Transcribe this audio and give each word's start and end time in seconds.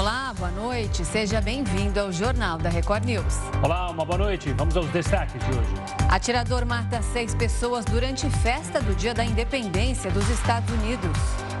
Olá, 0.00 0.32
boa 0.32 0.50
noite. 0.52 1.04
Seja 1.04 1.42
bem-vindo 1.42 2.00
ao 2.00 2.10
Jornal 2.10 2.56
da 2.56 2.70
Record 2.70 3.04
News. 3.04 3.36
Olá, 3.62 3.90
uma 3.90 4.02
boa 4.02 4.16
noite. 4.16 4.50
Vamos 4.54 4.74
aos 4.74 4.86
destaques 4.86 5.38
de 5.44 5.50
hoje. 5.50 5.74
Atirador 6.08 6.64
mata 6.64 7.02
seis 7.02 7.34
pessoas 7.34 7.84
durante 7.84 8.26
festa 8.30 8.80
do 8.80 8.94
Dia 8.94 9.12
da 9.12 9.22
Independência 9.22 10.10
dos 10.10 10.26
Estados 10.30 10.72
Unidos. 10.72 11.14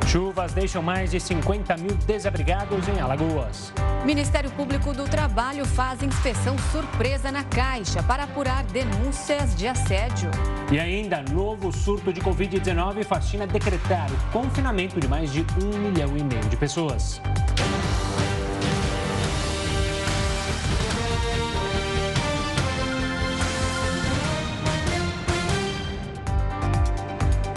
Chuvas 0.06 0.54
deixam 0.54 0.82
mais 0.82 1.10
de 1.10 1.20
50 1.20 1.76
mil 1.76 1.94
desabrigados 2.06 2.88
em 2.88 2.98
Alagoas. 2.98 3.74
Ministério 4.06 4.50
Público 4.52 4.94
do 4.94 5.04
Trabalho 5.04 5.66
faz 5.66 6.02
inspeção 6.02 6.56
surpresa 6.72 7.30
na 7.30 7.44
Caixa 7.44 8.02
para 8.02 8.22
apurar 8.24 8.64
denúncias 8.64 9.54
de 9.54 9.66
assédio. 9.68 10.30
E 10.72 10.80
ainda, 10.80 11.22
novo 11.30 11.70
surto 11.70 12.10
de 12.10 12.22
Covid-19 12.22 13.04
faz 13.04 13.26
China 13.26 13.46
decretar 13.46 14.10
o 14.10 14.32
confinamento 14.32 14.98
de 14.98 15.06
mais 15.06 15.30
de 15.30 15.44
um 15.62 15.76
milhão 15.76 16.16
e 16.16 16.24
meio 16.24 16.48
de 16.48 16.56
pessoas. 16.56 17.20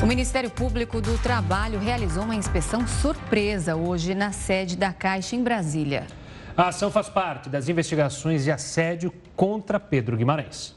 O 0.04 0.06
Ministério 0.06 0.50
Público 0.50 1.00
do 1.00 1.18
Trabalho 1.18 1.80
realizou 1.80 2.24
uma 2.24 2.36
inspeção 2.36 2.86
surpresa 2.86 3.78
hoje 3.78 4.14
na 4.14 4.34
sede 4.34 4.76
da 4.76 4.92
Caixa 4.92 5.34
em 5.34 5.42
Brasília. 5.42 6.06
A 6.58 6.68
ação 6.68 6.92
faz 6.92 7.08
parte 7.08 7.48
das 7.48 7.70
investigações 7.70 8.44
de 8.44 8.52
assédio 8.52 9.14
contra 9.34 9.80
Pedro 9.80 10.18
Guimarães. 10.18 10.76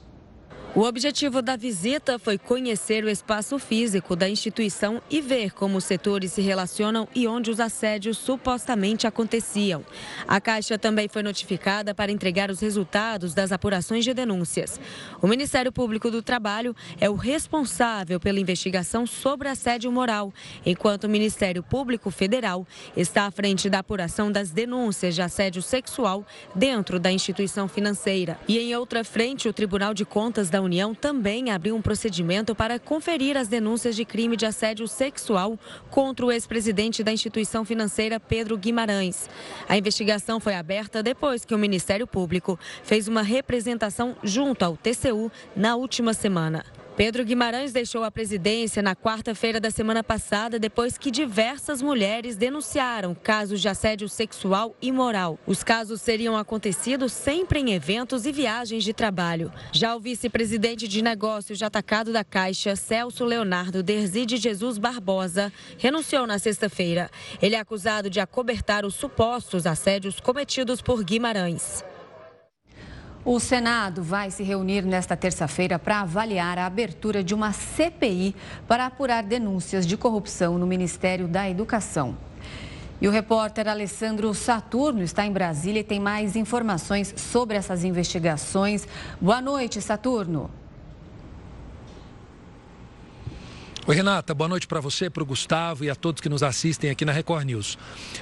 O 0.76 0.82
objetivo 0.82 1.40
da 1.40 1.56
visita 1.56 2.18
foi 2.18 2.36
conhecer 2.36 3.02
o 3.02 3.08
espaço 3.08 3.58
físico 3.58 4.14
da 4.14 4.28
instituição 4.28 5.00
e 5.08 5.22
ver 5.22 5.54
como 5.54 5.78
os 5.78 5.84
setores 5.84 6.32
se 6.32 6.42
relacionam 6.42 7.08
e 7.14 7.26
onde 7.26 7.50
os 7.50 7.60
assédios 7.60 8.18
supostamente 8.18 9.06
aconteciam. 9.06 9.82
A 10.28 10.38
Caixa 10.38 10.76
também 10.76 11.08
foi 11.08 11.22
notificada 11.22 11.94
para 11.94 12.12
entregar 12.12 12.50
os 12.50 12.60
resultados 12.60 13.32
das 13.32 13.52
apurações 13.52 14.04
de 14.04 14.12
denúncias. 14.12 14.78
O 15.22 15.26
Ministério 15.26 15.72
Público 15.72 16.10
do 16.10 16.22
Trabalho 16.22 16.76
é 17.00 17.08
o 17.08 17.14
responsável 17.14 18.20
pela 18.20 18.38
investigação 18.38 19.06
sobre 19.06 19.48
assédio 19.48 19.90
moral, 19.90 20.30
enquanto 20.62 21.04
o 21.04 21.08
Ministério 21.08 21.62
Público 21.62 22.10
Federal 22.10 22.66
está 22.94 23.24
à 23.24 23.30
frente 23.30 23.70
da 23.70 23.78
apuração 23.78 24.30
das 24.30 24.50
denúncias 24.50 25.14
de 25.14 25.22
assédio 25.22 25.62
sexual 25.62 26.22
dentro 26.54 27.00
da 27.00 27.10
instituição 27.10 27.66
financeira. 27.66 28.38
E 28.46 28.58
em 28.58 28.76
outra 28.76 29.02
frente, 29.02 29.48
o 29.48 29.54
Tribunal 29.54 29.94
de 29.94 30.04
Contas 30.04 30.50
da 30.50 30.65
União 30.66 30.94
também 30.94 31.50
abriu 31.50 31.74
um 31.74 31.80
procedimento 31.80 32.54
para 32.54 32.78
conferir 32.78 33.36
as 33.36 33.48
denúncias 33.48 33.96
de 33.96 34.04
crime 34.04 34.36
de 34.36 34.44
assédio 34.44 34.86
sexual 34.86 35.58
contra 35.90 36.26
o 36.26 36.30
ex-presidente 36.30 37.02
da 37.02 37.12
instituição 37.12 37.64
financeira 37.64 38.20
Pedro 38.20 38.58
Guimarães. 38.58 39.30
A 39.68 39.78
investigação 39.78 40.38
foi 40.38 40.54
aberta 40.54 41.02
depois 41.02 41.44
que 41.44 41.54
o 41.54 41.58
Ministério 41.58 42.06
Público 42.06 42.58
fez 42.82 43.08
uma 43.08 43.22
representação 43.22 44.14
junto 44.22 44.64
ao 44.64 44.76
TCU 44.76 45.32
na 45.56 45.76
última 45.76 46.12
semana. 46.12 46.75
Pedro 46.96 47.26
Guimarães 47.26 47.74
deixou 47.74 48.02
a 48.04 48.10
presidência 48.10 48.82
na 48.82 48.96
quarta-feira 48.96 49.60
da 49.60 49.70
semana 49.70 50.02
passada 50.02 50.58
depois 50.58 50.96
que 50.96 51.10
diversas 51.10 51.82
mulheres 51.82 52.36
denunciaram 52.36 53.14
casos 53.14 53.60
de 53.60 53.68
assédio 53.68 54.08
sexual 54.08 54.74
e 54.80 54.90
moral. 54.90 55.38
Os 55.46 55.62
casos 55.62 56.00
seriam 56.00 56.38
acontecido 56.38 57.06
sempre 57.10 57.60
em 57.60 57.74
eventos 57.74 58.24
e 58.24 58.32
viagens 58.32 58.82
de 58.82 58.94
trabalho. 58.94 59.52
Já 59.72 59.94
o 59.94 60.00
vice-presidente 60.00 60.88
de 60.88 61.02
negócios 61.02 61.58
de 61.58 61.66
atacado 61.66 62.14
da 62.14 62.24
Caixa, 62.24 62.74
Celso 62.74 63.26
Leonardo 63.26 63.82
Derzide 63.82 64.38
Jesus 64.38 64.78
Barbosa, 64.78 65.52
renunciou 65.76 66.26
na 66.26 66.38
sexta-feira. 66.38 67.10
Ele 67.42 67.56
é 67.56 67.60
acusado 67.60 68.08
de 68.08 68.20
acobertar 68.20 68.86
os 68.86 68.94
supostos 68.94 69.66
assédios 69.66 70.18
cometidos 70.18 70.80
por 70.80 71.04
Guimarães. 71.04 71.84
O 73.28 73.40
Senado 73.40 74.04
vai 74.04 74.30
se 74.30 74.44
reunir 74.44 74.82
nesta 74.82 75.16
terça-feira 75.16 75.80
para 75.80 76.02
avaliar 76.02 76.60
a 76.60 76.66
abertura 76.66 77.24
de 77.24 77.34
uma 77.34 77.52
CPI 77.52 78.36
para 78.68 78.86
apurar 78.86 79.24
denúncias 79.24 79.84
de 79.84 79.96
corrupção 79.96 80.56
no 80.56 80.64
Ministério 80.64 81.26
da 81.26 81.50
Educação. 81.50 82.16
E 83.00 83.08
o 83.08 83.10
repórter 83.10 83.66
Alessandro 83.66 84.32
Saturno 84.32 85.02
está 85.02 85.26
em 85.26 85.32
Brasília 85.32 85.80
e 85.80 85.84
tem 85.84 85.98
mais 85.98 86.36
informações 86.36 87.12
sobre 87.16 87.56
essas 87.56 87.82
investigações. 87.82 88.86
Boa 89.20 89.40
noite, 89.40 89.82
Saturno. 89.82 90.48
Oi, 93.88 93.94
Renata, 93.94 94.34
boa 94.34 94.48
noite 94.48 94.66
para 94.66 94.80
você, 94.80 95.08
para 95.08 95.22
o 95.22 95.26
Gustavo 95.26 95.84
e 95.84 95.90
a 95.90 95.94
todos 95.94 96.20
que 96.20 96.28
nos 96.28 96.42
assistem 96.42 96.90
aqui 96.90 97.04
na 97.04 97.12
Record 97.12 97.44
News. 97.44 97.78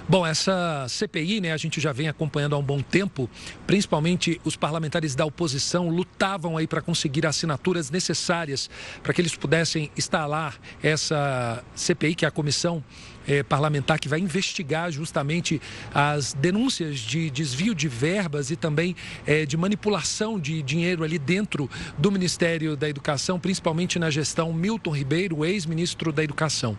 Bom, 0.06 0.26
essa 0.26 0.84
CPI, 0.90 1.40
né, 1.40 1.52
a 1.52 1.56
gente 1.56 1.80
já 1.80 1.90
vem 1.90 2.06
acompanhando 2.06 2.54
há 2.54 2.58
um 2.58 2.62
bom 2.62 2.82
tempo, 2.82 3.30
principalmente 3.66 4.38
os 4.44 4.56
parlamentares 4.56 5.14
da 5.14 5.24
oposição 5.24 5.88
lutavam 5.88 6.58
aí 6.58 6.66
para 6.66 6.82
conseguir 6.82 7.24
assinaturas 7.24 7.90
necessárias 7.90 8.68
para 9.02 9.14
que 9.14 9.22
eles 9.22 9.34
pudessem 9.34 9.90
instalar 9.96 10.60
essa 10.82 11.64
CPI, 11.74 12.14
que 12.14 12.24
é 12.26 12.28
a 12.28 12.30
comissão 12.30 12.84
é, 13.26 13.42
parlamentar 13.42 13.98
que 13.98 14.08
vai 14.08 14.18
investigar 14.18 14.90
justamente 14.90 15.60
as 15.92 16.34
denúncias 16.34 16.98
de 16.98 17.30
desvio 17.30 17.74
de 17.74 17.88
verbas 17.88 18.50
e 18.50 18.56
também 18.56 18.94
é, 19.26 19.46
de 19.46 19.56
manipulação 19.56 20.38
de 20.38 20.62
dinheiro 20.62 21.04
ali 21.04 21.18
dentro 21.18 21.68
do 21.98 22.10
Ministério 22.10 22.76
da 22.76 22.88
Educação, 22.88 23.38
principalmente 23.38 23.98
na 23.98 24.10
gestão 24.10 24.52
Milton 24.52 24.90
Ribeiro, 24.90 25.44
ex-ministro 25.44 26.12
da 26.12 26.22
Educação. 26.22 26.76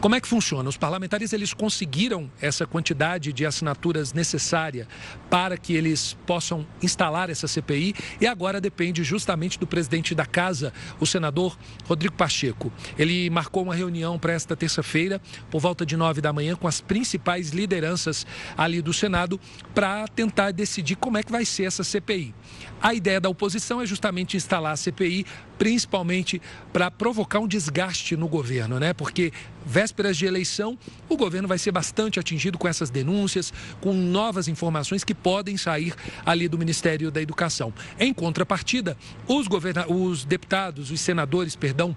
Como 0.00 0.14
é 0.14 0.20
que 0.20 0.28
funciona? 0.28 0.68
Os 0.68 0.76
parlamentares 0.76 1.32
eles 1.32 1.52
conseguiram 1.54 2.30
essa 2.40 2.66
quantidade 2.66 3.32
de 3.32 3.46
assinaturas 3.46 4.12
necessária 4.12 4.88
para 5.30 5.56
que 5.56 5.74
eles 5.74 6.16
possam 6.26 6.66
instalar 6.82 7.30
essa 7.30 7.46
CPI 7.46 7.94
e 8.20 8.26
agora 8.26 8.60
depende 8.60 9.04
justamente 9.04 9.58
do 9.58 9.66
presidente 9.66 10.14
da 10.14 10.26
casa, 10.26 10.72
o 11.00 11.06
senador 11.06 11.56
Rodrigo 11.86 12.14
Pacheco. 12.14 12.72
Ele 12.98 13.30
marcou 13.30 13.62
uma 13.62 13.74
reunião 13.74 14.18
para 14.18 14.32
esta 14.32 14.56
terça-feira 14.56 15.20
por 15.50 15.60
volta 15.60 15.81
volta 15.82 15.86
de 15.86 15.96
nove 15.96 16.20
da 16.20 16.32
manhã 16.32 16.54
com 16.54 16.68
as 16.68 16.80
principais 16.80 17.50
lideranças 17.50 18.26
ali 18.56 18.80
do 18.80 18.92
Senado 18.92 19.38
para 19.74 20.06
tentar 20.08 20.52
decidir 20.52 20.96
como 20.96 21.18
é 21.18 21.22
que 21.22 21.32
vai 21.32 21.44
ser 21.44 21.64
essa 21.64 21.82
CPI. 21.82 22.34
A 22.80 22.94
ideia 22.94 23.20
da 23.20 23.28
oposição 23.28 23.80
é 23.80 23.86
justamente 23.86 24.36
instalar 24.36 24.72
a 24.72 24.76
CPI, 24.76 25.26
principalmente 25.58 26.40
para 26.72 26.90
provocar 26.90 27.40
um 27.40 27.46
desgaste 27.46 28.16
no 28.16 28.28
governo, 28.28 28.78
né? 28.78 28.92
Porque 28.92 29.32
vésperas 29.64 30.16
de 30.16 30.26
eleição, 30.26 30.78
o 31.08 31.16
governo 31.16 31.46
vai 31.46 31.58
ser 31.58 31.70
bastante 31.70 32.18
atingido 32.18 32.58
com 32.58 32.66
essas 32.66 32.90
denúncias, 32.90 33.52
com 33.80 33.92
novas 33.92 34.48
informações 34.48 35.04
que 35.04 35.14
podem 35.14 35.56
sair 35.56 35.94
ali 36.24 36.48
do 36.48 36.58
Ministério 36.58 37.10
da 37.10 37.20
Educação. 37.22 37.72
Em 37.98 38.12
contrapartida, 38.12 38.96
os, 39.26 39.46
governa... 39.46 39.86
os 39.88 40.24
deputados, 40.24 40.90
os 40.90 41.00
senadores, 41.00 41.54
perdão, 41.54 41.96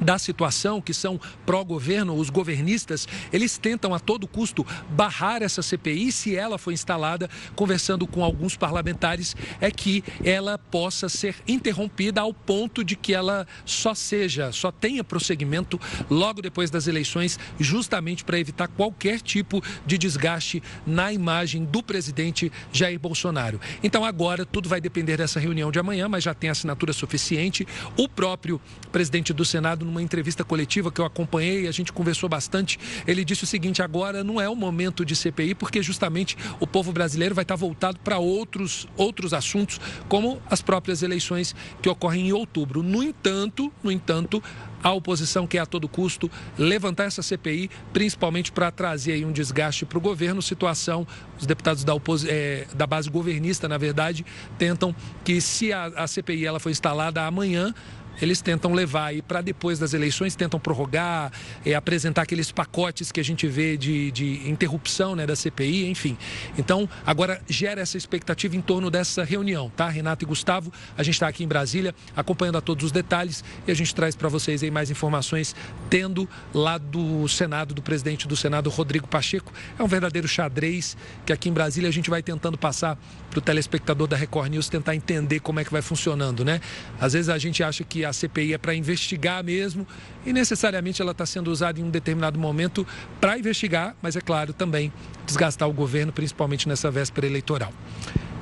da 0.00 0.18
situação, 0.18 0.80
que 0.80 0.94
são 0.94 1.20
pró-governo, 1.44 2.14
os 2.14 2.30
governistas, 2.30 3.06
eles 3.32 3.58
tentam 3.58 3.94
a 3.94 3.98
todo 3.98 4.26
custo 4.26 4.66
barrar 4.90 5.42
essa 5.42 5.62
CPI, 5.62 6.12
se 6.12 6.36
ela 6.36 6.58
for 6.58 6.72
instalada, 6.72 7.28
conversando 7.54 8.06
com 8.06 8.22
alguns 8.22 8.56
parlamentares, 8.56 9.34
é 9.60 9.70
que 9.70 10.04
ela 10.24 10.58
possa 10.58 11.08
ser 11.08 11.36
interrompida 11.46 12.20
ao 12.20 12.32
ponto 12.32 12.84
de 12.84 12.96
que 12.96 13.14
ela 13.14 13.46
só 13.64 13.94
seja, 13.94 14.52
só 14.52 14.70
tenha 14.70 15.02
prosseguimento 15.02 15.80
logo 16.10 16.40
depois 16.40 16.70
das 16.70 16.86
eleições, 16.86 17.38
justamente 17.58 18.24
para 18.24 18.38
evitar 18.38 18.68
qualquer 18.68 19.20
tipo 19.20 19.62
de 19.86 19.98
desgaste 19.98 20.62
na 20.86 21.12
imagem 21.12 21.64
do 21.64 21.82
presidente 21.82 22.52
Jair 22.72 22.98
Bolsonaro. 22.98 23.60
Então 23.82 24.04
agora 24.04 24.44
tudo 24.44 24.68
vai 24.68 24.80
depender 24.80 25.16
dessa 25.16 25.40
reunião 25.40 25.70
de 25.70 25.78
amanhã, 25.78 26.08
mas 26.08 26.24
já 26.24 26.34
tem 26.34 26.50
assinatura 26.50 26.92
suficiente. 26.92 27.66
O 27.96 28.08
próprio 28.08 28.60
presidente 28.92 29.32
do 29.32 29.44
Senado 29.44 29.84
numa 29.88 30.02
entrevista 30.02 30.44
coletiva 30.44 30.92
que 30.92 31.00
eu 31.00 31.04
acompanhei, 31.04 31.66
a 31.66 31.72
gente 31.72 31.92
conversou 31.92 32.28
bastante, 32.28 32.78
ele 33.06 33.24
disse 33.24 33.44
o 33.44 33.46
seguinte: 33.46 33.82
agora 33.82 34.22
não 34.22 34.40
é 34.40 34.48
o 34.48 34.54
momento 34.54 35.04
de 35.04 35.16
CPI, 35.16 35.54
porque 35.54 35.82
justamente 35.82 36.36
o 36.60 36.66
povo 36.66 36.92
brasileiro 36.92 37.34
vai 37.34 37.42
estar 37.42 37.56
voltado 37.56 37.98
para 38.00 38.18
outros, 38.18 38.86
outros 38.96 39.34
assuntos, 39.34 39.80
como 40.08 40.40
as 40.50 40.62
próprias 40.62 41.02
eleições 41.02 41.54
que 41.82 41.88
ocorrem 41.88 42.28
em 42.28 42.32
outubro. 42.32 42.82
No 42.82 43.02
entanto, 43.02 43.72
no 43.82 43.90
entanto, 43.90 44.42
a 44.82 44.92
oposição 44.92 45.46
quer 45.46 45.60
a 45.60 45.66
todo 45.66 45.88
custo 45.88 46.30
levantar 46.56 47.04
essa 47.04 47.22
CPI, 47.22 47.70
principalmente 47.92 48.52
para 48.52 48.70
trazer 48.70 49.24
um 49.24 49.32
desgaste 49.32 49.84
para 49.84 49.98
o 49.98 50.00
governo, 50.00 50.40
situação, 50.40 51.06
os 51.38 51.46
deputados 51.46 51.84
da, 51.84 51.92
é, 52.28 52.66
da, 52.74 52.86
base 52.86 53.10
governista, 53.10 53.68
na 53.68 53.78
verdade, 53.78 54.24
tentam 54.56 54.94
que 55.24 55.40
se 55.40 55.72
a, 55.72 55.86
a 55.86 56.06
CPI 56.06 56.46
ela 56.46 56.60
for 56.60 56.70
instalada 56.70 57.24
amanhã, 57.24 57.74
eles 58.20 58.40
tentam 58.40 58.72
levar 58.72 59.06
aí 59.06 59.22
para 59.22 59.40
depois 59.40 59.78
das 59.78 59.94
eleições, 59.94 60.34
tentam 60.34 60.58
prorrogar, 60.58 61.32
é, 61.64 61.74
apresentar 61.74 62.22
aqueles 62.22 62.50
pacotes 62.50 63.12
que 63.12 63.20
a 63.20 63.24
gente 63.24 63.46
vê 63.46 63.76
de, 63.76 64.10
de 64.10 64.48
interrupção 64.48 65.14
né, 65.14 65.26
da 65.26 65.36
CPI, 65.36 65.88
enfim. 65.88 66.16
Então, 66.56 66.88
agora 67.06 67.40
gera 67.48 67.80
essa 67.80 67.96
expectativa 67.96 68.56
em 68.56 68.60
torno 68.60 68.90
dessa 68.90 69.24
reunião, 69.24 69.70
tá? 69.76 69.88
Renato 69.88 70.24
e 70.24 70.26
Gustavo, 70.26 70.72
a 70.96 71.02
gente 71.02 71.14
está 71.14 71.28
aqui 71.28 71.44
em 71.44 71.48
Brasília 71.48 71.94
acompanhando 72.16 72.58
a 72.58 72.60
todos 72.60 72.84
os 72.84 72.92
detalhes 72.92 73.44
e 73.66 73.70
a 73.70 73.74
gente 73.74 73.94
traz 73.94 74.14
para 74.16 74.28
vocês 74.28 74.62
aí 74.62 74.70
mais 74.70 74.90
informações, 74.90 75.54
tendo 75.88 76.28
lá 76.52 76.78
do 76.78 77.28
Senado, 77.28 77.74
do 77.74 77.82
presidente 77.82 78.26
do 78.26 78.36
Senado, 78.36 78.70
Rodrigo 78.70 79.06
Pacheco. 79.06 79.52
É 79.78 79.82
um 79.82 79.88
verdadeiro 79.88 80.26
xadrez 80.28 80.96
que 81.24 81.32
aqui 81.32 81.48
em 81.48 81.52
Brasília 81.52 81.88
a 81.88 81.92
gente 81.92 82.10
vai 82.10 82.22
tentando 82.22 82.58
passar 82.58 82.98
para 83.30 83.38
o 83.38 83.42
telespectador 83.42 84.06
da 84.06 84.16
Record 84.16 84.50
News 84.50 84.68
tentar 84.68 84.94
entender 84.94 85.40
como 85.40 85.60
é 85.60 85.64
que 85.64 85.70
vai 85.70 85.82
funcionando, 85.82 86.44
né? 86.44 86.60
Às 87.00 87.12
vezes 87.12 87.28
a 87.28 87.38
gente 87.38 87.62
acha 87.62 87.84
que 87.84 88.04
a 88.08 88.12
CPI 88.12 88.54
é 88.54 88.58
para 88.58 88.74
investigar 88.74 89.42
mesmo 89.44 89.86
e 90.24 90.32
necessariamente 90.32 91.00
ela 91.00 91.12
está 91.12 91.24
sendo 91.26 91.50
usada 91.50 91.80
em 91.80 91.84
um 91.84 91.90
determinado 91.90 92.38
momento 92.38 92.86
para 93.20 93.38
investigar, 93.38 93.94
mas 94.02 94.16
é 94.16 94.20
claro 94.20 94.52
também 94.52 94.92
desgastar 95.26 95.68
o 95.68 95.72
governo, 95.72 96.12
principalmente 96.12 96.68
nessa 96.68 96.90
véspera 96.90 97.26
eleitoral. 97.26 97.72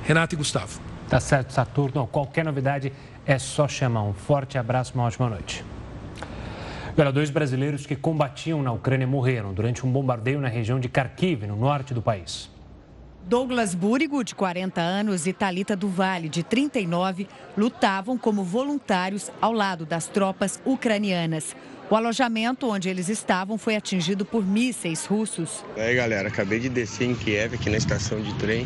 Renato 0.05 0.35
e 0.35 0.39
Gustavo. 0.39 0.81
Tá 1.09 1.21
certo, 1.21 1.53
Saturno. 1.53 2.07
Qualquer 2.07 2.45
novidade 2.45 2.93
é 3.25 3.39
só 3.39 3.69
chamar. 3.69 4.03
Um 4.03 4.13
forte 4.13 4.59
abraço, 4.59 4.95
uma 4.95 5.05
ótima 5.05 5.29
noite. 5.29 5.65
Olha, 6.99 7.13
dois 7.13 7.29
brasileiros 7.29 7.85
que 7.85 7.95
combatiam 7.95 8.63
na 8.63 8.73
Ucrânia 8.73 9.07
morreram 9.07 9.53
durante 9.53 9.85
um 9.85 9.93
bombardeio 9.93 10.41
na 10.41 10.49
região 10.49 10.81
de 10.81 10.89
Kharkiv, 10.89 11.47
no 11.47 11.55
norte 11.55 11.93
do 11.93 12.01
país. 12.01 12.51
Douglas 13.27 13.75
Búrigo, 13.75 14.23
de 14.23 14.37
40 14.37 14.81
anos, 14.81 15.27
e 15.27 15.33
Talita 15.33 15.75
do 15.75 15.89
Vale, 15.89 16.29
de 16.29 16.45
39, 16.45 17.27
lutavam 17.59 18.17
como 18.17 18.45
voluntários 18.45 19.33
ao 19.41 19.53
lado 19.53 19.85
das 19.85 20.07
tropas 20.07 20.63
ucranianas. 20.65 21.57
O 21.91 21.97
alojamento 21.97 22.71
onde 22.71 22.89
eles 22.89 23.09
estavam 23.09 23.59
foi 23.59 23.75
atingido 23.75 24.25
por 24.25 24.47
mísseis 24.47 25.07
russos. 25.07 25.65
E 25.77 25.81
aí, 25.81 25.97
galera, 25.97 26.29
acabei 26.29 26.61
de 26.61 26.69
descer 26.69 27.09
em 27.09 27.17
Kiev, 27.17 27.57
aqui 27.57 27.69
na 27.69 27.79
estação 27.79 28.21
de 28.21 28.33
trem. 28.35 28.65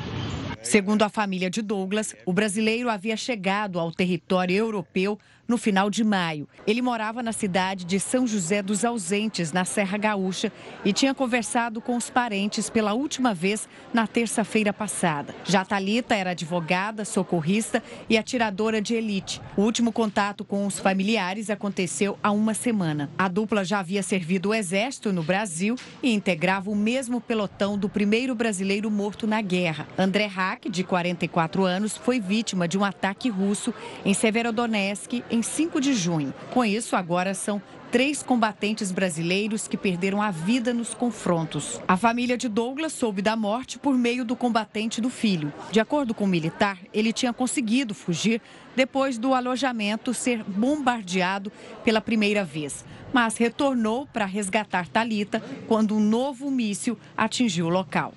Segundo 0.62 1.04
a 1.04 1.08
família 1.08 1.48
de 1.48 1.62
Douglas, 1.62 2.14
o 2.26 2.32
brasileiro 2.34 2.90
havia 2.90 3.16
chegado 3.16 3.80
ao 3.80 3.90
território 3.90 4.54
europeu 4.54 5.18
no 5.50 5.58
final 5.58 5.90
de 5.90 6.04
maio. 6.04 6.48
Ele 6.64 6.80
morava 6.80 7.24
na 7.24 7.32
cidade 7.32 7.84
de 7.84 7.98
São 7.98 8.24
José 8.24 8.62
dos 8.62 8.84
Ausentes, 8.84 9.50
na 9.50 9.64
Serra 9.64 9.98
Gaúcha, 9.98 10.52
e 10.84 10.92
tinha 10.92 11.12
conversado 11.12 11.80
com 11.80 11.96
os 11.96 12.08
parentes 12.08 12.70
pela 12.70 12.92
última 12.92 13.34
vez 13.34 13.68
na 13.92 14.06
terça-feira 14.06 14.72
passada. 14.72 15.34
Já 15.44 15.64
Talita 15.64 16.14
era 16.14 16.30
advogada, 16.30 17.04
socorrista 17.04 17.82
e 18.08 18.16
atiradora 18.16 18.80
de 18.80 18.94
elite. 18.94 19.42
O 19.56 19.62
último 19.62 19.90
contato 19.90 20.44
com 20.44 20.64
os 20.68 20.78
familiares 20.78 21.50
aconteceu 21.50 22.16
há 22.22 22.30
uma 22.30 22.54
semana. 22.54 23.10
A 23.18 23.26
dupla 23.26 23.64
já 23.64 23.80
havia 23.80 24.04
servido 24.04 24.50
o 24.50 24.54
exército 24.54 25.12
no 25.12 25.24
Brasil 25.24 25.74
e 26.00 26.14
integrava 26.14 26.70
o 26.70 26.76
mesmo 26.76 27.20
pelotão 27.20 27.76
do 27.76 27.88
primeiro 27.88 28.36
brasileiro 28.36 28.88
morto 28.88 29.26
na 29.26 29.40
guerra. 29.40 29.88
André 29.98 30.26
Hack, 30.26 30.68
de 30.70 30.84
44 30.84 31.64
anos, 31.64 31.96
foi 31.96 32.20
vítima 32.20 32.68
de 32.68 32.78
um 32.78 32.84
ataque 32.84 33.28
russo 33.28 33.74
em 34.04 34.14
Severodonetsk, 34.14 35.24
em 35.28 35.39
em 35.40 35.42
5 35.42 35.80
de 35.80 35.94
junho. 35.94 36.34
Com 36.52 36.62
isso, 36.62 36.94
agora 36.94 37.32
são 37.32 37.62
três 37.90 38.22
combatentes 38.22 38.92
brasileiros 38.92 39.66
que 39.66 39.76
perderam 39.76 40.20
a 40.20 40.30
vida 40.30 40.74
nos 40.74 40.92
confrontos. 40.92 41.80
A 41.88 41.96
família 41.96 42.36
de 42.36 42.46
Douglas 42.46 42.92
soube 42.92 43.22
da 43.22 43.34
morte 43.34 43.78
por 43.78 43.96
meio 43.96 44.22
do 44.22 44.36
combatente 44.36 45.00
do 45.00 45.08
filho. 45.08 45.50
De 45.72 45.80
acordo 45.80 46.12
com 46.12 46.24
o 46.24 46.28
militar, 46.28 46.78
ele 46.92 47.10
tinha 47.10 47.32
conseguido 47.32 47.94
fugir 47.94 48.42
depois 48.76 49.16
do 49.16 49.32
alojamento 49.32 50.12
ser 50.12 50.44
bombardeado 50.44 51.50
pela 51.82 52.02
primeira 52.02 52.44
vez, 52.44 52.84
mas 53.10 53.38
retornou 53.38 54.06
para 54.06 54.26
resgatar 54.26 54.88
Talita 54.88 55.42
quando 55.66 55.96
um 55.96 56.00
novo 56.00 56.50
míssil 56.50 56.98
atingiu 57.16 57.66
o 57.66 57.70
local. 57.70 58.12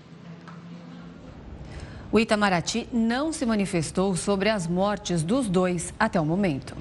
O 2.12 2.20
Itamaraty 2.20 2.88
não 2.94 3.34
se 3.34 3.44
manifestou 3.44 4.16
sobre 4.16 4.48
as 4.48 4.68
mortes 4.68 5.24
dos 5.24 5.50
dois 5.50 5.92
até 5.98 6.22
o 6.22 6.25
momento. 6.25 6.75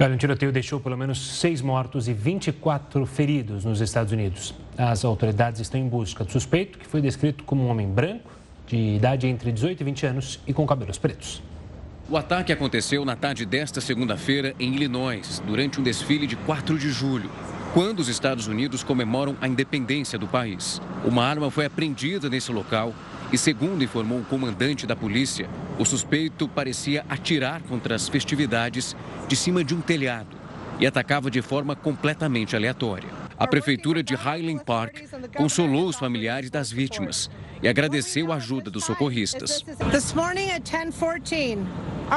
O 0.00 0.16
tiroteio 0.16 0.50
deixou 0.50 0.80
pelo 0.80 0.96
menos 0.96 1.38
seis 1.38 1.60
mortos 1.60 2.08
e 2.08 2.14
24 2.14 3.04
feridos 3.04 3.66
nos 3.66 3.82
Estados 3.82 4.14
Unidos. 4.14 4.54
As 4.78 5.04
autoridades 5.04 5.60
estão 5.60 5.78
em 5.78 5.86
busca 5.86 6.24
do 6.24 6.32
suspeito, 6.32 6.78
que 6.78 6.86
foi 6.86 7.02
descrito 7.02 7.44
como 7.44 7.64
um 7.64 7.68
homem 7.68 7.86
branco, 7.86 8.30
de 8.66 8.78
idade 8.96 9.26
entre 9.26 9.52
18 9.52 9.78
e 9.78 9.84
20 9.84 10.06
anos 10.06 10.40
e 10.46 10.54
com 10.54 10.66
cabelos 10.66 10.96
pretos. 10.96 11.42
O 12.08 12.16
ataque 12.16 12.50
aconteceu 12.50 13.04
na 13.04 13.14
tarde 13.14 13.44
desta 13.44 13.78
segunda-feira 13.78 14.54
em 14.58 14.74
Illinois, 14.74 15.42
durante 15.46 15.78
um 15.78 15.82
desfile 15.82 16.26
de 16.26 16.34
4 16.34 16.78
de 16.78 16.90
julho, 16.90 17.30
quando 17.74 18.00
os 18.00 18.08
Estados 18.08 18.46
Unidos 18.46 18.82
comemoram 18.82 19.36
a 19.38 19.46
independência 19.46 20.18
do 20.18 20.26
país. 20.26 20.80
Uma 21.04 21.26
arma 21.26 21.50
foi 21.50 21.66
apreendida 21.66 22.30
nesse 22.30 22.50
local 22.50 22.94
e, 23.32 23.38
segundo 23.38 23.84
informou 23.84 24.20
o 24.20 24.24
comandante 24.24 24.86
da 24.86 24.96
polícia, 24.96 25.48
o 25.78 25.84
suspeito 25.84 26.48
parecia 26.48 27.04
atirar 27.08 27.62
contra 27.62 27.94
as 27.94 28.08
festividades 28.08 28.96
de 29.28 29.36
cima 29.36 29.62
de 29.62 29.74
um 29.74 29.80
telhado 29.80 30.36
e 30.78 30.86
atacava 30.86 31.30
de 31.30 31.42
forma 31.42 31.76
completamente 31.76 32.56
aleatória. 32.56 33.08
A 33.38 33.46
prefeitura 33.46 34.02
de 34.02 34.14
Highland 34.14 34.64
Park 34.64 35.02
consolou 35.36 35.86
os 35.86 35.96
familiares 35.96 36.50
das 36.50 36.70
vítimas 36.70 37.30
e 37.62 37.68
agradeceu 37.68 38.32
a 38.32 38.36
ajuda 38.36 38.70
dos 38.70 38.84
socorristas. 38.84 39.64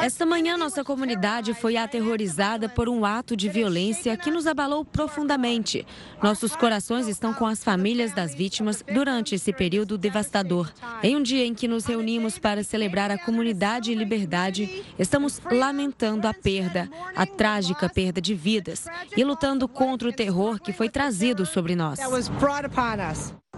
Esta 0.01 0.25
manhã, 0.25 0.57
nossa 0.57 0.83
comunidade 0.83 1.53
foi 1.53 1.77
aterrorizada 1.77 2.67
por 2.67 2.89
um 2.89 3.05
ato 3.05 3.35
de 3.35 3.47
violência 3.47 4.17
que 4.17 4.31
nos 4.31 4.47
abalou 4.47 4.83
profundamente. 4.83 5.85
Nossos 6.21 6.55
corações 6.55 7.07
estão 7.07 7.31
com 7.31 7.45
as 7.45 7.63
famílias 7.63 8.11
das 8.11 8.33
vítimas 8.33 8.83
durante 8.91 9.35
esse 9.35 9.53
período 9.53 9.97
devastador. 9.97 10.71
Em 11.03 11.15
um 11.15 11.21
dia 11.21 11.45
em 11.45 11.53
que 11.53 11.67
nos 11.67 11.85
reunimos 11.85 12.39
para 12.39 12.63
celebrar 12.63 13.11
a 13.11 13.19
comunidade 13.19 13.91
e 13.91 13.95
liberdade, 13.95 14.83
estamos 14.97 15.39
lamentando 15.51 16.27
a 16.27 16.33
perda, 16.33 16.89
a 17.15 17.25
trágica 17.25 17.87
perda 17.87 18.19
de 18.19 18.33
vidas 18.33 18.87
e 19.15 19.23
lutando 19.23 19.67
contra 19.67 20.09
o 20.09 20.13
terror 20.13 20.59
que 20.59 20.73
foi 20.73 20.89
trazido 20.89 21.45
sobre 21.45 21.75
nós. 21.75 21.99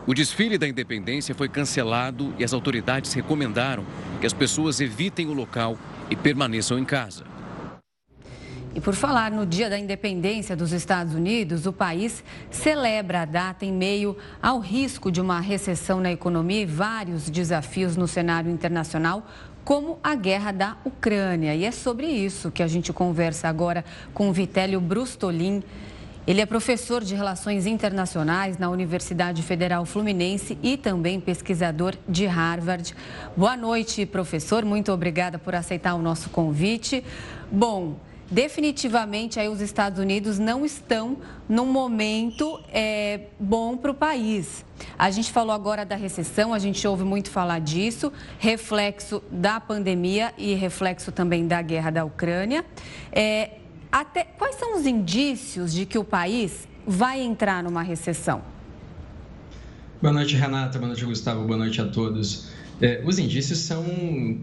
O 0.07 0.13
desfile 0.13 0.56
da 0.56 0.68
independência 0.68 1.34
foi 1.34 1.50
cancelado 1.50 2.31
e 2.38 2.44
as 2.44 2.54
autoridades 2.54 3.12
recomendaram 3.13 3.84
que 4.22 4.28
as 4.28 4.34
pessoas 4.34 4.80
evitem 4.80 5.28
o 5.28 5.34
local 5.34 5.75
e 6.12 6.16
permaneçam 6.16 6.78
em 6.78 6.86
casa. 6.86 7.24
E 8.75 8.80
por 8.80 8.94
falar 8.94 9.31
no 9.31 9.48
Dia 9.48 9.68
da 9.68 9.80
Independência 9.80 10.56
dos 10.56 10.74
Estados 10.74 11.16
Unidos, 11.16 11.66
o 11.66 11.74
país 11.74 12.24
celebra 12.52 13.22
a 13.22 13.25
data 13.25 13.66
em 13.66 13.74
meio 13.74 14.16
ao 14.40 14.60
risco 14.60 15.12
de 15.12 15.19
uma 15.19 15.40
recessão 15.40 16.00
na 16.00 16.12
economia 16.12 16.62
e 16.62 16.66
vários 16.68 17.28
desafios 17.28 17.98
no 17.98 18.07
cenário 18.07 18.52
internacional, 18.52 19.25
como 19.63 19.98
a 20.04 20.13
guerra 20.13 20.52
da 20.52 20.78
Ucrânia. 20.86 21.56
E 21.56 21.66
é 21.66 21.72
sobre 21.72 22.06
isso 22.06 22.52
que 22.52 22.62
a 22.62 22.68
gente 22.68 22.94
conversa 22.94 23.48
agora 23.48 23.84
com 24.13 24.31
Vitélio 24.31 24.80
Brustolin. 24.80 25.63
Ele 26.27 26.42
é 26.42 26.45
professor 26.48 27.04
de 27.04 27.13
Relações 27.13 27.68
Internacionais 27.68 28.57
na 28.57 28.68
Universidade 28.68 29.44
Federal 29.44 29.86
Fluminense 29.86 30.57
e 30.63 30.75
também 30.75 31.19
pesquisador 31.19 31.94
de 32.10 32.25
Harvard. 32.25 32.95
Boa 33.38 33.56
noite, 33.56 34.07
professor. 34.07 34.66
Muito 34.66 34.92
obrigada 34.92 35.38
por 35.38 35.54
aceitar 35.54 35.94
o 35.94 36.02
nosso 36.02 36.31
convite. 36.31 37.04
Bom, 37.52 37.97
definitivamente 38.30 39.40
aí 39.40 39.47
os 39.47 39.61
Estados 39.61 39.99
Unidos 39.99 40.40
não 40.40 40.66
estão 40.66 41.18
num 41.47 41.68
momento 41.68 42.59
é, 42.73 43.28
bom 43.40 43.78
para 43.78 43.92
o 43.92 43.94
país. 43.94 44.66
A 44.97 45.11
gente 45.11 45.31
falou 45.31 45.54
agora 45.54 45.85
da 45.85 45.95
recessão, 45.95 46.56
a 46.56 46.59
gente 46.59 46.88
ouve 46.88 47.04
muito 47.04 47.30
falar 47.30 47.59
disso, 47.59 48.11
reflexo 48.40 49.21
da 49.30 49.59
pandemia 49.59 50.33
e 50.40 50.56
reflexo 50.56 51.11
também 51.11 51.45
da 51.45 51.61
guerra 51.61 51.92
da 51.92 52.04
Ucrânia. 52.04 52.66
É, 53.11 53.59
até 53.95 54.25
quais 54.25 54.56
são 54.56 54.78
os 54.78 54.85
indícios 54.85 55.73
de 55.73 55.85
que 55.85 55.97
o 55.97 56.04
país 56.04 56.68
vai 56.85 57.21
entrar 57.21 57.64
numa 57.64 57.81
recessão? 57.81 58.42
Boa 60.02 60.11
noite, 60.11 60.35
Renata. 60.35 60.78
Boa 60.78 60.90
noite, 60.90 61.06
Gustavo. 61.06 61.45
Boa 61.45 61.57
noite 61.57 61.80
a 61.80 61.85
todos. 61.85 62.49
É, 62.81 63.02
os 63.06 63.18
indícios 63.18 63.59
são 63.59 63.85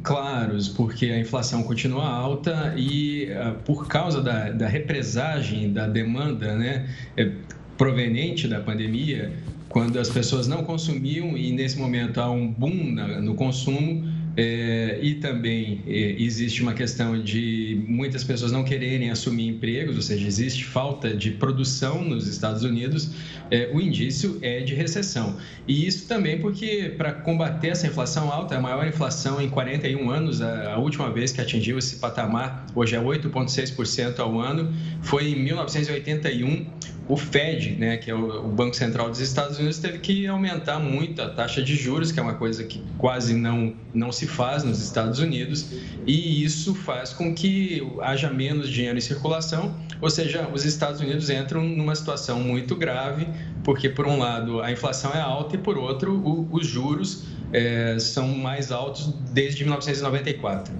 claros, 0.02 0.68
porque 0.71 1.04
a 1.04 1.18
inflação 1.21 1.62
continua 1.64 2.09
alta 2.09 2.73
e 2.78 3.28
uh, 3.30 3.54
por 3.62 3.87
causa 3.87 4.23
da, 4.23 4.49
da, 4.49 4.66
represagem 4.66 5.71
da 5.71 5.87
demanda 5.87 6.56
né, 6.56 6.88
é, 7.14 7.30
proveniente 7.76 8.49
da 8.49 8.59
pandemia, 8.59 9.35
quando 9.68 9.99
as 9.99 10.09
pessoas 10.09 10.49
não 10.49 10.64
consumiam 10.64 11.37
e 11.37 11.52
nesse 11.52 11.78
momento 11.78 12.23
há 12.23 12.30
um 12.30 12.49
boom 12.49 12.94
no 13.21 13.35
consumo, 13.35 14.02
é, 14.36 14.98
e 15.02 15.16
também 15.16 15.82
é, 15.86 16.16
existe 16.18 16.62
uma 16.62 16.72
questão 16.72 17.22
de 17.22 17.82
muitas 17.86 18.24
pessoas 18.24 18.50
não 18.50 18.64
quererem 18.64 19.10
assumir 19.10 19.46
empregos, 19.46 19.96
ou 19.96 20.02
seja, 20.02 20.26
existe 20.26 20.64
falta 20.64 21.14
de 21.14 21.32
produção 21.32 22.02
nos 22.02 22.26
Estados 22.26 22.62
Unidos, 22.62 23.10
é, 23.50 23.70
o 23.72 23.80
indício 23.80 24.38
é 24.40 24.60
de 24.60 24.74
recessão. 24.74 25.36
E 25.68 25.86
isso 25.86 26.08
também 26.08 26.38
porque, 26.38 26.94
para 26.96 27.12
combater 27.12 27.68
essa 27.68 27.86
inflação 27.86 28.32
alta, 28.32 28.56
a 28.56 28.60
maior 28.60 28.86
inflação 28.86 29.40
em 29.40 29.48
41 29.48 30.10
anos, 30.10 30.40
a, 30.40 30.72
a 30.72 30.78
última 30.78 31.10
vez 31.10 31.32
que 31.32 31.40
atingiu 31.40 31.78
esse 31.78 31.96
patamar, 31.96 32.66
hoje 32.74 32.96
é 32.96 33.00
8,6% 33.00 34.18
ao 34.18 34.40
ano, 34.40 34.72
foi 35.02 35.28
em 35.28 35.36
1981 35.36 36.66
o 37.09 37.16
Fed, 37.16 37.73
né, 37.78 37.97
que 37.97 38.11
é 38.11 38.14
o 38.14 38.49
Banco 38.49 38.76
Central 38.76 39.11
dos 39.11 39.21
Estados 39.21 39.59
Unidos, 39.59 39.78
teve 39.78 39.99
que 39.99 40.26
aumentar 40.26 40.78
muito 40.78 41.21
a 41.21 41.28
taxa 41.28 41.61
de 41.61 41.75
juros, 41.75 42.12
que 42.12 42.21
é 42.21 42.23
uma 42.23 42.35
coisa 42.35 42.64
que 42.64 42.82
quase 42.97 43.35
não, 43.35 43.75
não 43.92 44.12
se 44.12 44.26
faz 44.26 44.62
nos 44.62 44.80
Estados 44.80 45.18
Unidos, 45.18 45.73
e 46.06 46.44
isso 46.44 46.75
faz 46.75 47.12
com 47.12 47.35
que 47.35 47.87
haja 48.00 48.30
menos 48.30 48.68
dinheiro 48.68 48.97
em 48.97 49.00
circulação, 49.00 49.75
ou 50.00 50.11
seja, 50.11 50.49
os 50.52 50.64
Estados 50.64 51.00
Unidos 51.00 51.28
entram 51.28 51.62
numa 51.64 51.94
situação 51.94 52.40
muito 52.40 52.76
grave, 52.76 53.26
porque, 53.64 53.88
por 53.88 54.06
um 54.06 54.18
lado, 54.18 54.61
a 54.61 54.71
inflação 54.71 55.12
é 55.12 55.21
alta 55.21 55.56
e, 55.56 55.59
por 55.59 55.76
outro, 55.76 56.14
o, 56.14 56.49
os 56.52 56.66
juros 56.66 57.25
é, 57.52 57.99
são 57.99 58.28
mais 58.28 58.71
altos 58.71 59.12
desde 59.30 59.64
1994. 59.64 60.73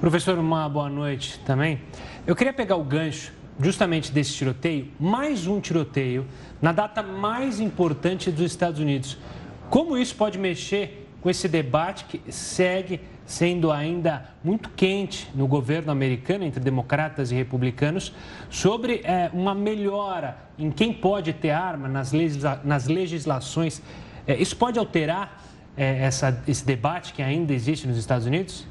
Professor, 0.00 0.38
uma 0.38 0.68
boa 0.68 0.90
noite 0.90 1.38
também. 1.46 1.80
Eu 2.26 2.36
queria 2.36 2.52
pegar 2.52 2.76
o 2.76 2.84
gancho 2.84 3.32
justamente 3.60 4.12
desse 4.12 4.32
tiroteio, 4.34 4.88
mais 4.98 5.46
um 5.46 5.60
tiroteio 5.60 6.26
na 6.60 6.72
data 6.72 7.02
mais 7.02 7.60
importante 7.60 8.30
dos 8.30 8.46
Estados 8.46 8.80
Unidos. 8.80 9.18
Como 9.68 9.96
isso 9.96 10.14
pode 10.14 10.38
mexer 10.38 11.08
com 11.20 11.30
esse 11.30 11.48
debate 11.48 12.04
que 12.04 12.32
segue 12.32 13.00
sendo 13.24 13.70
ainda 13.70 14.28
muito 14.42 14.68
quente 14.70 15.30
no 15.34 15.46
governo 15.46 15.92
americano, 15.92 16.44
entre 16.44 16.60
democratas 16.60 17.30
e 17.30 17.34
republicanos, 17.34 18.12
sobre 18.50 19.00
é, 19.04 19.30
uma 19.32 19.54
melhora 19.54 20.36
em 20.58 20.70
quem 20.70 20.92
pode 20.92 21.32
ter 21.32 21.50
arma 21.50 21.88
nas, 21.88 22.12
legisla 22.12 22.60
nas 22.64 22.86
legislações. 22.88 23.80
É, 24.26 24.36
isso 24.36 24.56
pode 24.56 24.78
alterar 24.78 25.42
é, 25.76 26.04
essa, 26.04 26.42
esse 26.46 26.64
debate 26.66 27.12
que 27.12 27.22
ainda 27.22 27.52
existe 27.54 27.86
nos 27.86 27.96
Estados 27.96 28.26
Unidos? 28.26 28.66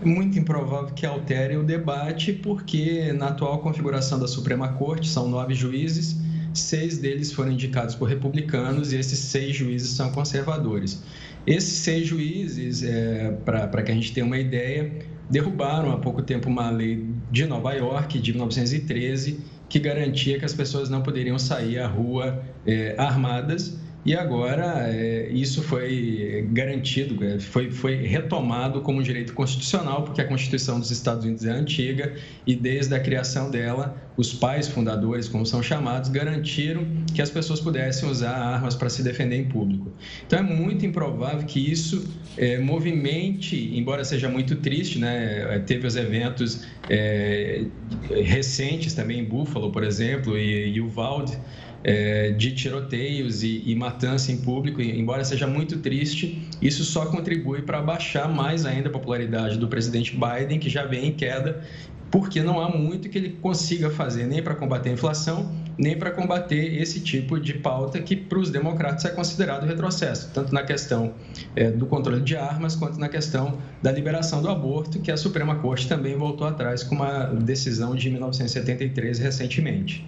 É 0.00 0.04
muito 0.04 0.38
improvável 0.38 0.92
que 0.94 1.06
altere 1.06 1.56
o 1.56 1.62
debate, 1.62 2.32
porque 2.32 3.12
na 3.12 3.28
atual 3.28 3.60
configuração 3.60 4.18
da 4.18 4.26
Suprema 4.26 4.68
Corte 4.74 5.08
são 5.08 5.28
nove 5.28 5.54
juízes, 5.54 6.16
seis 6.52 6.98
deles 6.98 7.32
foram 7.32 7.52
indicados 7.52 7.94
por 7.94 8.08
republicanos 8.08 8.92
e 8.92 8.96
esses 8.96 9.18
seis 9.18 9.56
juízes 9.56 9.90
são 9.90 10.10
conservadores. 10.10 11.02
Esses 11.46 11.78
seis 11.78 12.06
juízes, 12.06 12.82
é, 12.82 13.30
para 13.44 13.82
que 13.82 13.92
a 13.92 13.94
gente 13.94 14.12
tenha 14.12 14.26
uma 14.26 14.38
ideia, 14.38 14.92
derrubaram 15.30 15.92
há 15.92 15.98
pouco 15.98 16.22
tempo 16.22 16.48
uma 16.48 16.70
lei 16.70 17.06
de 17.30 17.46
Nova 17.46 17.72
York, 17.72 18.18
de 18.18 18.32
1913, 18.32 19.40
que 19.68 19.78
garantia 19.78 20.38
que 20.38 20.44
as 20.44 20.54
pessoas 20.54 20.88
não 20.88 21.02
poderiam 21.02 21.38
sair 21.38 21.78
à 21.78 21.86
rua 21.86 22.42
é, 22.66 22.94
armadas 22.98 23.78
e 24.04 24.14
agora 24.14 24.86
é, 24.88 25.30
isso 25.30 25.62
foi 25.62 26.46
garantido, 26.52 27.24
é, 27.24 27.38
foi, 27.38 27.70
foi 27.70 27.96
retomado 27.96 28.82
como 28.82 29.02
direito 29.02 29.32
constitucional, 29.32 30.02
porque 30.02 30.20
a 30.20 30.26
Constituição 30.26 30.78
dos 30.78 30.90
Estados 30.90 31.24
Unidos 31.24 31.46
é 31.46 31.50
antiga 31.50 32.14
e 32.46 32.54
desde 32.54 32.94
a 32.94 33.00
criação 33.00 33.50
dela, 33.50 33.96
os 34.16 34.32
pais 34.32 34.68
fundadores, 34.68 35.26
como 35.26 35.46
são 35.46 35.62
chamados, 35.62 36.10
garantiram 36.10 36.86
que 37.14 37.22
as 37.22 37.30
pessoas 37.30 37.60
pudessem 37.60 38.08
usar 38.08 38.36
armas 38.36 38.74
para 38.74 38.90
se 38.90 39.02
defender 39.02 39.36
em 39.36 39.44
público. 39.44 39.90
Então 40.26 40.38
é 40.38 40.42
muito 40.42 40.84
improvável 40.84 41.46
que 41.46 41.58
isso 41.58 42.06
é, 42.36 42.58
movimente, 42.58 43.76
embora 43.76 44.04
seja 44.04 44.28
muito 44.28 44.56
triste, 44.56 44.98
né? 44.98 45.54
É, 45.54 45.58
teve 45.60 45.86
os 45.86 45.96
eventos 45.96 46.66
é, 46.90 47.64
recentes 48.10 48.92
também 48.92 49.20
em 49.20 49.24
Buffalo, 49.24 49.72
por 49.72 49.82
exemplo, 49.82 50.36
e, 50.36 50.74
e 50.74 50.80
Uvalde, 50.80 51.38
é, 51.84 52.30
de 52.30 52.52
tiroteios 52.52 53.42
e, 53.42 53.62
e, 53.66 53.74
matança 53.74 54.32
em 54.32 54.38
público, 54.38 54.80
embora 54.80 55.22
seja 55.22 55.46
muito 55.46 55.78
triste, 55.78 56.48
isso 56.60 56.82
só 56.82 57.04
contribui 57.06 57.60
para 57.60 57.82
baixar 57.82 58.26
mais 58.26 58.64
ainda 58.64 58.88
a 58.88 58.92
popularidade 58.92 59.58
do 59.58 59.68
presidente 59.68 60.16
Biden, 60.16 60.58
que 60.58 60.70
já 60.70 60.86
vem 60.86 61.08
em 61.08 61.12
queda, 61.12 61.62
porque 62.10 62.42
não 62.42 62.60
há 62.60 62.70
muito 62.70 63.08
que 63.08 63.18
ele 63.18 63.30
consiga 63.42 63.90
fazer 63.90 64.26
nem 64.26 64.42
para 64.42 64.54
combater 64.54 64.88
a 64.88 64.92
inflação, 64.92 65.52
nem 65.76 65.98
para 65.98 66.10
combater 66.12 66.80
esse 66.80 67.00
tipo 67.00 67.38
de 67.38 67.54
pauta 67.54 68.00
que 68.00 68.16
para 68.16 68.38
os 68.38 68.50
democratas 68.50 69.04
é 69.04 69.10
considerado 69.10 69.66
retrocesso, 69.66 70.30
tanto 70.32 70.54
na 70.54 70.62
questão 70.62 71.12
é, 71.54 71.70
do 71.70 71.84
controle 71.86 72.22
de 72.22 72.36
armas 72.36 72.76
quanto 72.76 72.98
na 72.98 73.08
questão 73.08 73.58
da 73.82 73.90
liberação 73.92 74.40
do 74.40 74.48
aborto, 74.48 75.00
que 75.00 75.10
a 75.10 75.16
Suprema 75.16 75.56
Corte 75.56 75.88
também 75.88 76.16
voltou 76.16 76.46
atrás 76.46 76.82
com 76.82 76.94
uma 76.94 77.24
decisão 77.24 77.94
de 77.94 78.08
1973 78.08 79.18
recentemente 79.18 80.06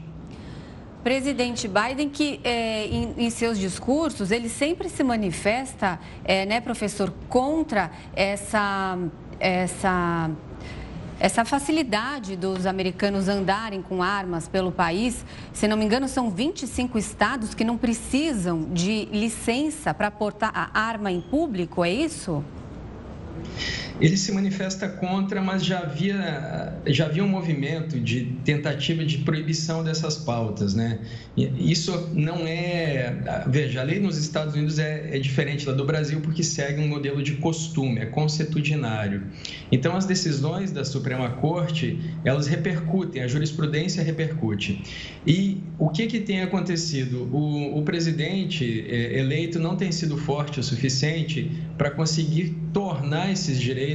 presidente 1.07 1.69
Biden, 1.69 2.09
que 2.09 2.41
é, 2.43 2.85
em, 2.89 3.15
em, 3.17 3.31
seus 3.31 3.61
discursos, 3.61 4.33
ele 4.33 4.49
sempre 4.49 4.89
se 4.89 5.05
manifesta, 5.05 6.01
é, 6.25 6.45
né, 6.45 6.61
professor, 6.61 7.15
contra 7.29 7.93
essa, 8.13 8.99
essa, 9.39 10.29
essa 11.21 11.45
facilidade 11.45 12.35
dos 12.35 12.67
americanos 12.67 13.29
andarem 13.29 13.81
com 13.83 14.03
armas 14.03 14.49
pelo 14.49 14.73
país. 14.73 15.25
Se 15.53 15.69
não 15.69 15.77
me 15.77 15.85
engano, 15.85 16.09
são 16.09 16.29
25 16.29 16.99
estados 16.99 17.55
que 17.55 17.63
não 17.63 17.79
precisam 17.79 18.65
de 18.73 19.05
licença 19.13 19.95
para 19.95 20.11
portar 20.11 20.51
a 20.53 20.77
arma 20.77 21.13
em 21.13 21.21
público, 21.21 21.85
é 21.85 21.91
isso? 21.93 22.43
Ele 23.99 24.17
se 24.17 24.31
manifesta 24.31 24.89
contra, 24.89 25.41
mas 25.41 25.65
já 25.65 25.79
havia, 25.79 26.75
já 26.87 27.07
havia 27.07 27.25
um 27.25 27.29
movimento 27.29 27.99
de 27.99 28.27
tentativa 28.45 29.05
de 29.05 29.19
proibição 29.19 29.83
dessas 29.83 30.17
pautas, 30.17 30.75
né? 30.75 30.99
Isso 31.37 32.11
não 32.13 32.47
é... 32.47 33.45
Veja, 33.47 33.81
a 33.81 33.85
lei 33.85 33.99
nos 33.99 34.19
Estados 34.19 34.55
Unidos 34.55 34.79
é, 34.79 35.17
é 35.17 35.19
diferente 35.19 35.65
da 35.65 35.73
do 35.73 35.85
Brasil 35.85 36.21
porque 36.21 36.43
segue 36.43 36.81
um 36.81 36.89
modelo 36.89 37.23
de 37.23 37.37
costume, 37.37 38.01
é 38.01 38.07
consuetudinário. 38.07 39.23
Então, 39.73 39.97
as 39.97 40.05
decisões 40.05 40.71
da 40.71 40.85
Suprema 40.85 41.31
Corte, 41.31 41.99
elas 42.25 42.47
repercutem, 42.47 43.23
a 43.23 43.29
jurisprudência 43.29 44.03
repercute. 44.03 44.83
E 45.27 45.63
o 45.79 45.89
que, 45.89 46.07
que 46.07 46.21
tem 46.21 46.43
acontecido? 46.43 47.29
O, 47.33 47.79
o 47.79 47.83
presidente 47.83 48.85
é, 48.89 49.19
eleito 49.19 49.59
não 49.59 49.75
tem 49.75 49.91
sido 49.91 50.19
forte 50.19 50.61
o 50.61 50.63
suficiente 50.63 51.51
para 51.79 51.91
conseguir 51.91 52.55
tornar 52.73 53.33
esses 53.33 53.59
direitos 53.59 53.86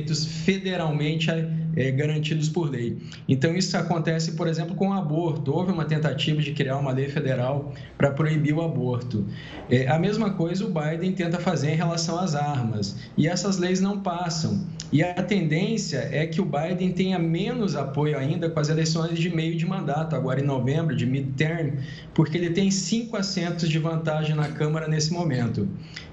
federalmente 0.44 1.30
é, 1.76 1.92
garantidos 1.92 2.50
por 2.50 2.70
lei. 2.70 2.98
Então, 3.28 3.56
isso 3.56 3.76
acontece, 3.78 4.34
por 4.34 4.48
exemplo, 4.48 4.76
com 4.76 4.90
o 4.90 4.94
aborto. 4.94 5.54
Houve 5.54 5.72
uma 5.72 5.86
tentativa 5.86 6.42
de 6.42 6.52
criar 6.54 6.78
uma 6.78 6.92
lei 6.92 7.10
federal 7.10 7.74
para 7.98 8.12
proibir 8.12 8.54
o 8.54 8.62
aborto. 8.62 9.26
É, 9.70 9.88
a 9.88 9.98
mesma 9.98 10.32
coisa 10.32 10.66
o 10.66 10.70
Biden 10.70 11.14
tenta 11.14 11.40
fazer 11.40 11.72
em 11.72 11.76
relação 11.76 12.20
às 12.20 12.36
armas. 12.36 12.96
E 13.18 13.28
essas 13.28 13.58
leis 13.58 13.80
não 13.82 14.00
passam. 14.00 14.66
E 14.92 15.02
a 15.02 15.14
tendência 15.14 16.10
é 16.12 16.26
que 16.26 16.42
o 16.42 16.46
Biden 16.46 16.92
tenha 16.92 17.18
menos 17.18 17.78
apoio 17.78 18.18
ainda 18.18 18.50
com 18.50 18.60
as 18.60 18.68
eleições 18.68 19.18
de 19.18 19.34
meio 19.34 19.56
de 19.56 19.66
mandato, 19.66 20.16
agora 20.18 20.42
em 20.42 20.44
novembro, 20.44 20.94
de 20.94 21.06
midterm, 21.06 21.78
porque 22.14 22.38
ele 22.38 22.50
tem 22.50 22.70
cinco 22.70 23.16
assentos 23.16 23.70
de 23.70 23.80
vantagem 23.80 24.36
na 24.36 24.50
Câmara 24.50 24.90
nesse 24.90 25.14
momento. 25.14 25.68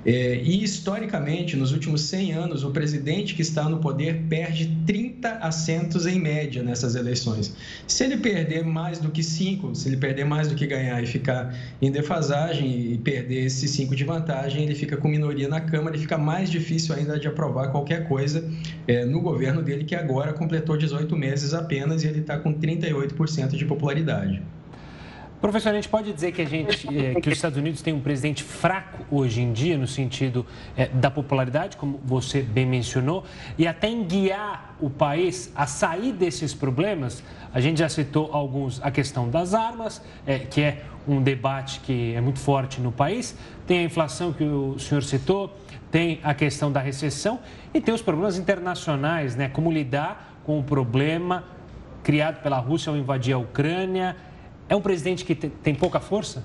É, 0.06 0.36
e, 0.36 0.62
historicamente, 0.62 1.56
nos 1.56 1.72
últimos 1.72 2.02
100 2.02 2.32
anos, 2.32 2.62
o 2.62 2.70
presidente 2.70 3.34
que 3.34 3.42
está 3.42 3.68
no 3.68 3.78
poder 3.78 4.22
perde 4.28 4.72
30 4.86 5.28
assentos 5.38 6.06
em 6.06 6.20
média 6.20 6.62
nessas 6.62 6.94
eleições. 6.94 7.54
Se 7.86 8.04
ele 8.04 8.16
perder 8.16 8.64
mais 8.64 9.00
do 9.00 9.10
que 9.10 9.24
cinco, 9.24 9.74
se 9.74 9.88
ele 9.88 9.96
perder 9.96 10.24
mais 10.24 10.48
do 10.48 10.54
que 10.54 10.66
ganhar 10.66 11.02
e 11.02 11.06
ficar 11.06 11.52
em 11.82 11.90
defasagem 11.90 12.92
e 12.92 12.98
perder 12.98 13.46
esses 13.46 13.72
cinco 13.72 13.96
de 13.96 14.04
vantagem, 14.04 14.62
ele 14.62 14.74
fica 14.76 14.96
com 14.96 15.08
minoria 15.08 15.48
na 15.48 15.60
Câmara 15.60 15.96
e 15.96 15.98
fica 15.98 16.16
mais 16.16 16.48
difícil 16.48 16.94
ainda 16.94 17.18
de 17.18 17.26
aprovar 17.26 17.68
qualquer 17.72 18.06
coisa 18.06 18.48
é, 18.86 19.04
no 19.04 19.20
governo 19.20 19.62
dele, 19.62 19.84
que 19.84 19.94
agora 19.94 20.32
completou 20.32 20.76
18 20.76 21.16
meses 21.16 21.54
apenas 21.54 22.02
e 22.02 22.08
ele 22.08 22.20
está 22.20 22.38
com 22.38 22.52
38% 22.52 23.56
de 23.56 23.64
popularidade. 23.64 24.42
Professor, 25.40 25.70
a 25.70 25.74
gente 25.74 25.88
pode 25.88 26.12
dizer 26.12 26.32
que, 26.32 26.42
a 26.42 26.44
gente, 26.44 26.88
é, 26.88 27.14
que 27.20 27.28
os 27.28 27.36
Estados 27.36 27.56
Unidos 27.56 27.80
têm 27.80 27.94
um 27.94 28.00
presidente 28.00 28.42
fraco 28.42 29.04
hoje 29.08 29.40
em 29.40 29.52
dia, 29.52 29.78
no 29.78 29.86
sentido 29.86 30.44
é, 30.76 30.88
da 30.88 31.12
popularidade, 31.12 31.76
como 31.76 32.00
você 32.04 32.42
bem 32.42 32.66
mencionou, 32.66 33.24
e 33.56 33.64
até 33.64 33.88
em 33.88 34.02
guiar 34.02 34.74
o 34.80 34.90
país 34.90 35.52
a 35.54 35.64
sair 35.64 36.12
desses 36.12 36.52
problemas. 36.52 37.22
A 37.54 37.60
gente 37.60 37.78
já 37.78 37.88
citou 37.88 38.30
alguns, 38.32 38.82
a 38.82 38.90
questão 38.90 39.30
das 39.30 39.54
armas, 39.54 40.02
é, 40.26 40.40
que 40.40 40.60
é 40.60 40.82
um 41.06 41.22
debate 41.22 41.80
que 41.80 42.14
é 42.14 42.20
muito 42.20 42.40
forte 42.40 42.80
no 42.80 42.90
país, 42.90 43.36
tem 43.64 43.78
a 43.78 43.82
inflação 43.84 44.32
que 44.32 44.42
o 44.42 44.76
senhor 44.78 45.02
citou, 45.04 45.56
tem 45.88 46.18
a 46.24 46.34
questão 46.34 46.70
da 46.70 46.80
recessão 46.80 47.38
e 47.72 47.80
tem 47.80 47.94
os 47.94 48.02
problemas 48.02 48.36
internacionais, 48.38 49.36
né? 49.36 49.48
Como 49.48 49.70
lidar 49.70 50.40
com 50.44 50.58
o 50.58 50.64
problema 50.64 51.44
criado 52.02 52.42
pela 52.42 52.58
Rússia 52.58 52.90
ao 52.90 52.96
invadir 52.96 53.34
a 53.34 53.38
Ucrânia 53.38 54.16
é 54.68 54.76
um 54.76 54.80
presidente 54.80 55.24
que 55.24 55.34
tem 55.34 55.74
pouca 55.74 56.00
força? 56.00 56.42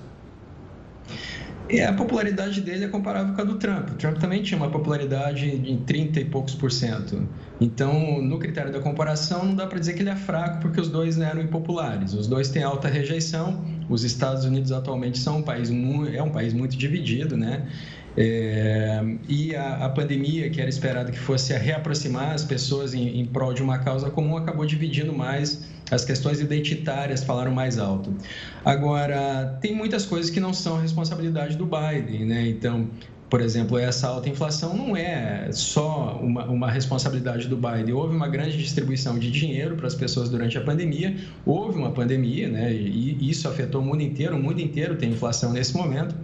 E 1.68 1.80
a 1.80 1.92
popularidade 1.94 2.60
dele 2.60 2.84
é 2.84 2.88
comparável 2.88 3.34
com 3.34 3.40
a 3.40 3.44
do 3.44 3.54
Trump. 3.56 3.90
O 3.90 3.94
Trump 3.94 4.18
também 4.18 4.42
tinha 4.42 4.58
uma 4.58 4.70
popularidade 4.70 5.58
de 5.58 5.76
30 5.78 6.20
e 6.20 6.24
poucos 6.26 6.54
por 6.54 6.70
cento. 6.70 7.26
Então, 7.58 8.20
no 8.20 8.38
critério 8.38 8.70
da 8.70 8.80
comparação, 8.80 9.46
não 9.46 9.54
dá 9.54 9.66
para 9.66 9.78
dizer 9.78 9.94
que 9.94 10.02
ele 10.02 10.10
é 10.10 10.16
fraco 10.16 10.60
porque 10.60 10.78
os 10.78 10.90
dois 10.90 11.18
eram 11.18 11.40
impopulares. 11.40 12.12
Os 12.12 12.26
dois 12.26 12.50
têm 12.50 12.62
alta 12.62 12.88
rejeição. 12.88 13.64
Os 13.88 14.04
Estados 14.04 14.44
Unidos 14.44 14.72
atualmente 14.72 15.18
são 15.18 15.38
um 15.38 15.42
país 15.42 15.70
é 16.14 16.22
um 16.22 16.30
país 16.30 16.52
muito 16.52 16.76
dividido, 16.76 17.34
né? 17.36 17.66
É, 18.16 19.02
e 19.28 19.56
a, 19.56 19.86
a, 19.86 19.88
pandemia, 19.88 20.48
que 20.48 20.60
era 20.60 20.70
esperado 20.70 21.10
que 21.10 21.18
fosse 21.18 21.52
reaproximar 21.52 22.32
as 22.32 22.44
pessoas 22.44 22.94
em, 22.94 23.20
em 23.20 23.26
prol 23.26 23.52
de 23.52 23.62
uma 23.62 23.78
causa 23.78 24.08
comum, 24.08 24.36
acabou 24.36 24.64
dividindo 24.64 25.12
mais 25.12 25.64
as 25.90 26.04
questões 26.04 26.40
identitárias 26.40 27.22
falaram 27.22 27.52
mais 27.52 27.78
alto. 27.78 28.14
Agora, 28.64 29.58
tem 29.60 29.74
muitas 29.74 30.06
coisas 30.06 30.30
que 30.30 30.40
não 30.40 30.54
são 30.54 30.80
responsabilidade 30.80 31.56
do 31.56 31.66
Biden, 31.66 32.24
né? 32.24 32.48
Então, 32.48 32.88
por 33.28 33.40
exemplo, 33.40 33.78
essa 33.78 34.08
alta 34.08 34.28
inflação 34.28 34.76
não 34.76 34.96
é 34.96 35.48
só 35.50 36.18
uma, 36.22 36.44
uma, 36.44 36.70
responsabilidade 36.70 37.48
do 37.48 37.56
Biden. 37.56 37.92
Houve 37.92 38.14
uma 38.14 38.28
grande 38.28 38.56
distribuição 38.56 39.18
de 39.18 39.30
dinheiro 39.30 39.76
para 39.76 39.86
as 39.86 39.94
pessoas 39.94 40.28
durante 40.28 40.56
a 40.56 40.60
pandemia, 40.60 41.16
houve 41.44 41.78
uma 41.78 41.90
pandemia, 41.90 42.48
né? 42.48 42.72
E 42.72 43.28
isso 43.28 43.48
afetou 43.48 43.80
o 43.80 43.84
mundo 43.84 44.02
inteiro, 44.02 44.36
o 44.36 44.42
mundo 44.42 44.60
inteiro 44.60 44.96
tem 44.96 45.10
inflação 45.10 45.52
nesse 45.52 45.76
momento. 45.76 46.14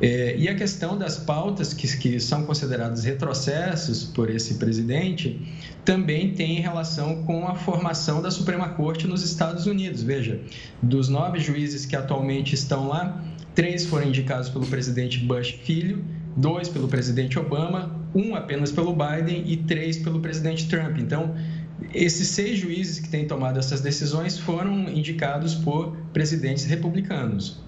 É, 0.00 0.36
e 0.36 0.48
a 0.48 0.54
questão 0.54 0.96
das 0.96 1.18
pautas 1.18 1.74
que, 1.74 1.96
que 1.98 2.20
são 2.20 2.44
consideradas 2.44 3.02
retrocessos 3.04 4.04
por 4.04 4.30
esse 4.30 4.54
presidente 4.54 5.40
também 5.84 6.34
tem 6.34 6.60
relação 6.60 7.24
com 7.24 7.48
a 7.48 7.54
formação 7.54 8.22
da 8.22 8.30
Suprema 8.30 8.68
Corte 8.68 9.08
nos 9.08 9.24
Estados 9.24 9.66
Unidos. 9.66 10.02
Veja, 10.02 10.40
dos 10.80 11.08
nove 11.08 11.40
juízes 11.40 11.84
que 11.84 11.96
atualmente 11.96 12.54
estão 12.54 12.86
lá, 12.86 13.24
três 13.54 13.86
foram 13.86 14.06
indicados 14.06 14.48
pelo 14.48 14.66
presidente 14.66 15.18
Bush 15.18 15.58
filho, 15.64 16.04
dois 16.36 16.68
pelo 16.68 16.86
presidente 16.86 17.36
Obama, 17.36 17.96
um 18.14 18.36
apenas 18.36 18.70
pelo 18.70 18.94
Biden 18.94 19.42
e 19.46 19.56
três 19.56 19.98
pelo 19.98 20.20
presidente 20.20 20.68
Trump. 20.68 20.98
Então, 20.98 21.34
esses 21.92 22.28
seis 22.28 22.58
juízes 22.58 23.00
que 23.00 23.08
têm 23.08 23.26
tomado 23.26 23.58
essas 23.58 23.80
decisões 23.80 24.38
foram 24.38 24.88
indicados 24.88 25.56
por 25.56 25.96
presidentes 26.12 26.64
republicanos. 26.66 27.67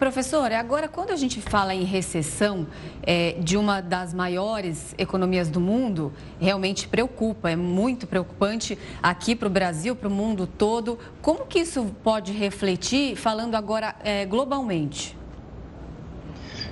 Professor, 0.00 0.50
agora 0.50 0.88
quando 0.88 1.10
a 1.10 1.16
gente 1.16 1.42
fala 1.42 1.74
em 1.74 1.84
recessão 1.84 2.66
é, 3.02 3.36
de 3.38 3.58
uma 3.58 3.82
das 3.82 4.14
maiores 4.14 4.94
economias 4.96 5.50
do 5.50 5.60
mundo, 5.60 6.10
realmente 6.40 6.88
preocupa, 6.88 7.50
é 7.50 7.54
muito 7.54 8.06
preocupante 8.06 8.78
aqui 9.02 9.36
para 9.36 9.46
o 9.46 9.50
Brasil, 9.50 9.94
para 9.94 10.08
o 10.08 10.10
mundo 10.10 10.46
todo. 10.46 10.98
Como 11.20 11.44
que 11.44 11.58
isso 11.58 11.94
pode 12.02 12.32
refletir, 12.32 13.14
falando 13.14 13.56
agora 13.56 13.94
é, 14.02 14.24
globalmente? 14.24 15.14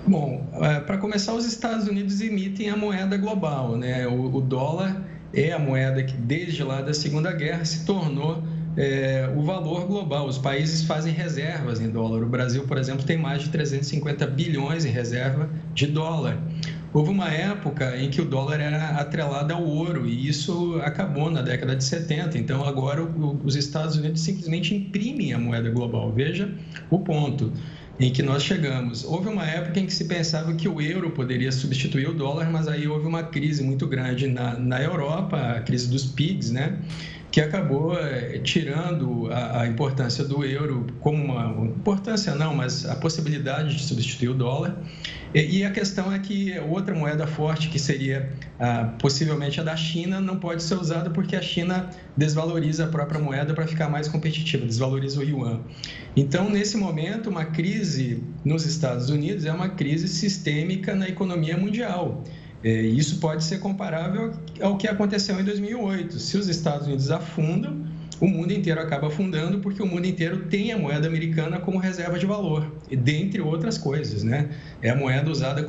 Bom, 0.06 0.48
é, 0.62 0.80
para 0.80 0.96
começar, 0.96 1.34
os 1.34 1.44
Estados 1.44 1.86
Unidos 1.86 2.22
emitem 2.22 2.70
a 2.70 2.78
moeda 2.78 3.18
global, 3.18 3.76
né? 3.76 4.08
O, 4.08 4.36
o 4.36 4.40
dólar 4.40 5.04
é 5.34 5.52
a 5.52 5.58
moeda 5.58 6.02
que 6.02 6.14
desde 6.14 6.64
lá 6.64 6.80
da 6.80 6.94
Segunda 6.94 7.30
Guerra 7.30 7.66
se 7.66 7.84
tornou 7.84 8.42
é, 8.78 9.28
o 9.36 9.42
valor 9.42 9.86
global. 9.86 10.28
Os 10.28 10.38
países 10.38 10.84
fazem 10.84 11.12
reservas 11.12 11.80
em 11.80 11.90
dólar. 11.90 12.22
O 12.22 12.28
Brasil, 12.28 12.62
por 12.62 12.78
exemplo, 12.78 13.04
tem 13.04 13.18
mais 13.18 13.42
de 13.42 13.48
350 13.48 14.24
bilhões 14.28 14.84
em 14.84 14.90
reserva 14.90 15.50
de 15.74 15.88
dólar. 15.88 16.38
Houve 16.94 17.10
uma 17.10 17.28
época 17.28 17.98
em 17.98 18.08
que 18.08 18.20
o 18.20 18.24
dólar 18.24 18.60
era 18.60 18.90
atrelado 19.00 19.52
ao 19.52 19.64
ouro 19.64 20.06
e 20.06 20.28
isso 20.28 20.80
acabou 20.82 21.28
na 21.28 21.42
década 21.42 21.74
de 21.74 21.82
70. 21.82 22.38
Então, 22.38 22.64
agora 22.64 23.02
os 23.44 23.56
Estados 23.56 23.96
Unidos 23.96 24.20
simplesmente 24.20 24.74
imprimem 24.74 25.32
a 25.32 25.38
moeda 25.38 25.68
global. 25.70 26.12
Veja 26.12 26.48
o 26.88 27.00
ponto 27.00 27.52
em 27.98 28.12
que 28.12 28.22
nós 28.22 28.44
chegamos. 28.44 29.04
Houve 29.04 29.28
uma 29.28 29.44
época 29.44 29.80
em 29.80 29.86
que 29.86 29.92
se 29.92 30.04
pensava 30.04 30.54
que 30.54 30.68
o 30.68 30.80
euro 30.80 31.10
poderia 31.10 31.50
substituir 31.50 32.08
o 32.08 32.14
dólar, 32.14 32.48
mas 32.50 32.68
aí 32.68 32.86
houve 32.86 33.08
uma 33.08 33.24
crise 33.24 33.62
muito 33.62 33.88
grande 33.88 34.28
na, 34.28 34.54
na 34.54 34.80
Europa, 34.80 35.36
a 35.36 35.60
crise 35.60 35.90
dos 35.90 36.06
PIGs, 36.06 36.52
né? 36.52 36.78
Que 37.30 37.40
acabou 37.40 37.98
é, 37.98 38.38
tirando 38.38 39.28
a, 39.30 39.66
importância 39.66 40.24
do 40.24 40.44
euro 40.44 40.86
como 41.00 41.22
uma 41.22 41.66
importância 41.66 42.34
não, 42.34 42.54
mas 42.54 42.86
a 42.86 42.96
possibilidade 42.96 43.76
de 43.76 43.82
substituir 43.82 44.30
o 44.30 44.34
dólar. 44.34 44.76
E, 45.34 45.58
e 45.58 45.64
a 45.64 45.70
questão 45.70 46.12
é 46.12 46.18
que 46.18 46.58
outra 46.60 46.94
moeda 46.94 47.26
forte, 47.26 47.68
que 47.68 47.78
seria 47.78 48.32
ah, 48.58 48.94
possivelmente 48.98 49.60
a 49.60 49.62
da 49.62 49.76
China, 49.76 50.20
não 50.20 50.38
pode 50.38 50.62
ser 50.62 50.76
usada 50.76 51.10
porque 51.10 51.36
a 51.36 51.42
China 51.42 51.90
desvaloriza 52.16 52.84
a 52.84 52.88
própria 52.88 53.20
moeda 53.20 53.52
para 53.52 53.66
ficar 53.66 53.90
mais 53.90 54.08
competitiva, 54.08 54.64
desvaloriza 54.64 55.20
o 55.20 55.22
yuan. 55.22 55.60
Então, 56.16 56.48
nesse 56.48 56.78
momento, 56.78 57.28
uma 57.28 57.44
crise 57.44 58.22
nos 58.42 58.64
Estados 58.64 59.10
Unidos 59.10 59.44
é 59.44 59.52
uma 59.52 59.68
crise 59.68 60.08
sistêmica 60.08 60.94
na 60.94 61.06
economia 61.08 61.58
mundial. 61.58 62.24
É, 62.62 62.82
isso 62.82 63.18
pode 63.18 63.44
ser 63.44 63.58
comparável 63.58 64.32
ao 64.60 64.76
que 64.76 64.88
aconteceu 64.88 65.38
em 65.40 65.44
2008. 65.44 66.18
Se 66.18 66.36
os 66.36 66.48
Estados 66.48 66.86
Unidos 66.86 67.10
afundam, 67.10 67.86
o 68.20 68.26
mundo 68.26 68.52
inteiro 68.52 68.80
acaba 68.80 69.06
afundando 69.06 69.60
porque 69.60 69.80
o 69.80 69.86
mundo 69.86 70.06
inteiro 70.06 70.46
tem 70.46 70.72
a 70.72 70.78
moeda 70.78 71.06
americana 71.06 71.60
como 71.60 71.78
reserva 71.78 72.18
de 72.18 72.26
valor, 72.26 72.66
dentre 72.90 73.40
outras 73.40 73.78
coisas, 73.78 74.24
né? 74.24 74.48
É 74.82 74.90
a 74.90 74.96
moeda 74.96 75.30
usada 75.30 75.64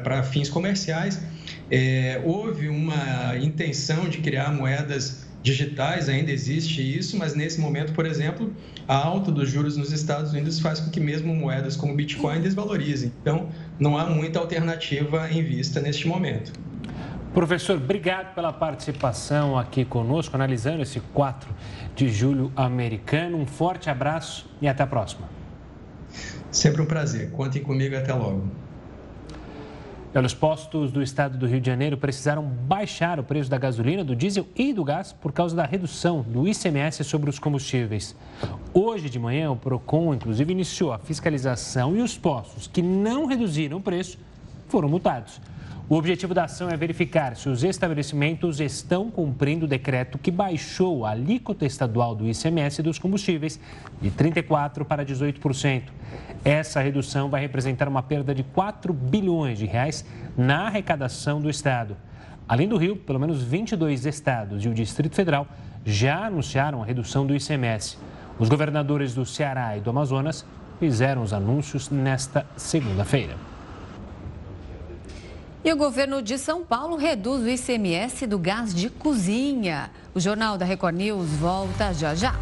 para 0.00 0.22
fins 0.22 0.48
comerciais. 0.48 1.20
É, 1.68 2.20
houve 2.24 2.68
uma 2.68 3.36
intenção 3.40 4.08
de 4.08 4.18
criar 4.18 4.52
moedas 4.52 5.26
digitais, 5.42 6.08
ainda 6.08 6.30
existe 6.30 6.80
isso, 6.80 7.18
mas 7.18 7.34
nesse 7.34 7.60
momento, 7.60 7.92
por 7.92 8.06
exemplo, 8.06 8.52
a 8.86 8.96
alta 8.96 9.30
dos 9.32 9.50
juros 9.50 9.76
nos 9.76 9.92
Estados 9.92 10.32
Unidos 10.32 10.60
faz 10.60 10.80
com 10.80 10.90
que 10.90 11.00
mesmo 11.00 11.34
moedas 11.34 11.76
como 11.76 11.94
Bitcoin 11.94 12.40
desvalorizem. 12.40 13.12
Então, 13.20 13.48
não 13.78 13.98
há 13.98 14.06
muita 14.06 14.38
alternativa 14.38 15.28
em 15.30 15.42
vista 15.42 15.80
neste 15.80 16.06
momento. 16.06 16.52
Professor, 17.34 17.76
obrigado 17.76 18.34
pela 18.34 18.52
participação 18.52 19.58
aqui 19.58 19.84
conosco, 19.84 20.36
analisando 20.36 20.82
esse 20.82 21.00
4 21.00 21.48
de 21.96 22.08
julho 22.08 22.52
americano. 22.54 23.38
Um 23.38 23.46
forte 23.46 23.88
abraço 23.88 24.48
e 24.60 24.68
até 24.68 24.82
a 24.82 24.86
próxima. 24.86 25.28
Sempre 26.50 26.82
um 26.82 26.86
prazer. 26.86 27.30
Contem 27.30 27.62
comigo 27.62 27.96
até 27.96 28.12
logo. 28.12 28.48
Os 30.14 30.34
postos 30.34 30.92
do 30.92 31.02
estado 31.02 31.38
do 31.38 31.46
Rio 31.46 31.58
de 31.58 31.66
Janeiro 31.66 31.96
precisaram 31.96 32.44
baixar 32.44 33.18
o 33.18 33.24
preço 33.24 33.48
da 33.48 33.56
gasolina, 33.56 34.04
do 34.04 34.14
diesel 34.14 34.46
e 34.54 34.70
do 34.70 34.84
gás 34.84 35.10
por 35.10 35.32
causa 35.32 35.56
da 35.56 35.64
redução 35.64 36.20
do 36.20 36.46
ICMS 36.46 37.02
sobre 37.02 37.30
os 37.30 37.38
combustíveis. 37.38 38.14
Hoje 38.74 39.08
de 39.08 39.18
manhã, 39.18 39.50
o 39.50 39.56
PROCON, 39.56 40.12
inclusive, 40.12 40.52
iniciou 40.52 40.92
a 40.92 40.98
fiscalização 40.98 41.96
e 41.96 42.02
os 42.02 42.18
postos 42.18 42.66
que 42.66 42.82
não 42.82 43.24
reduziram 43.24 43.78
o 43.78 43.80
preço 43.80 44.18
foram 44.68 44.86
multados. 44.86 45.40
O 45.88 45.96
objetivo 45.96 46.32
da 46.32 46.44
ação 46.44 46.70
é 46.70 46.76
verificar 46.76 47.36
se 47.36 47.48
os 47.48 47.64
estabelecimentos 47.64 48.60
estão 48.60 49.10
cumprindo 49.10 49.66
o 49.66 49.68
decreto 49.68 50.16
que 50.16 50.30
baixou 50.30 51.04
a 51.04 51.10
alíquota 51.10 51.66
estadual 51.66 52.14
do 52.14 52.26
ICMS 52.26 52.82
dos 52.82 52.98
combustíveis 52.98 53.60
de 54.00 54.10
34% 54.10 54.84
para 54.84 55.04
18%. 55.04 55.82
Essa 56.44 56.80
redução 56.80 57.28
vai 57.28 57.40
representar 57.40 57.88
uma 57.88 58.02
perda 58.02 58.34
de 58.34 58.42
4 58.42 58.92
bilhões 58.92 59.58
de 59.58 59.66
reais 59.66 60.04
na 60.36 60.68
arrecadação 60.68 61.40
do 61.40 61.50
Estado. 61.50 61.96
Além 62.48 62.68
do 62.68 62.76
Rio, 62.76 62.96
pelo 62.96 63.18
menos 63.18 63.42
22 63.42 64.06
estados 64.06 64.64
e 64.64 64.68
o 64.68 64.74
Distrito 64.74 65.14
Federal 65.14 65.46
já 65.84 66.26
anunciaram 66.26 66.80
a 66.80 66.86
redução 66.86 67.26
do 67.26 67.34
ICMS. 67.34 67.98
Os 68.38 68.48
governadores 68.48 69.14
do 69.14 69.26
Ceará 69.26 69.76
e 69.76 69.80
do 69.80 69.90
Amazonas 69.90 70.46
fizeram 70.78 71.22
os 71.22 71.32
anúncios 71.32 71.90
nesta 71.90 72.46
segunda-feira. 72.56 73.51
E 75.64 75.72
o 75.72 75.76
governo 75.76 76.20
de 76.20 76.38
São 76.38 76.64
Paulo 76.64 76.96
reduz 76.96 77.44
o 77.44 77.48
ICMS 77.48 78.26
do 78.26 78.36
gás 78.36 78.74
de 78.74 78.90
cozinha. 78.90 79.92
O 80.12 80.18
Jornal 80.18 80.58
da 80.58 80.64
Record 80.64 80.96
News 80.96 81.30
volta 81.30 81.94
já 81.94 82.16
já. 82.16 82.34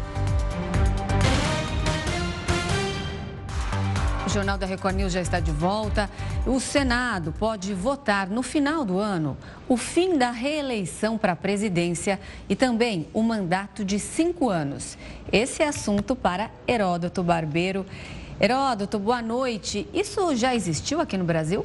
O 4.25 4.29
Jornal 4.29 4.57
da 4.57 4.65
Record 4.65 4.95
News 4.95 5.13
já 5.13 5.21
está 5.21 5.39
de 5.39 5.51
volta. 5.51 6.09
O 6.47 6.59
Senado 6.59 7.31
pode 7.37 7.75
votar 7.75 8.27
no 8.27 8.41
final 8.41 8.83
do 8.83 8.97
ano 8.97 9.37
o 9.69 9.77
fim 9.77 10.17
da 10.17 10.31
reeleição 10.31 11.15
para 11.15 11.33
a 11.33 11.35
presidência 11.35 12.19
e 12.49 12.55
também 12.55 13.07
o 13.13 13.21
mandato 13.21 13.85
de 13.85 13.99
cinco 13.99 14.49
anos. 14.49 14.97
Esse 15.31 15.61
é 15.61 15.67
assunto 15.67 16.15
para 16.15 16.49
Heródoto 16.67 17.21
Barbeiro. 17.21 17.85
Heródoto, 18.39 18.97
boa 18.97 19.21
noite. 19.21 19.87
Isso 19.93 20.35
já 20.35 20.55
existiu 20.55 20.99
aqui 20.99 21.17
no 21.17 21.23
Brasil? 21.23 21.63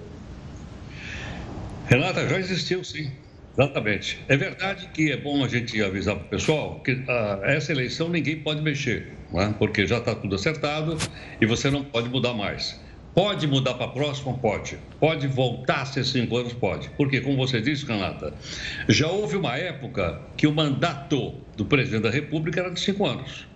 Renata, 1.89 2.29
já 2.29 2.39
existiu 2.39 2.83
sim. 2.83 3.11
Exatamente. 3.57 4.19
É 4.29 4.37
verdade 4.37 4.89
que 4.93 5.11
é 5.11 5.17
bom 5.17 5.45
a 5.45 5.49
gente 5.49 5.81
avisar 5.83 6.17
para 6.17 6.27
o 6.27 6.29
pessoal 6.29 6.81
que 6.81 7.03
ah, 7.09 7.41
essa 7.45 7.73
eleição 7.73 8.09
ninguém 8.09 8.41
pode 8.41 8.61
mexer, 8.61 9.13
é? 9.33 9.47
porque 9.59 9.87
já 9.87 9.99
está 9.99 10.15
tudo 10.15 10.35
acertado 10.35 10.99
e 11.41 11.47
você 11.47 11.71
não 11.71 11.85
pode 11.85 12.09
mudar 12.09 12.35
mais. 12.35 12.79
Pode 13.15 13.47
mudar 13.47 13.75
para 13.75 13.87
a 13.87 13.89
próxima? 13.89 14.37
Pode. 14.37 14.79
Pode 15.01 15.27
voltar 15.29 15.83
a 15.83 15.87
ser 15.87 16.05
cinco 16.05 16.37
anos? 16.37 16.53
Pode. 16.53 16.91
Porque, 16.99 17.21
como 17.23 17.39
você 17.39 17.63
disse, 17.63 17.87
Renata, 17.87 18.35
já 18.89 19.09
houve 19.09 19.37
uma 19.39 19.57
época 19.57 20.21
que 20.37 20.47
o 20.47 20.53
mandato 20.53 21.33
do 21.57 21.65
presidente 21.65 22.03
da 22.03 22.11
República 22.11 22.61
era 22.61 22.71
de 22.71 22.79
cinco 22.79 23.07
anos. 23.07 23.47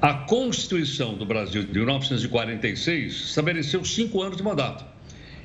A 0.00 0.14
Constituição 0.14 1.14
do 1.16 1.26
Brasil 1.26 1.64
de 1.64 1.72
1946 1.72 3.12
estabeleceu 3.12 3.84
cinco 3.84 4.22
anos 4.22 4.36
de 4.36 4.44
mandato. 4.44 4.84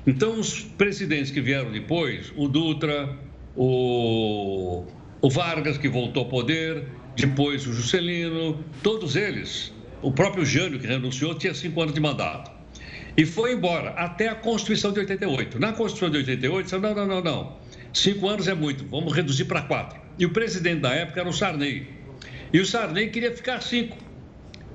Então, 0.07 0.39
os 0.39 0.61
presidentes 0.61 1.31
que 1.31 1.41
vieram 1.41 1.71
depois, 1.71 2.31
o 2.35 2.47
Dutra, 2.47 3.17
o, 3.55 4.85
o 5.19 5.29
Vargas, 5.29 5.77
que 5.77 5.89
voltou 5.89 6.23
ao 6.23 6.29
poder, 6.29 6.85
depois 7.15 7.65
o 7.65 7.73
Juscelino, 7.73 8.63
todos 8.83 9.15
eles, 9.15 9.73
o 10.01 10.11
próprio 10.11 10.45
Jânio, 10.45 10.79
que 10.79 10.85
renunciou, 10.85 11.33
tinha 11.33 11.53
cinco 11.53 11.81
anos 11.81 11.93
de 11.93 11.99
mandato. 11.99 12.51
E 13.17 13.25
foi 13.25 13.53
embora, 13.53 13.91
até 13.91 14.27
a 14.27 14.35
Constituição 14.35 14.91
de 14.91 14.99
88. 14.99 15.57
Na 15.57 15.71
Constituição 15.71 16.11
de 16.11 16.17
88, 16.17 16.65
disse, 16.65 16.77
não, 16.77 16.93
não, 16.93 17.07
não, 17.07 17.21
não. 17.21 17.57
Cinco 17.93 18.27
anos 18.27 18.47
é 18.47 18.53
muito, 18.53 18.85
vamos 18.85 19.13
reduzir 19.13 19.45
para 19.45 19.61
quatro. 19.61 19.99
E 20.19 20.25
o 20.25 20.29
presidente 20.31 20.81
da 20.81 20.93
época 20.93 21.21
era 21.21 21.29
o 21.29 21.33
Sarney. 21.33 21.87
E 22.53 22.59
o 22.59 22.65
Sarney 22.65 23.09
queria 23.09 23.33
ficar 23.33 23.61
cinco. 23.61 23.97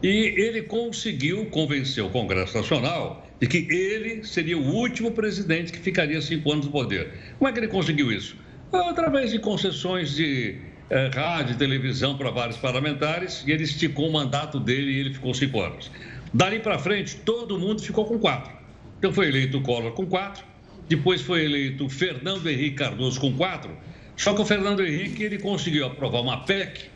E 0.02 0.08
ele 0.08 0.62
conseguiu 0.62 1.46
convencer 1.46 2.02
o 2.02 2.08
Congresso 2.08 2.56
Nacional 2.56 3.29
de 3.40 3.46
que 3.46 3.66
ele 3.72 4.22
seria 4.22 4.58
o 4.58 4.74
último 4.74 5.10
presidente 5.12 5.72
que 5.72 5.78
ficaria 5.78 6.20
cinco 6.20 6.52
anos 6.52 6.66
no 6.66 6.72
poder. 6.72 7.12
Como 7.38 7.48
é 7.48 7.52
que 7.52 7.58
ele 7.58 7.68
conseguiu 7.68 8.12
isso? 8.12 8.36
Através 8.72 9.30
de 9.30 9.38
concessões 9.38 10.14
de 10.14 10.58
eh, 10.90 11.10
rádio 11.14 11.54
e 11.54 11.56
televisão 11.56 12.16
para 12.16 12.30
vários 12.30 12.58
parlamentares, 12.58 13.42
e 13.46 13.50
ele 13.52 13.64
esticou 13.64 14.08
o 14.08 14.12
mandato 14.12 14.60
dele 14.60 14.92
e 14.92 14.98
ele 14.98 15.14
ficou 15.14 15.32
cinco 15.32 15.60
anos. 15.60 15.90
Dali 16.34 16.60
para 16.60 16.78
frente, 16.78 17.16
todo 17.16 17.58
mundo 17.58 17.80
ficou 17.80 18.04
com 18.04 18.18
quatro. 18.18 18.52
Então 18.98 19.12
foi 19.12 19.28
eleito 19.28 19.58
o 19.58 19.62
Collor 19.62 19.92
com 19.92 20.06
quatro, 20.06 20.44
depois 20.88 21.22
foi 21.22 21.44
eleito 21.44 21.88
Fernando 21.88 22.48
Henrique 22.48 22.76
Cardoso 22.76 23.18
com 23.18 23.32
quatro, 23.32 23.70
só 24.16 24.34
que 24.34 24.42
o 24.42 24.44
Fernando 24.44 24.84
Henrique 24.84 25.22
ele 25.22 25.38
conseguiu 25.38 25.86
aprovar 25.86 26.20
uma 26.20 26.44
PEC 26.44 26.90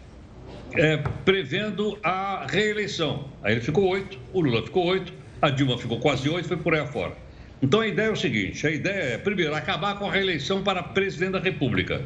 é, 0.75 0.99
prevendo 1.25 1.99
a 2.03 2.47
reeleição. 2.47 3.29
Aí 3.43 3.55
ele 3.55 3.61
ficou 3.63 3.89
oito, 3.89 4.19
o 4.33 4.41
Lula 4.41 4.63
ficou 4.63 4.85
oito, 4.87 5.13
a 5.45 5.51
Dilma 5.51 5.77
ficou 5.77 6.01
quase 6.01 6.27
oito, 6.27 6.49
foi 6.49 6.57
por 6.57 6.75
aí 6.75 6.81
afora. 6.81 7.13
Então 7.61 7.81
a 7.81 7.87
ideia 7.87 8.07
é 8.07 8.11
o 8.11 8.17
seguinte: 8.17 8.67
a 8.67 8.71
ideia 8.71 9.15
é, 9.15 9.19
primeiro, 9.19 9.55
acabar 9.55 9.99
com 9.99 10.09
a 10.09 10.13
reeleição 10.13 10.63
para 10.63 10.83
presidente 10.83 11.33
da 11.33 11.39
República 11.39 12.03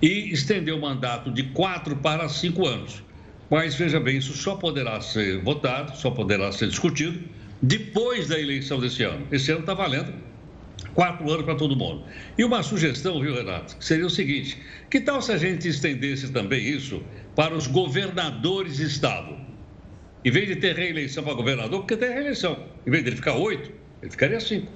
e 0.00 0.30
estender 0.30 0.72
o 0.72 0.80
mandato 0.80 1.30
de 1.30 1.42
quatro 1.44 1.96
para 1.96 2.28
cinco 2.28 2.64
anos. 2.64 3.02
Mas 3.50 3.74
veja 3.74 3.98
bem, 3.98 4.18
isso 4.18 4.34
só 4.34 4.54
poderá 4.54 5.00
ser 5.00 5.42
votado, 5.42 5.96
só 5.96 6.10
poderá 6.10 6.52
ser 6.52 6.68
discutido 6.68 7.18
depois 7.60 8.28
da 8.28 8.38
eleição 8.38 8.78
desse 8.78 9.02
ano. 9.02 9.26
Esse 9.32 9.50
ano 9.50 9.60
está 9.60 9.74
valendo 9.74 10.12
quatro 10.94 11.28
anos 11.30 11.44
para 11.44 11.56
todo 11.56 11.76
mundo. 11.76 12.04
E 12.38 12.44
uma 12.44 12.62
sugestão, 12.62 13.20
viu, 13.20 13.34
Renato, 13.34 13.76
seria 13.80 14.06
o 14.06 14.10
seguinte: 14.10 14.58
que 14.88 15.00
tal 15.00 15.20
se 15.20 15.32
a 15.32 15.36
gente 15.36 15.66
estendesse 15.66 16.30
também 16.30 16.64
isso 16.64 17.02
para 17.34 17.52
os 17.52 17.66
governadores 17.66 18.76
de 18.76 18.84
Estado. 18.84 19.36
Em 20.26 20.30
vez 20.32 20.48
de 20.48 20.56
ter 20.56 20.74
reeleição 20.74 21.22
para 21.22 21.34
governador, 21.34 21.78
porque 21.82 21.96
tem 21.96 22.12
reeleição. 22.12 22.58
Em 22.84 22.90
vez 22.90 23.04
de 23.04 23.10
ele 23.10 23.16
ficar 23.16 23.36
oito, 23.36 23.70
ele 24.02 24.10
ficaria 24.10 24.40
cinco. 24.40 24.72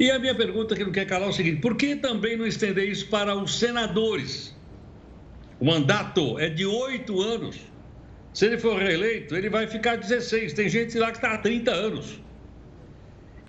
E 0.00 0.10
a 0.10 0.18
minha 0.18 0.34
pergunta 0.34 0.74
que 0.74 0.82
não 0.82 0.90
quer 0.90 1.04
calar 1.04 1.28
é 1.28 1.30
o 1.30 1.32
seguinte: 1.34 1.60
por 1.60 1.76
que 1.76 1.94
também 1.94 2.38
não 2.38 2.46
estender 2.46 2.88
isso 2.88 3.06
para 3.08 3.34
os 3.34 3.58
senadores? 3.58 4.56
O 5.60 5.66
mandato 5.66 6.38
é 6.38 6.48
de 6.48 6.64
oito 6.64 7.20
anos. 7.20 7.58
Se 8.32 8.46
ele 8.46 8.56
for 8.56 8.78
reeleito, 8.80 9.36
ele 9.36 9.50
vai 9.50 9.66
ficar 9.66 9.96
16. 9.96 10.54
Tem 10.54 10.70
gente 10.70 10.96
lá 10.96 11.10
que 11.10 11.18
está 11.18 11.34
há 11.34 11.38
30 11.38 11.70
anos. 11.70 12.18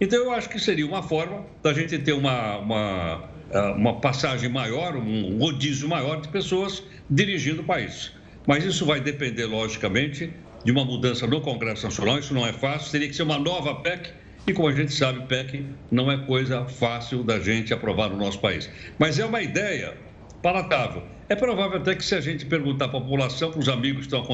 Então, 0.02 0.20
eu 0.20 0.32
acho 0.34 0.50
que 0.50 0.60
seria 0.60 0.86
uma 0.86 1.04
forma 1.04 1.46
da 1.64 1.72
gente 1.72 1.98
ter 2.00 2.12
uma, 2.12 2.58
uma, 2.58 3.30
uma 3.78 4.02
passagem 4.02 4.50
maior, 4.50 4.98
um 4.98 5.38
rodízio 5.38 5.88
maior 5.88 6.20
de 6.20 6.28
pessoas 6.28 6.84
dirigindo 7.10 7.62
o 7.62 7.66
país. 7.66 8.12
Mas 8.46 8.66
isso 8.66 8.86
vai 8.86 9.00
depender, 9.00 9.46
logicamente, 9.46 10.34
de 10.64 10.72
uma 10.72 10.84
mudança 10.84 11.26
no 11.28 11.42
Congresso 11.42 11.86
Nacional. 11.86 12.20
Isso 12.20 12.34
não 12.34 12.46
é 12.46 12.54
fácil, 12.54 12.92
teria 12.92 13.08
que 13.08 13.16
ser 13.16 13.24
uma 13.24 13.38
nova 13.38 13.76
PEC. 13.76 14.12
E 14.48 14.54
como 14.54 14.68
a 14.68 14.74
gente 14.74 14.94
sabe, 14.94 15.26
PEC 15.28 15.66
não 15.92 16.12
é 16.12 16.18
coisa 16.18 16.66
fácil 16.66 17.24
da 17.24 17.40
gente 17.40 17.74
aprovar 17.74 18.10
no 18.10 18.18
nosso 18.18 18.40
país. 18.40 18.70
Mas 18.98 19.20
é 19.20 19.26
uma 19.26 19.42
ideia 19.42 19.96
palatável. 20.42 21.04
É 21.28 21.36
provável 21.36 21.78
até 21.78 21.94
que 21.94 22.04
se 22.04 22.16
a 22.16 22.22
gente 22.22 22.46
perguntar 22.46 22.86
à 22.86 22.90
população, 22.90 23.52
para 23.52 23.60
os 23.60 23.70
amigos 23.70 24.08
que 24.08 24.16
estão 24.16 24.26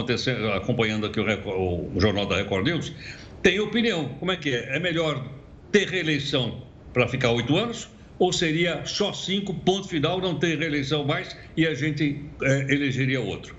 acompanhando 0.55 1.05
aqui 1.05 1.19
o, 1.19 1.91
o, 1.93 1.99
Jornal 1.99 2.25
da 2.25 2.37
Record 2.37 2.65
News, 2.65 2.93
tem 3.41 3.59
opinião. 3.59 4.09
Como 4.19 4.31
é 4.31 4.37
que 4.37 4.49
é? 4.49 4.77
É 4.77 4.79
melhor 4.79 5.21
ter 5.71 5.89
reeleição 5.89 6.63
para 6.93 7.07
ficar 7.07 7.31
oito 7.31 7.57
anos 7.57 7.89
ou 8.17 8.31
seria 8.31 8.85
só 8.85 9.11
cinco, 9.11 9.53
ponto 9.53 9.89
final, 9.89 10.21
não 10.21 10.39
ter 10.39 10.57
reeleição 10.57 11.03
mais 11.03 11.35
e 11.57 11.67
a 11.67 11.73
gente 11.73 12.23
é, 12.41 12.73
elegeria 12.73 13.19
outro? 13.19 13.55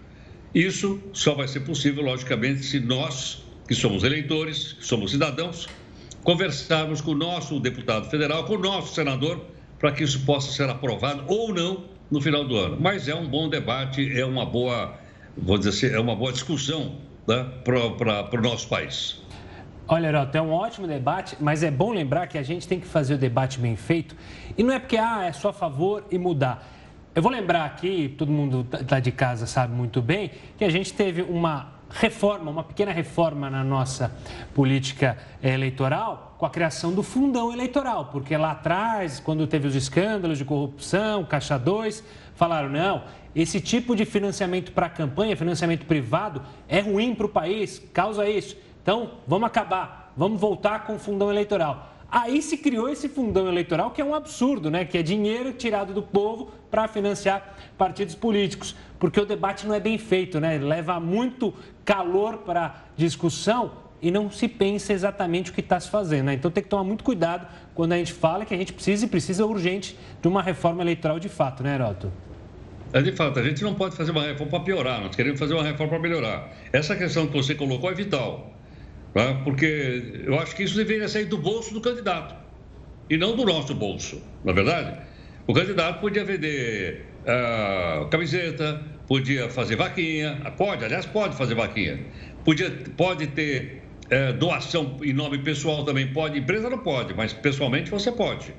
Isso 0.56 0.98
só 1.12 1.34
vai 1.34 1.46
ser 1.46 1.60
possível, 1.60 2.02
logicamente, 2.02 2.62
se 2.62 2.80
nós, 2.80 3.44
que 3.68 3.74
somos 3.74 4.04
eleitores, 4.04 4.72
que 4.72 4.86
somos 4.86 5.10
cidadãos, 5.10 5.68
conversarmos 6.24 7.02
com 7.02 7.10
o 7.10 7.14
nosso 7.14 7.60
deputado 7.60 8.08
federal, 8.08 8.44
com 8.44 8.54
o 8.54 8.58
nosso 8.58 8.94
senador, 8.94 9.44
para 9.78 9.92
que 9.92 10.02
isso 10.02 10.24
possa 10.24 10.50
ser 10.50 10.70
aprovado 10.70 11.24
ou 11.26 11.52
não 11.52 11.84
no 12.10 12.22
final 12.22 12.42
do 12.42 12.56
ano. 12.56 12.78
Mas 12.80 13.06
é 13.06 13.14
um 13.14 13.28
bom 13.28 13.50
debate, 13.50 14.18
é 14.18 14.24
uma 14.24 14.46
boa, 14.46 14.98
vou 15.36 15.58
dizer 15.58 15.68
assim, 15.68 15.94
é 15.94 16.00
uma 16.00 16.16
boa 16.16 16.32
discussão 16.32 16.96
né, 17.28 17.46
para 17.62 18.38
o 18.38 18.40
nosso 18.40 18.66
país. 18.66 19.20
Olha, 19.86 20.06
Heroto, 20.06 20.38
é 20.38 20.40
um 20.40 20.52
ótimo 20.52 20.86
debate, 20.86 21.36
mas 21.38 21.62
é 21.62 21.70
bom 21.70 21.92
lembrar 21.92 22.28
que 22.28 22.38
a 22.38 22.42
gente 22.42 22.66
tem 22.66 22.80
que 22.80 22.86
fazer 22.86 23.12
o 23.12 23.18
debate 23.18 23.60
bem 23.60 23.76
feito. 23.76 24.16
E 24.56 24.62
não 24.62 24.72
é 24.72 24.78
porque 24.78 24.96
ah, 24.96 25.26
é 25.26 25.32
só 25.34 25.50
a 25.50 25.52
favor 25.52 26.02
e 26.10 26.16
mudar. 26.16 26.75
Eu 27.16 27.22
vou 27.22 27.32
lembrar 27.32 27.64
aqui, 27.64 28.14
todo 28.18 28.30
mundo 28.30 28.66
lá 28.90 29.00
de 29.00 29.10
casa 29.10 29.46
sabe 29.46 29.74
muito 29.74 30.02
bem, 30.02 30.32
que 30.58 30.62
a 30.62 30.68
gente 30.68 30.92
teve 30.92 31.22
uma 31.22 31.72
reforma, 31.88 32.50
uma 32.50 32.62
pequena 32.62 32.92
reforma 32.92 33.48
na 33.48 33.64
nossa 33.64 34.14
política 34.54 35.16
eleitoral 35.42 36.34
com 36.36 36.44
a 36.44 36.50
criação 36.50 36.92
do 36.92 37.02
fundão 37.02 37.50
eleitoral, 37.50 38.10
porque 38.12 38.36
lá 38.36 38.50
atrás, 38.50 39.18
quando 39.18 39.46
teve 39.46 39.66
os 39.66 39.74
escândalos 39.74 40.36
de 40.36 40.44
corrupção, 40.44 41.24
Caixa 41.24 41.58
2, 41.58 42.04
falaram, 42.34 42.68
não, 42.68 43.04
esse 43.34 43.62
tipo 43.62 43.96
de 43.96 44.04
financiamento 44.04 44.72
para 44.72 44.84
a 44.84 44.90
campanha, 44.90 45.34
financiamento 45.38 45.86
privado, 45.86 46.42
é 46.68 46.80
ruim 46.80 47.14
para 47.14 47.24
o 47.24 47.30
país, 47.30 47.82
causa 47.94 48.28
isso. 48.28 48.58
Então, 48.82 49.12
vamos 49.26 49.46
acabar, 49.46 50.12
vamos 50.14 50.38
voltar 50.38 50.84
com 50.84 50.96
o 50.96 50.98
fundão 50.98 51.30
eleitoral. 51.30 51.94
Aí 52.10 52.40
se 52.40 52.56
criou 52.56 52.88
esse 52.88 53.08
fundão 53.08 53.48
eleitoral, 53.48 53.90
que 53.90 54.00
é 54.00 54.04
um 54.04 54.14
absurdo, 54.14 54.70
né? 54.70 54.84
Que 54.84 54.98
é 54.98 55.02
dinheiro 55.02 55.52
tirado 55.52 55.92
do 55.92 56.02
povo 56.02 56.52
para 56.70 56.88
financiar 56.88 57.56
partidos 57.76 58.14
políticos. 58.14 58.74
Porque 58.98 59.20
o 59.20 59.26
debate 59.26 59.66
não 59.66 59.74
é 59.74 59.80
bem 59.80 59.98
feito, 59.98 60.40
né? 60.40 60.58
Leva 60.58 60.98
muito 60.98 61.54
calor 61.84 62.38
para 62.38 62.84
discussão 62.96 63.72
e 64.00 64.10
não 64.10 64.30
se 64.30 64.46
pensa 64.48 64.92
exatamente 64.92 65.50
o 65.50 65.54
que 65.54 65.60
está 65.60 65.78
se 65.80 65.90
fazendo. 65.90 66.26
Né? 66.26 66.34
Então 66.34 66.50
tem 66.50 66.62
que 66.62 66.68
tomar 66.68 66.84
muito 66.84 67.02
cuidado 67.02 67.46
quando 67.74 67.92
a 67.92 67.96
gente 67.96 68.12
fala 68.12 68.44
que 68.44 68.54
a 68.54 68.56
gente 68.56 68.72
precisa 68.72 69.04
e 69.04 69.08
precisa 69.08 69.44
urgente 69.44 69.98
de 70.20 70.28
uma 70.28 70.42
reforma 70.42 70.82
eleitoral 70.82 71.18
de 71.18 71.28
fato, 71.28 71.62
né, 71.62 71.74
Heroto? 71.74 72.12
É 72.92 73.02
de 73.02 73.12
fato, 73.12 73.38
a 73.38 73.42
gente 73.42 73.62
não 73.62 73.74
pode 73.74 73.96
fazer 73.96 74.12
uma 74.12 74.22
reforma 74.22 74.50
para 74.50 74.60
piorar, 74.60 75.00
nós 75.00 75.14
queremos 75.14 75.38
fazer 75.38 75.54
uma 75.54 75.62
reforma 75.62 75.90
para 75.90 75.98
melhorar. 75.98 76.52
Essa 76.72 76.94
questão 76.94 77.26
que 77.26 77.32
você 77.32 77.54
colocou 77.54 77.90
é 77.90 77.94
vital. 77.94 78.54
Né? 79.14 79.40
Porque 79.44 80.22
eu 80.24 80.38
acho 80.38 80.54
que 80.54 80.62
isso 80.62 80.76
deveria 80.76 81.08
sair 81.08 81.24
do 81.24 81.38
bolso 81.38 81.74
do 81.74 81.80
candidato 81.80 82.34
e 83.08 83.16
não 83.16 83.34
do 83.34 83.44
nosso 83.44 83.74
bolso, 83.74 84.20
na 84.44 84.52
é 84.52 84.54
verdade? 84.54 84.98
O 85.46 85.54
candidato 85.54 86.00
podia 86.00 86.24
vender 86.24 87.06
uh, 87.22 88.06
camiseta, 88.08 88.82
podia 89.06 89.48
fazer 89.48 89.76
vaquinha, 89.76 90.36
pode, 90.56 90.84
aliás, 90.84 91.06
pode 91.06 91.36
fazer 91.36 91.54
vaquinha, 91.54 92.00
podia, 92.44 92.68
pode 92.96 93.28
ter 93.28 93.82
uh, 94.06 94.32
doação 94.32 94.98
em 95.04 95.12
nome 95.12 95.38
pessoal 95.38 95.84
também, 95.84 96.08
pode, 96.08 96.40
empresa 96.40 96.68
não 96.68 96.78
pode, 96.78 97.14
mas 97.14 97.32
pessoalmente 97.32 97.90
você 97.90 98.10
pode. 98.10 98.52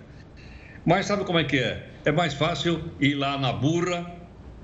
Mas 0.86 1.08
sabe 1.08 1.26
como 1.26 1.39
é 1.39 1.43
que 1.43 1.58
é? 1.58 1.89
É 2.06 2.12
mais 2.13 2.34
fácil 2.34 2.82
ir 3.02 3.15
lá 3.15 3.38
na 3.38 3.52
burra, 3.52 4.10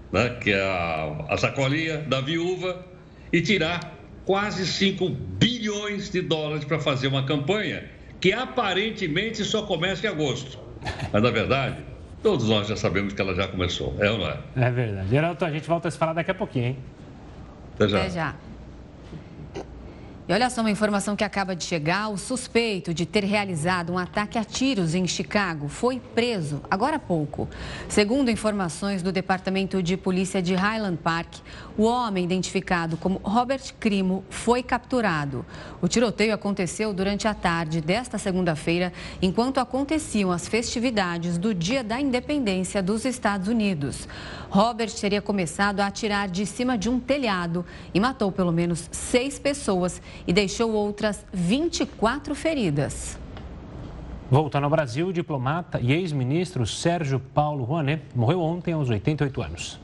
né, 0.09 0.29
que 0.39 0.51
é 0.51 0.61
a, 0.61 1.25
a 1.27 1.37
sacolinha 1.37 1.97
da 1.97 2.21
viúva, 2.21 2.85
e 3.33 3.41
tirar 3.41 3.99
quase 4.23 4.65
5 4.65 5.09
bilhões 5.09 6.09
de 6.09 6.21
dólares 6.21 6.63
para 6.63 6.79
fazer 6.79 7.07
uma 7.07 7.25
campanha 7.25 7.83
que 8.21 8.31
aparentemente 8.31 9.43
só 9.43 9.63
começa 9.63 10.07
em 10.07 10.09
agosto. 10.09 10.57
Mas, 11.11 11.21
na 11.21 11.29
verdade, 11.29 11.92
todos 12.23 12.47
nós 12.47 12.67
já 12.67 12.75
sabemos 12.75 13.13
que 13.13 13.21
ela 13.21 13.35
já 13.35 13.47
começou, 13.47 13.93
é 13.99 14.09
ou 14.09 14.17
não 14.17 14.27
é? 14.27 14.37
É 14.55 14.71
verdade. 14.71 15.09
Geraldo, 15.09 15.45
a 15.45 15.51
gente 15.51 15.67
volta 15.67 15.89
a 15.89 15.91
se 15.91 15.97
falar 15.97 16.13
daqui 16.13 16.31
a 16.31 16.33
pouquinho, 16.33 16.67
hein? 16.67 16.77
Até 17.75 17.87
já. 17.89 17.97
Até 17.99 18.09
já. 18.09 18.35
E 20.25 20.31
olha 20.31 20.49
só 20.49 20.61
uma 20.61 20.71
informação 20.71 21.17
que 21.17 21.23
acaba 21.23 21.53
de 21.53 21.65
chegar: 21.65 22.07
o 22.07 22.17
suspeito 22.17 22.93
de 22.93 23.05
ter 23.05 23.25
realizado 23.25 23.91
um 23.91 23.97
ataque 23.97 24.37
a 24.37 24.43
tiros 24.43 24.95
em 24.95 25.05
Chicago 25.05 25.67
foi 25.67 25.99
preso 25.99 26.61
agora 26.71 26.95
há 26.95 26.99
pouco. 26.99 27.49
Segundo 27.89 28.31
informações 28.31 29.01
do 29.01 29.11
Departamento 29.11 29.83
de 29.83 29.97
Polícia 29.97 30.41
de 30.41 30.55
Highland 30.55 30.97
Park, 30.97 31.35
o 31.77 31.83
homem 31.83 32.23
identificado 32.23 32.95
como 32.95 33.19
Robert 33.21 33.73
Crimo 33.81 34.23
foi 34.29 34.63
capturado. 34.63 35.45
O 35.81 35.89
tiroteio 35.89 36.33
aconteceu 36.33 36.93
durante 36.93 37.27
a 37.27 37.33
tarde 37.33 37.81
desta 37.81 38.17
segunda-feira, 38.17 38.93
enquanto 39.21 39.59
aconteciam 39.59 40.31
as 40.31 40.47
festividades 40.47 41.37
do 41.37 41.53
Dia 41.53 41.83
da 41.83 41.99
Independência 41.99 42.81
dos 42.81 43.03
Estados 43.03 43.49
Unidos. 43.49 44.07
Robert 44.53 44.93
teria 44.93 45.19
começado 45.19 45.79
a 45.79 45.87
atirar 45.87 46.29
de 46.29 46.45
cima 46.45 46.77
de 46.77 46.87
um 46.87 46.99
telhado 46.99 47.65
e 47.91 47.99
matou 47.99 48.31
pelo 48.31 48.51
menos 48.51 48.87
seis 48.91 49.39
pessoas 49.39 49.99
e 50.27 50.31
deixou 50.31 50.73
outras 50.73 51.25
24 51.33 52.35
feridas. 52.35 53.17
Voltando 54.29 54.65
ao 54.65 54.69
Brasil, 54.69 55.07
o 55.07 55.13
diplomata 55.13 55.79
e 55.81 55.91
ex-ministro 55.91 56.67
Sérgio 56.67 57.19
Paulo 57.19 57.63
Rouanet 57.63 58.03
morreu 58.15 58.41
ontem 58.41 58.75
aos 58.75 58.91
88 58.91 59.41
anos. 59.41 59.82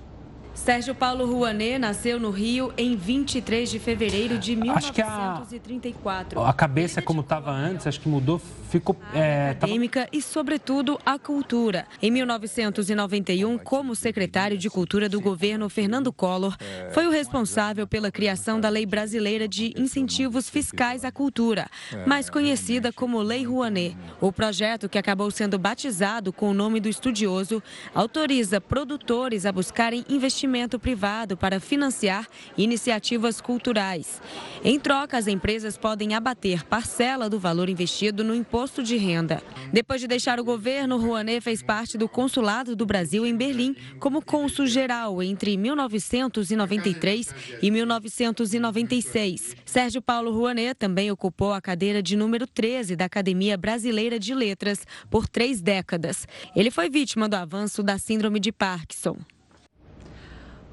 Sérgio 0.59 0.93
Paulo 0.93 1.25
Rouanet 1.25 1.79
nasceu 1.79 2.19
no 2.19 2.31
Rio 2.31 2.73
em 2.77 2.93
23 2.95 3.71
de 3.71 3.79
fevereiro 3.79 4.37
de 4.37 4.57
1934. 4.57 4.77
Acho 4.77 6.33
que 6.33 6.37
a, 6.37 6.49
a 6.49 6.53
cabeça, 6.53 7.01
como 7.01 7.21
estava 7.21 7.49
antes, 7.49 7.87
acho 7.87 8.01
que 8.01 8.09
mudou, 8.09 8.41
ficou... 8.69 8.95
É, 9.13 9.51
acadêmica 9.51 10.01
tava... 10.01 10.09
e, 10.11 10.21
sobretudo, 10.21 10.99
a 11.05 11.17
cultura. 11.17 11.87
Em 12.01 12.11
1991, 12.11 13.57
como 13.57 13.95
secretário 13.95 14.57
de 14.57 14.69
Cultura 14.69 15.07
do 15.07 15.21
governo 15.21 15.69
Fernando 15.69 16.11
Collor, 16.11 16.57
foi 16.91 17.07
o 17.07 17.09
responsável 17.09 17.87
pela 17.87 18.11
criação 18.11 18.59
da 18.59 18.67
Lei 18.67 18.85
Brasileira 18.85 19.47
de 19.47 19.73
Incentivos 19.77 20.49
Fiscais 20.49 21.05
à 21.05 21.11
Cultura, 21.11 21.69
mais 22.05 22.29
conhecida 22.29 22.91
como 22.91 23.21
Lei 23.21 23.45
Rouanet. 23.45 23.95
O 24.19 24.31
projeto, 24.31 24.89
que 24.89 24.97
acabou 24.97 25.31
sendo 25.31 25.57
batizado 25.57 26.33
com 26.33 26.51
o 26.51 26.53
nome 26.53 26.81
do 26.81 26.89
estudioso, 26.89 27.63
autoriza 27.95 28.59
produtores 28.59 29.45
a 29.45 29.53
buscarem 29.53 30.03
investimentos 30.09 30.48
investimento 30.49 30.79
privado 30.79 31.37
para 31.37 31.59
financiar 31.59 32.27
iniciativas 32.57 33.39
culturais. 33.39 34.19
Em 34.63 34.79
troca, 34.79 35.15
as 35.15 35.27
empresas 35.27 35.77
podem 35.77 36.15
abater 36.15 36.65
parcela 36.65 37.29
do 37.29 37.39
valor 37.39 37.69
investido 37.69 38.23
no 38.23 38.33
imposto 38.33 38.81
de 38.81 38.97
renda. 38.97 39.43
Depois 39.71 40.01
de 40.01 40.07
deixar 40.07 40.39
o 40.39 40.43
governo, 40.43 40.97
Rouanet 40.97 41.41
fez 41.41 41.61
parte 41.61 41.97
do 41.97 42.09
Consulado 42.09 42.75
do 42.75 42.85
Brasil 42.85 43.25
em 43.25 43.35
Berlim 43.35 43.75
como 43.99 44.23
cônsul 44.23 44.65
geral 44.65 45.21
entre 45.21 45.55
1993 45.55 47.33
e 47.61 47.69
1996. 47.69 49.55
Sérgio 49.65 50.01
Paulo 50.01 50.31
Rouanet 50.31 50.73
também 50.73 51.11
ocupou 51.11 51.53
a 51.53 51.61
cadeira 51.61 52.01
de 52.01 52.17
número 52.17 52.47
13 52.47 52.95
da 52.95 53.05
Academia 53.05 53.55
Brasileira 53.55 54.17
de 54.17 54.33
Letras 54.33 54.85
por 55.11 55.27
três 55.27 55.61
décadas. 55.61 56.27
Ele 56.55 56.71
foi 56.71 56.89
vítima 56.89 57.29
do 57.29 57.35
avanço 57.35 57.83
da 57.83 57.99
Síndrome 57.99 58.39
de 58.39 58.51
Parkinson. 58.51 59.17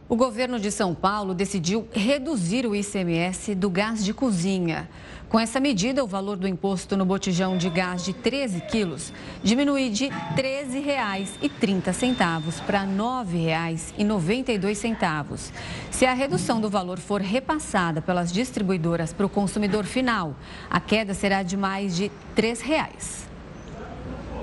O 0.09 0.15
governo 0.15 0.61
de 0.61 0.71
São 0.71 0.95
Paulo 0.95 1.35
decidiu 1.35 1.89
reduzir 1.93 2.65
o 2.65 2.77
ICMS 2.77 3.57
do 3.57 3.69
gás 3.69 4.05
de 4.05 4.15
cozinha. 4.15 4.89
Com 5.29 5.41
essa 5.41 5.59
medida, 5.59 6.05
o 6.05 6.07
valor 6.07 6.37
do 6.37 6.47
imposto 6.47 6.97
no 6.97 7.05
botijão 7.05 7.57
de 7.57 7.69
gás 7.69 8.05
de 8.05 8.13
13 8.13 8.61
quilos 8.71 9.13
diminui 9.43 9.91
de 9.91 10.07
R$ 10.07 10.15
13,30 10.37 12.61
para 12.65 12.83
R$ 12.83 12.97
9,92. 12.97 15.51
Se 15.91 16.07
a 16.07 16.15
redução 16.15 16.61
do 16.61 16.71
valor 16.71 17.01
for 17.01 17.21
repassada 17.21 18.01
pelas 18.01 18.33
distribuidoras 18.33 19.13
para 19.13 19.27
o 19.27 19.29
consumidor 19.29 19.85
final, 19.85 20.37
a 20.71 20.79
queda 20.79 21.15
será 21.15 21.43
de 21.43 21.57
mais 21.57 21.97
de 21.97 22.05
R$ 22.05 22.13
3. 22.37 23.26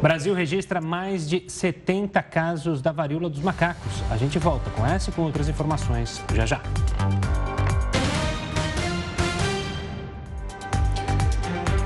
Brasil 0.03 0.33
registra 0.33 0.81
mais 0.81 1.29
de 1.29 1.45
70 1.47 2.21
casos 2.23 2.81
da 2.81 2.91
varíola 2.91 3.29
dos 3.29 3.39
macacos. 3.39 4.03
A 4.11 4.17
gente 4.17 4.37
volta 4.37 4.69
com 4.71 4.85
essa 4.85 5.09
e 5.09 5.13
com 5.13 5.21
outras 5.21 5.47
informações 5.47 6.21
já 6.35 6.45
já. 6.45 6.61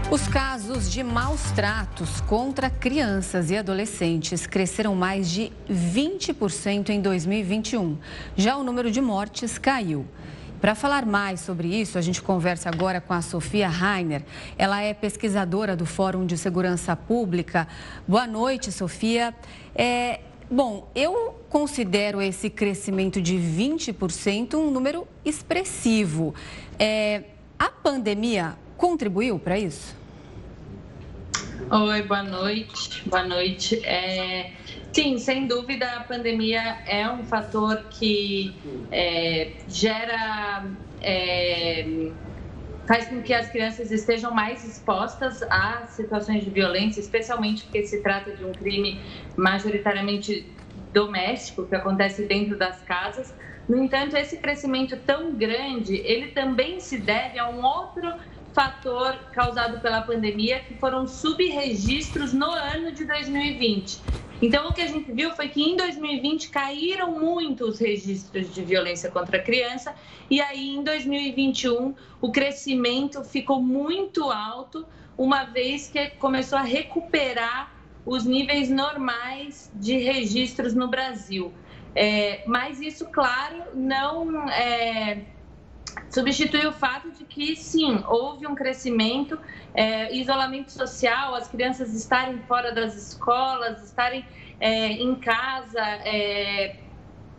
Os 0.10 0.28
casos 0.28 0.92
de 0.92 1.04
maus 1.04 1.52
tratos 1.52 2.20
contra 2.22 2.72
crianças 2.72 3.52
e 3.52 3.58
adolescentes 3.58 4.48
cresceram 4.48 4.96
mais 4.96 5.30
de 5.30 5.52
20% 5.70 6.90
em 6.90 7.00
2021. 7.00 8.00
Já 8.36 8.58
o 8.58 8.64
número 8.64 8.90
de 8.90 9.00
mortes 9.00 9.60
caiu. 9.60 10.08
Para 10.60 10.74
falar 10.74 11.06
mais 11.06 11.42
sobre 11.42 11.68
isso, 11.68 12.00
a 12.00 12.02
gente 12.02 12.20
conversa 12.20 12.68
agora 12.68 13.00
com 13.00 13.14
a 13.14 13.22
Sofia 13.22 13.70
Rainer. 13.70 14.24
Ela 14.58 14.82
é 14.82 14.92
pesquisadora 14.92 15.76
do 15.76 15.86
Fórum 15.86 16.26
de 16.26 16.36
Segurança 16.36 16.96
Pública. 16.96 17.68
Boa 18.08 18.26
noite, 18.26 18.72
Sofia. 18.72 19.36
É, 19.76 20.20
bom, 20.50 20.90
eu 20.96 21.46
considero 21.48 22.20
esse 22.20 22.50
crescimento 22.50 23.22
de 23.22 23.36
20% 23.36 24.56
um 24.56 24.72
número 24.72 25.08
expressivo. 25.24 26.34
É, 26.80 27.26
a 27.60 27.70
pandemia 27.70 28.56
contribuiu 28.78 29.38
para 29.38 29.60
isso? 29.60 29.96
Oi, 31.70 32.02
boa 32.02 32.24
noite. 32.24 33.08
Boa 33.08 33.24
noite. 33.24 33.80
É, 33.86 34.54
Sim, 34.98 35.20
sem 35.20 35.46
dúvida 35.46 35.86
a 35.92 36.00
pandemia 36.06 36.80
é 36.88 37.08
um 37.08 37.24
fator 37.24 37.84
que 37.92 38.52
é, 38.92 39.52
gera. 39.68 40.66
É, 41.00 41.86
faz 42.88 43.08
com 43.08 43.22
que 43.22 43.32
as 43.32 43.48
crianças 43.48 43.92
estejam 43.92 44.34
mais 44.34 44.66
expostas 44.66 45.44
a 45.52 45.86
situações 45.86 46.44
de 46.44 46.50
violência, 46.50 47.00
especialmente 47.00 47.66
porque 47.66 47.84
se 47.86 48.02
trata 48.02 48.32
de 48.32 48.44
um 48.44 48.52
crime 48.52 49.00
majoritariamente 49.36 50.52
doméstico 50.92 51.68
que 51.68 51.76
acontece 51.76 52.24
dentro 52.24 52.58
das 52.58 52.82
casas. 52.82 53.32
No 53.70 53.78
entanto, 53.78 54.18
esse 54.18 54.38
crescimento 54.38 54.98
tão 55.06 55.36
grande, 55.36 55.96
ele 55.98 56.30
também 56.30 56.80
se 56.80 56.98
deve 56.98 57.38
a 57.38 57.48
um 57.48 57.64
outro 57.64 58.12
fator 58.58 59.14
causado 59.34 59.80
pela 59.82 60.02
pandemia, 60.02 60.62
que 60.62 60.74
foram 60.74 61.06
subregistros 61.06 62.34
no 62.34 62.50
ano 62.50 62.92
de 62.92 63.06
2020. 63.06 64.02
Então, 64.42 64.70
o 64.70 64.74
que 64.74 64.82
a 64.82 64.88
gente 64.88 65.12
viu 65.12 65.30
foi 65.36 65.48
que 65.48 65.62
em 65.62 65.78
2020 65.78 66.50
caíram 66.50 67.12
muito 67.20 67.66
os 67.66 67.78
registros 67.78 68.52
de 68.52 68.64
violência 68.64 69.12
contra 69.12 69.38
a 69.38 69.44
criança, 69.44 69.94
e 70.28 70.42
aí 70.42 70.76
em 70.76 70.84
2021 70.84 71.94
o 72.20 72.32
crescimento 72.32 73.24
ficou 73.24 73.62
muito 73.62 74.32
alto, 74.32 74.88
uma 75.16 75.44
vez 75.44 75.88
que 75.88 76.10
começou 76.18 76.58
a 76.58 76.64
recuperar 76.64 77.72
os 78.08 78.26
níveis 78.26 78.72
normais 78.72 79.72
de 79.76 80.00
registros 80.00 80.74
no 80.74 80.88
Brasil. 80.88 81.54
É, 81.94 82.44
mas 82.48 82.82
isso, 82.82 83.06
claro, 83.06 83.66
não 83.76 84.50
é, 84.50 85.26
substitui 86.10 86.66
o 86.66 86.72
fato 86.72 87.12
de 87.12 87.24
que, 87.24 87.56
sim, 87.56 88.04
houve 88.08 88.48
um 88.48 88.56
crescimento, 88.56 89.38
é, 89.74 90.16
isolamento 90.16 90.72
social, 90.72 91.36
as 91.36 91.48
crianças 91.48 91.94
estarem 91.94 92.40
fora 92.48 92.74
das 92.74 92.96
escolas, 92.96 93.84
estarem 93.84 94.26
é, 94.60 94.92
em 94.94 95.16
casa, 95.16 95.82
é, 95.82 96.78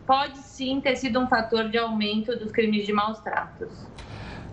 pode 0.06 0.38
sim 0.38 0.80
ter 0.80 0.96
sido 0.96 1.20
um 1.20 1.26
fator 1.26 1.68
de 1.68 1.78
aumento 1.78 2.36
dos 2.38 2.50
crimes 2.50 2.86
de 2.86 2.92
maus 2.92 3.18
tratos. 3.20 3.68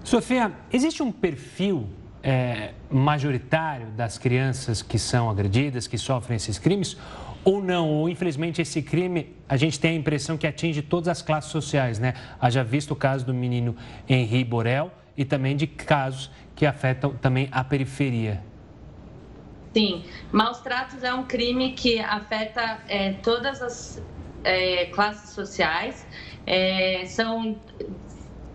Sofia, 0.03 0.51
existe 0.71 1.01
um 1.01 1.11
perfil 1.11 1.89
é, 2.21 2.73
majoritário 2.89 3.87
das 3.87 4.17
crianças 4.17 4.81
que 4.81 4.97
são 4.97 5.29
agredidas, 5.29 5.87
que 5.87 5.97
sofrem 5.97 6.35
esses 6.35 6.57
crimes? 6.57 6.97
Ou 7.45 7.63
não, 7.63 7.87
ou 7.89 8.09
infelizmente 8.09 8.59
esse 8.59 8.81
crime, 8.81 9.35
a 9.47 9.55
gente 9.55 9.79
tem 9.79 9.91
a 9.91 9.93
impressão 9.93 10.35
que 10.35 10.47
atinge 10.47 10.81
todas 10.81 11.07
as 11.07 11.21
classes 11.21 11.51
sociais, 11.51 11.99
né? 11.99 12.15
Haja 12.41 12.63
visto 12.63 12.91
o 12.91 12.95
caso 12.95 13.23
do 13.23 13.33
menino 13.33 13.75
Henri 14.09 14.43
Borel 14.43 14.91
e 15.15 15.23
também 15.23 15.55
de 15.55 15.67
casos 15.67 16.31
que 16.55 16.65
afetam 16.65 17.13
também 17.13 17.47
a 17.51 17.63
periferia. 17.63 18.43
Sim, 19.73 20.03
maus 20.31 20.59
tratos 20.59 21.03
é 21.03 21.13
um 21.13 21.23
crime 21.23 21.73
que 21.73 21.99
afeta 21.99 22.79
é, 22.87 23.13
todas 23.13 23.61
as 23.61 24.01
é, 24.43 24.85
classes 24.85 25.29
sociais. 25.29 26.07
É, 26.47 27.05
são 27.05 27.57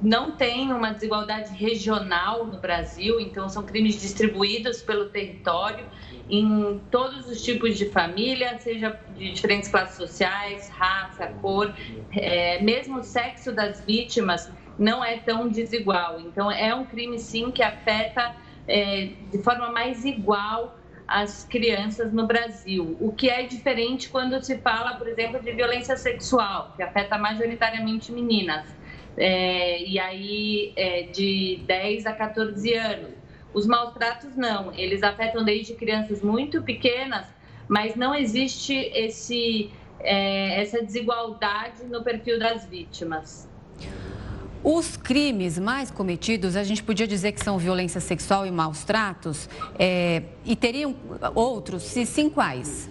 não 0.02 0.32
tem 0.32 0.72
uma 0.72 0.92
desigualdade 0.92 1.54
regional 1.54 2.46
no 2.46 2.58
Brasil, 2.58 3.20
então 3.20 3.48
são 3.48 3.62
crimes 3.62 4.00
distribuídos 4.00 4.82
pelo 4.82 5.08
território 5.10 5.86
em 6.28 6.80
todos 6.90 7.28
os 7.28 7.42
tipos 7.42 7.76
de 7.76 7.86
família, 7.86 8.58
seja 8.58 8.98
de 9.16 9.32
diferentes 9.32 9.68
classes 9.68 9.96
sociais, 9.96 10.68
raça, 10.70 11.26
cor, 11.40 11.74
é, 12.12 12.62
mesmo 12.62 13.00
o 13.00 13.02
sexo 13.02 13.52
das 13.52 13.84
vítimas 13.84 14.50
não 14.78 15.04
é 15.04 15.18
tão 15.18 15.48
desigual. 15.48 16.20
Então, 16.20 16.50
é 16.50 16.74
um 16.74 16.84
crime, 16.84 17.18
sim, 17.18 17.50
que 17.50 17.62
afeta 17.62 18.34
é, 18.66 19.10
de 19.30 19.42
forma 19.42 19.70
mais 19.70 20.04
igual 20.04 20.78
as 21.06 21.44
crianças 21.44 22.12
no 22.12 22.24
Brasil, 22.24 22.96
o 23.00 23.12
que 23.12 23.28
é 23.28 23.42
diferente 23.42 24.08
quando 24.08 24.40
se 24.44 24.56
fala, 24.58 24.94
por 24.94 25.08
exemplo, 25.08 25.42
de 25.42 25.50
violência 25.50 25.96
sexual, 25.96 26.72
que 26.76 26.82
afeta 26.84 27.18
majoritariamente 27.18 28.12
meninas, 28.12 28.72
é, 29.20 29.83
e 29.83 29.98
aí 29.98 30.72
é, 30.74 31.02
de 31.02 31.61
10 31.66 32.06
a 32.06 32.12
14 32.12 32.72
anos. 32.74 33.11
Os 33.52 33.66
maus 33.66 33.92
tratos 33.92 34.35
não, 34.35 34.72
eles 34.74 35.02
afetam 35.02 35.44
desde 35.44 35.74
crianças 35.74 36.22
muito 36.22 36.62
pequenas, 36.62 37.26
mas 37.68 37.96
não 37.96 38.14
existe 38.14 38.72
esse, 38.72 39.70
é, 39.98 40.62
essa 40.62 40.83
desigualdade 40.83 41.85
no 41.85 42.02
perfil 42.02 42.38
das 42.38 42.64
vítimas. 42.64 43.46
Os 44.62 44.96
crimes 44.96 45.59
mais 45.59 45.90
cometidos, 45.90 46.56
a 46.56 46.62
gente 46.62 46.83
podia 46.83 47.06
dizer 47.06 47.33
que 47.33 47.42
são 47.42 47.59
violência 47.59 48.00
sexual 48.00 48.46
e 48.46 48.50
maus 48.50 48.85
tratos, 48.85 49.48
é, 49.78 50.22
e 50.44 50.56
teriam 50.56 50.94
outros, 51.35 51.83
se 51.83 52.06
sim, 52.06 52.30
quais? 52.30 52.88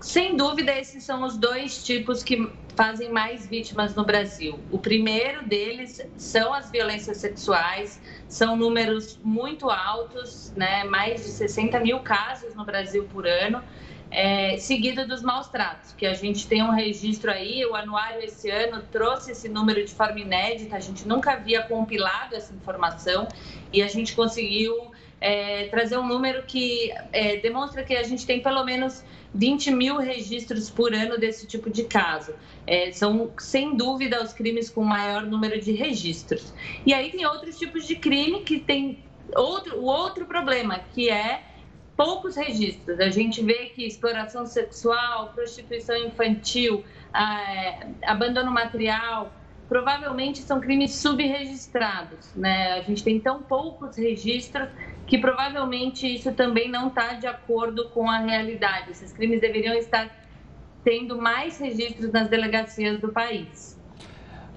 Sem 0.00 0.36
dúvida, 0.36 0.72
esses 0.78 1.02
são 1.02 1.24
os 1.24 1.36
dois 1.36 1.84
tipos 1.84 2.22
que 2.22 2.50
fazem 2.76 3.10
mais 3.10 3.46
vítimas 3.46 3.94
no 3.96 4.04
Brasil. 4.04 4.60
O 4.70 4.78
primeiro 4.78 5.44
deles 5.44 6.00
são 6.16 6.54
as 6.54 6.70
violências 6.70 7.16
sexuais, 7.16 8.00
são 8.28 8.56
números 8.56 9.18
muito 9.24 9.68
altos, 9.68 10.52
né? 10.54 10.84
mais 10.84 11.24
de 11.24 11.30
60 11.30 11.80
mil 11.80 11.98
casos 12.00 12.54
no 12.54 12.64
Brasil 12.64 13.08
por 13.12 13.26
ano. 13.26 13.62
É, 14.10 14.56
seguido 14.56 15.06
dos 15.06 15.22
maus 15.22 15.48
tratos, 15.48 15.92
que 15.92 16.06
a 16.06 16.14
gente 16.14 16.46
tem 16.46 16.62
um 16.62 16.70
registro 16.70 17.30
aí, 17.30 17.66
o 17.66 17.74
anuário 17.74 18.22
esse 18.22 18.48
ano 18.48 18.82
trouxe 18.90 19.32
esse 19.32 19.50
número 19.50 19.84
de 19.84 19.92
forma 19.92 20.18
inédita, 20.18 20.76
a 20.76 20.80
gente 20.80 21.06
nunca 21.06 21.32
havia 21.32 21.62
compilado 21.62 22.34
essa 22.34 22.54
informação 22.54 23.28
e 23.70 23.82
a 23.82 23.88
gente 23.88 24.14
conseguiu 24.14 24.92
é, 25.20 25.66
trazer 25.68 25.98
um 25.98 26.06
número 26.06 26.42
que 26.44 26.92
é, 27.12 27.36
demonstra 27.38 27.82
que 27.82 27.96
a 27.96 28.02
gente 28.02 28.24
tem 28.26 28.40
pelo 28.40 28.64
menos 28.64 29.04
20 29.34 29.70
mil 29.72 29.96
registros 29.98 30.70
por 30.70 30.94
ano 30.94 31.18
desse 31.18 31.46
tipo 31.46 31.70
de 31.70 31.84
caso. 31.84 32.34
É, 32.66 32.92
são, 32.92 33.30
sem 33.38 33.76
dúvida, 33.76 34.22
os 34.22 34.32
crimes 34.32 34.70
com 34.70 34.82
maior 34.82 35.22
número 35.22 35.60
de 35.60 35.72
registros. 35.72 36.52
E 36.86 36.94
aí 36.94 37.10
tem 37.10 37.26
outros 37.26 37.58
tipos 37.58 37.86
de 37.86 37.96
crime 37.96 38.42
que 38.42 38.58
tem 38.58 39.02
outro, 39.34 39.78
o 39.78 39.84
outro 39.84 40.24
problema, 40.26 40.80
que 40.94 41.10
é 41.10 41.42
poucos 41.96 42.36
registros. 42.36 43.00
A 43.00 43.10
gente 43.10 43.42
vê 43.42 43.66
que 43.66 43.84
exploração 43.84 44.46
sexual, 44.46 45.32
prostituição 45.34 45.96
infantil, 45.96 46.84
ah, 47.12 47.88
abandono 48.02 48.50
material, 48.50 49.32
provavelmente 49.68 50.40
são 50.40 50.60
crimes 50.60 50.94
subregistrados. 50.94 52.34
Né? 52.34 52.72
A 52.72 52.80
gente 52.82 53.04
tem 53.04 53.20
tão 53.20 53.42
poucos 53.42 53.96
registros 53.96 54.68
que 55.06 55.18
provavelmente 55.18 56.06
isso 56.06 56.32
também 56.32 56.70
não 56.70 56.88
está 56.88 57.14
de 57.14 57.26
acordo 57.26 57.88
com 57.90 58.10
a 58.10 58.18
realidade. 58.18 58.90
Esses 58.90 59.12
crimes 59.12 59.40
deveriam 59.40 59.74
estar 59.74 60.08
tendo 60.84 61.20
mais 61.20 61.58
registros 61.58 62.12
nas 62.12 62.28
delegacias 62.28 63.00
do 63.00 63.08
país. 63.08 63.78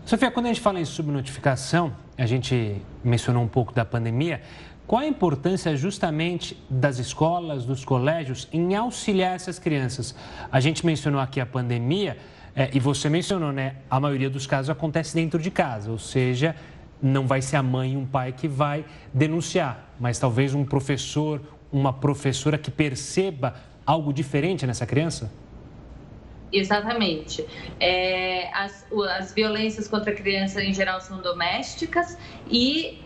Sofia, 0.05 0.31
quando 0.31 0.47
a 0.47 0.49
gente 0.49 0.61
fala 0.61 0.79
em 0.79 0.85
subnotificação, 0.85 1.95
a 2.17 2.25
gente 2.25 2.81
mencionou 3.03 3.43
um 3.43 3.47
pouco 3.47 3.73
da 3.73 3.85
pandemia. 3.85 4.41
Qual 4.87 5.01
a 5.01 5.05
importância 5.05 5.75
justamente 5.75 6.57
das 6.69 6.99
escolas, 6.99 7.63
dos 7.65 7.85
colégios 7.85 8.47
em 8.51 8.75
auxiliar 8.75 9.35
essas 9.35 9.57
crianças? 9.57 10.15
A 10.51 10.59
gente 10.59 10.85
mencionou 10.85 11.21
aqui 11.21 11.39
a 11.39 11.45
pandemia, 11.45 12.17
é, 12.55 12.69
e 12.73 12.79
você 12.79 13.09
mencionou, 13.09 13.51
né? 13.51 13.75
A 13.89 13.99
maioria 13.99 14.29
dos 14.29 14.45
casos 14.45 14.69
acontece 14.69 15.15
dentro 15.15 15.39
de 15.39 15.49
casa, 15.49 15.91
ou 15.91 15.97
seja, 15.97 16.55
não 17.01 17.25
vai 17.25 17.41
ser 17.41 17.55
a 17.55 17.63
mãe 17.63 17.93
e 17.93 17.97
um 17.97 18.05
pai 18.05 18.31
que 18.31 18.47
vai 18.47 18.85
denunciar, 19.13 19.93
mas 19.99 20.19
talvez 20.19 20.53
um 20.53 20.65
professor, 20.65 21.41
uma 21.71 21.93
professora 21.93 22.57
que 22.57 22.69
perceba 22.69 23.55
algo 23.85 24.13
diferente 24.13 24.67
nessa 24.67 24.85
criança? 24.85 25.31
Exatamente. 26.51 27.45
É, 27.79 28.53
as, 28.53 28.85
as 29.17 29.33
violências 29.33 29.87
contra 29.87 30.11
a 30.11 30.15
criança 30.15 30.61
em 30.63 30.73
geral 30.73 30.99
são 30.99 31.21
domésticas 31.21 32.17
e 32.49 33.01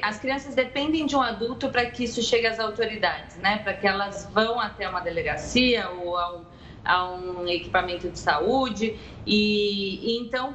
as 0.00 0.18
crianças 0.18 0.54
dependem 0.54 1.04
de 1.04 1.14
um 1.14 1.20
adulto 1.20 1.68
para 1.68 1.84
que 1.86 2.04
isso 2.04 2.22
chegue 2.22 2.46
às 2.46 2.58
autoridades, 2.58 3.36
né? 3.36 3.58
Para 3.58 3.74
que 3.74 3.86
elas 3.86 4.26
vão 4.32 4.58
até 4.58 4.88
uma 4.88 5.00
delegacia 5.00 5.90
ou 5.90 6.16
a 6.16 6.40
a 6.84 7.10
um 7.10 7.46
equipamento 7.46 8.08
de 8.08 8.18
saúde. 8.18 8.98
E, 9.26 10.00
e 10.02 10.18
então 10.18 10.54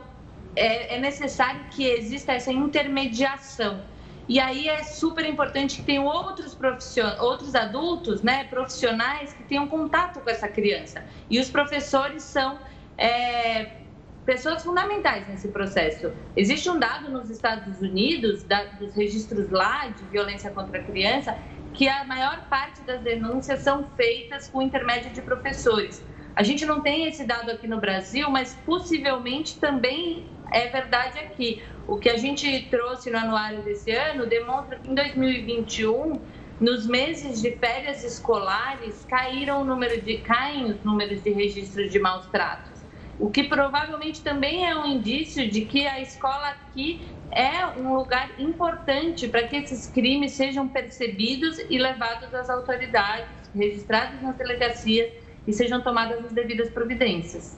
é, 0.55 0.95
é, 0.95 0.99
necessário 0.99 1.61
que 1.71 1.85
exista 1.85 2.33
essa 2.33 2.51
intermediação. 2.51 3.81
E 4.27 4.39
aí 4.39 4.67
é 4.67 4.83
super 4.83 5.25
importante 5.25 5.77
que 5.77 5.83
tenham 5.83 6.05
outros 6.05 6.53
profissionais, 6.53 7.19
outros 7.21 7.55
adultos, 7.55 8.21
né, 8.21 8.43
profissionais 8.45 9.31
que 9.31 9.43
tenham 9.43 9.67
contato 9.67 10.19
com 10.19 10.29
essa 10.29 10.49
criança. 10.49 11.05
E 11.29 11.39
os 11.39 11.49
professores 11.49 12.23
são 12.23 12.59
é, 12.97 13.77
pessoas 14.25 14.61
fundamentais 14.63 15.25
nesse 15.29 15.47
processo. 15.47 16.11
Existe 16.35 16.69
um 16.69 16.77
dado 16.77 17.09
nos 17.09 17.29
Estados 17.29 17.79
Unidos, 17.79 18.43
da, 18.43 18.65
dos 18.65 18.93
registros 18.93 19.49
lá 19.49 19.87
de 19.87 20.03
violência 20.05 20.51
contra 20.51 20.81
a 20.81 20.83
criança, 20.83 21.37
que 21.73 21.87
a 21.87 22.03
maior 22.03 22.49
parte 22.49 22.81
das 22.81 22.99
denúncias 23.01 23.59
são 23.59 23.85
feitas 23.95 24.49
com 24.49 24.61
intermédio 24.61 25.11
de 25.11 25.21
professores. 25.21 26.03
A 26.37 26.43
gente 26.43 26.67
não 26.67 26.81
tem 26.81 27.07
esse 27.07 27.25
dado 27.25 27.49
aqui 27.49 27.67
no 27.67 27.79
Brasil, 27.79 28.29
mas 28.29 28.53
possivelmente 28.63 29.59
também 29.59 30.23
é 30.51 30.67
verdade 30.67 31.17
aqui. 31.17 31.63
O 31.87 31.97
que 31.97 32.07
a 32.07 32.15
gente 32.15 32.67
trouxe 32.69 33.09
no 33.09 33.17
anuário 33.17 33.63
desse 33.63 33.89
ano 33.89 34.27
demonstra 34.27 34.77
que 34.77 34.87
em 34.87 34.93
2021, 34.93 36.21
nos 36.61 36.85
meses 36.85 37.41
de 37.41 37.53
férias 37.53 38.03
escolares, 38.03 39.03
caíram 39.05 39.61
o 39.61 39.65
número 39.65 39.99
de 39.99 40.19
caem 40.19 40.65
os 40.65 40.83
números 40.83 41.23
de 41.23 41.31
registros 41.31 41.91
de 41.91 41.97
maus 41.97 42.27
tratos. 42.27 42.85
O 43.19 43.31
que 43.31 43.45
provavelmente 43.45 44.21
também 44.21 44.63
é 44.63 44.75
um 44.77 44.85
indício 44.85 45.49
de 45.49 45.65
que 45.65 45.87
a 45.87 45.99
escola 45.99 46.49
aqui 46.49 47.01
é 47.31 47.65
um 47.65 47.95
lugar 47.95 48.39
importante 48.39 49.27
para 49.27 49.47
que 49.47 49.55
esses 49.55 49.87
crimes 49.87 50.33
sejam 50.33 50.67
percebidos 50.67 51.57
e 51.67 51.79
levados 51.79 52.31
às 52.31 52.47
autoridades, 52.47 53.27
registrados 53.55 54.21
nas 54.21 54.35
delegacias 54.35 55.25
e 55.47 55.53
sejam 55.53 55.81
tomadas 55.81 56.25
as 56.25 56.31
devidas 56.31 56.69
providências. 56.69 57.57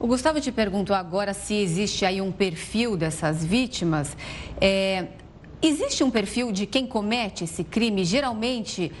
O 0.00 0.06
Gustavo 0.06 0.40
te 0.40 0.52
perguntou 0.52 0.94
agora 0.94 1.34
se 1.34 1.54
existe 1.54 2.04
aí 2.04 2.20
um 2.20 2.30
perfil 2.30 2.96
dessas 2.96 3.44
vítimas. 3.44 4.16
É, 4.60 5.08
existe 5.60 6.04
um 6.04 6.10
perfil 6.10 6.52
de 6.52 6.66
quem 6.66 6.86
comete 6.86 7.44
esse 7.44 7.64
crime? 7.64 8.04
Geralmente 8.04 8.92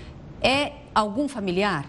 é 0.42 0.72
algum 0.94 1.28
familiar? 1.28 1.86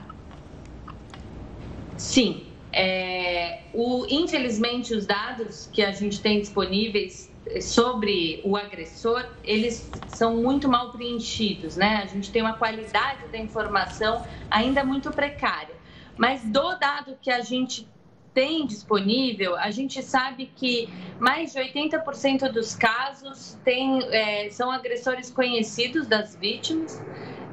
Sim. 1.97 2.45
É, 2.71 3.61
o, 3.73 4.05
infelizmente, 4.07 4.93
os 4.93 5.07
dados 5.07 5.67
que 5.73 5.81
a 5.81 5.91
gente 5.91 6.21
tem 6.21 6.39
disponíveis 6.39 7.29
sobre 7.61 8.41
o 8.43 8.55
agressor, 8.55 9.25
eles 9.43 9.89
são 10.07 10.37
muito 10.37 10.69
mal 10.69 10.91
preenchidos, 10.91 11.75
né? 11.75 12.01
A 12.03 12.05
gente 12.05 12.31
tem 12.31 12.43
uma 12.43 12.53
qualidade 12.53 13.27
da 13.31 13.39
informação 13.39 14.23
ainda 14.51 14.83
muito 14.83 15.09
precária. 15.09 15.78
Mas 16.19 16.43
do 16.43 16.75
dado 16.75 17.17
que 17.21 17.31
a 17.31 17.39
gente 17.39 17.87
tem 18.33 18.67
disponível, 18.67 19.55
a 19.55 19.71
gente 19.71 20.03
sabe 20.03 20.47
que 20.47 20.89
mais 21.17 21.53
de 21.53 21.59
80% 21.59 22.51
dos 22.51 22.75
casos 22.75 23.57
tem, 23.63 24.03
é, 24.13 24.49
são 24.49 24.69
agressores 24.69 25.31
conhecidos 25.31 26.07
das 26.07 26.35
vítimas. 26.35 27.01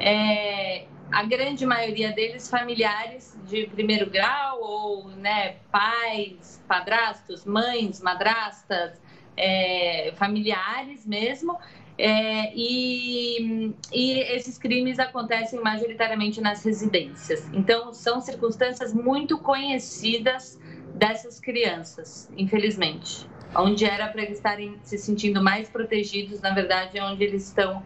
É, 0.00 0.88
a 1.12 1.22
grande 1.22 1.64
maioria 1.64 2.11
deles 2.11 2.50
familiares 2.50 3.38
de 3.46 3.68
primeiro 3.68 4.11
grau 4.11 4.61
ou 4.61 5.09
né, 5.11 5.59
pais, 5.70 6.61
padrastos, 6.66 7.44
mães, 7.44 8.00
madrastas, 8.00 9.00
é, 9.37 10.12
familiares 10.16 11.07
mesmo. 11.07 11.57
É, 11.98 12.52
e, 12.54 13.74
e, 13.92 14.20
esses 14.35 14.59
crimes 14.59 14.98
acontecem 14.98 15.61
majoritariamente 15.62 16.40
nas 16.40 16.62
residências. 16.62 17.48
Então, 17.54 17.92
são 17.94 18.20
circunstâncias 18.20 18.92
muito 18.92 19.38
conhecidas 19.38 20.61
dessas 20.94 21.40
crianças, 21.40 22.30
infelizmente. 22.37 23.26
Onde 23.54 23.87
era 23.87 24.09
para 24.09 24.22
eles 24.22 24.37
estarem 24.37 24.76
se 24.82 24.98
sentindo 24.98 25.42
mais 25.42 25.70
protegidos, 25.70 26.40
na 26.40 26.52
verdade, 26.52 26.98
é 26.98 27.04
onde 27.04 27.24
eles 27.24 27.46
estão 27.46 27.82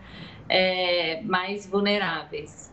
é, 0.49 1.21
mais 1.23 1.67
vulneráveis. 1.67 2.71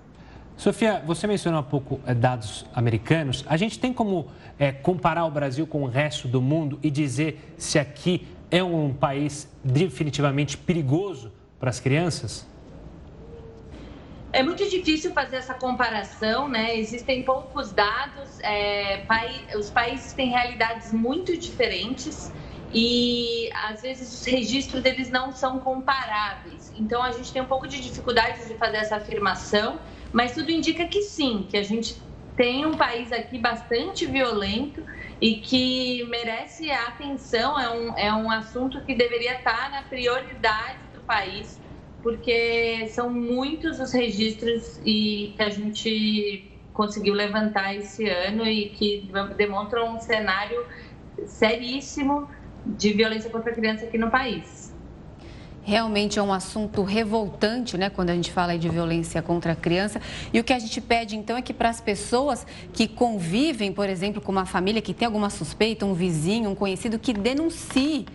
Sofia, 0.55 1.03
você 1.05 1.27
mencionou 1.27 1.59
há 1.59 1.63
pouco 1.63 1.99
é, 2.03 2.15
dados 2.15 2.65
americanos. 2.73 3.45
A 3.47 3.55
gente 3.57 3.77
tem 3.77 3.93
como 3.93 4.27
é, 4.57 4.71
comparar 4.71 5.23
o 5.25 5.29
Brasil 5.29 5.67
com 5.67 5.83
o 5.83 5.85
resto 5.85 6.27
do 6.27 6.41
mundo 6.41 6.79
e 6.81 6.89
dizer 6.89 7.53
se 7.59 7.77
aqui 7.77 8.25
é 8.49 8.63
um 8.63 8.93
país 8.93 9.47
definitivamente 9.63 10.57
perigoso 10.57 11.31
para 11.59 11.69
as 11.69 11.79
crianças? 11.79 12.45
É 14.31 14.43
muito 14.43 14.69
difícil 14.69 15.11
fazer 15.13 15.37
essa 15.37 15.53
comparação, 15.53 16.47
né? 16.47 16.77
Existem 16.77 17.23
poucos 17.23 17.71
dados, 17.71 18.39
é, 18.41 19.03
os 19.57 19.69
países 19.69 20.13
têm 20.13 20.29
realidades 20.29 20.91
muito 20.93 21.37
diferentes 21.37 22.31
e 22.73 23.49
às 23.53 23.81
vezes 23.81 24.13
os 24.13 24.25
registros 24.25 24.83
deles 24.83 25.09
não 25.09 25.31
são 25.31 25.59
comparáveis. 25.59 26.73
Então 26.77 27.01
a 27.01 27.11
gente 27.11 27.31
tem 27.31 27.41
um 27.41 27.45
pouco 27.45 27.67
de 27.67 27.81
dificuldade 27.81 28.45
de 28.47 28.53
fazer 28.55 28.77
essa 28.77 28.97
afirmação, 28.97 29.79
mas 30.11 30.33
tudo 30.33 30.51
indica 30.51 30.85
que 30.85 31.01
sim, 31.01 31.47
que 31.49 31.57
a 31.57 31.63
gente 31.63 31.99
tem 32.35 32.65
um 32.65 32.75
país 32.75 33.11
aqui 33.11 33.39
bastante 33.39 34.05
violento 34.05 34.83
e 35.19 35.41
que 35.41 36.03
merece 36.05 36.69
atenção, 36.71 37.59
é 37.59 37.69
um, 37.69 37.97
é 37.97 38.13
um 38.13 38.29
assunto 38.31 38.83
que 38.85 38.95
deveria 38.95 39.35
estar 39.37 39.71
na 39.71 39.83
prioridade 39.83 40.79
do 40.93 41.01
país, 41.01 41.59
porque 42.01 42.87
são 42.89 43.11
muitos 43.11 43.79
os 43.79 43.91
registros 43.91 44.79
e 44.85 45.33
que 45.35 45.43
a 45.43 45.49
gente 45.49 46.53
conseguiu 46.71 47.15
levantar 47.15 47.75
esse 47.75 48.07
ano 48.07 48.45
e 48.45 48.69
que 48.69 49.11
demonstram 49.35 49.95
um 49.95 49.99
cenário 49.99 50.57
seríssimo 51.25 52.29
de 52.63 52.93
violência 52.93 53.31
contra 53.31 53.51
a 53.51 53.55
criança 53.55 53.85
aqui 53.85 53.97
no 53.97 54.11
país. 54.11 54.66
Realmente 55.67 56.17
é 56.17 56.23
um 56.23 56.31
assunto 56.31 56.81
revoltante, 56.81 57.77
né, 57.77 57.89
quando 57.89 58.09
a 58.09 58.15
gente 58.15 58.31
fala 58.31 58.57
de 58.57 58.69
violência 58.69 59.21
contra 59.21 59.51
a 59.51 59.55
criança. 59.55 60.01
E 60.31 60.39
o 60.39 60.43
que 60.43 60.53
a 60.53 60.59
gente 60.59 60.79
pede, 60.79 61.17
então, 61.17 61.35
é 61.35 61.41
que 61.41 61.53
para 61.53 61.67
as 61.67 61.81
pessoas 61.81 62.47
que 62.71 62.87
convivem, 62.87 63.73
por 63.73 63.89
exemplo, 63.89 64.21
com 64.21 64.31
uma 64.31 64.45
família 64.45 64.81
que 64.81 64.93
tem 64.93 65.05
alguma 65.05 65.29
suspeita, 65.29 65.85
um 65.85 65.93
vizinho, 65.93 66.49
um 66.51 66.55
conhecido, 66.55 66.97
que 66.97 67.11
denuncie 67.11 68.05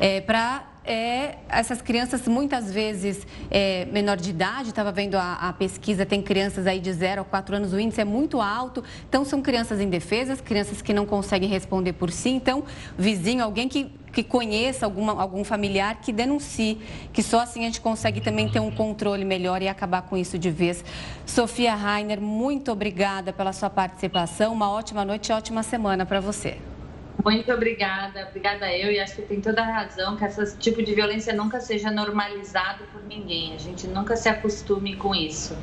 é, 0.00 0.22
para 0.22 0.64
é, 0.84 1.36
essas 1.48 1.80
crianças, 1.80 2.28
muitas 2.28 2.70
vezes 2.70 3.26
é, 3.50 3.86
menor 3.86 4.18
de 4.18 4.30
idade, 4.30 4.68
estava 4.68 4.92
vendo 4.92 5.14
a, 5.14 5.34
a, 5.34 5.52
pesquisa, 5.52 6.04
tem 6.04 6.20
crianças 6.20 6.66
aí 6.66 6.78
de 6.78 6.92
0 6.92 7.22
a 7.22 7.24
4 7.24 7.56
anos, 7.56 7.72
o 7.72 7.80
índice 7.80 8.00
é 8.00 8.04
muito 8.04 8.40
alto. 8.40 8.84
Então, 9.08 9.24
são 9.24 9.40
crianças 9.40 9.80
indefesas, 9.80 10.40
crianças 10.40 10.82
que 10.82 10.92
não 10.92 11.06
conseguem 11.06 11.48
responder 11.48 11.94
por 11.94 12.10
si. 12.10 12.28
Então, 12.28 12.64
vizinho, 12.98 13.42
alguém 13.42 13.66
que, 13.66 13.90
que 14.12 14.22
conheça 14.22 14.84
alguma, 14.84 15.18
algum 15.18 15.42
familiar, 15.42 16.00
que 16.02 16.12
denuncie, 16.12 16.78
que 17.12 17.22
só 17.22 17.40
assim 17.40 17.60
a 17.60 17.64
gente 17.64 17.80
consegue 17.80 18.20
também 18.20 18.48
ter 18.50 18.60
um 18.60 18.70
controle 18.70 19.24
melhor 19.24 19.62
e 19.62 19.68
acabar 19.68 20.02
com 20.02 20.18
isso 20.18 20.38
de 20.38 20.50
vez. 20.50 20.84
Sofia 21.24 21.74
Rainer, 21.74 22.20
muito 22.20 22.70
obrigada 22.70 23.32
pela 23.32 23.54
sua 23.54 23.70
participação. 23.70 24.52
Uma 24.52 24.70
ótima 24.70 25.02
noite 25.02 25.30
e 25.30 25.32
ótima 25.32 25.62
semana 25.62 26.04
para 26.04 26.20
você. 26.20 26.58
Muito 27.22 27.52
obrigada, 27.52 28.26
obrigada 28.28 28.70
eu 28.72 28.90
e 28.90 28.98
acho 28.98 29.14
que 29.14 29.22
tem 29.22 29.40
toda 29.40 29.62
a 29.62 29.64
razão 29.64 30.16
que 30.16 30.24
esse 30.24 30.56
tipo 30.58 30.82
de 30.82 30.94
violência 30.94 31.32
nunca 31.32 31.60
seja 31.60 31.90
normalizado 31.90 32.84
por 32.92 33.02
ninguém. 33.04 33.54
A 33.54 33.58
gente 33.58 33.86
nunca 33.86 34.16
se 34.16 34.28
acostume 34.28 34.96
com 34.96 35.14
isso. 35.14 35.56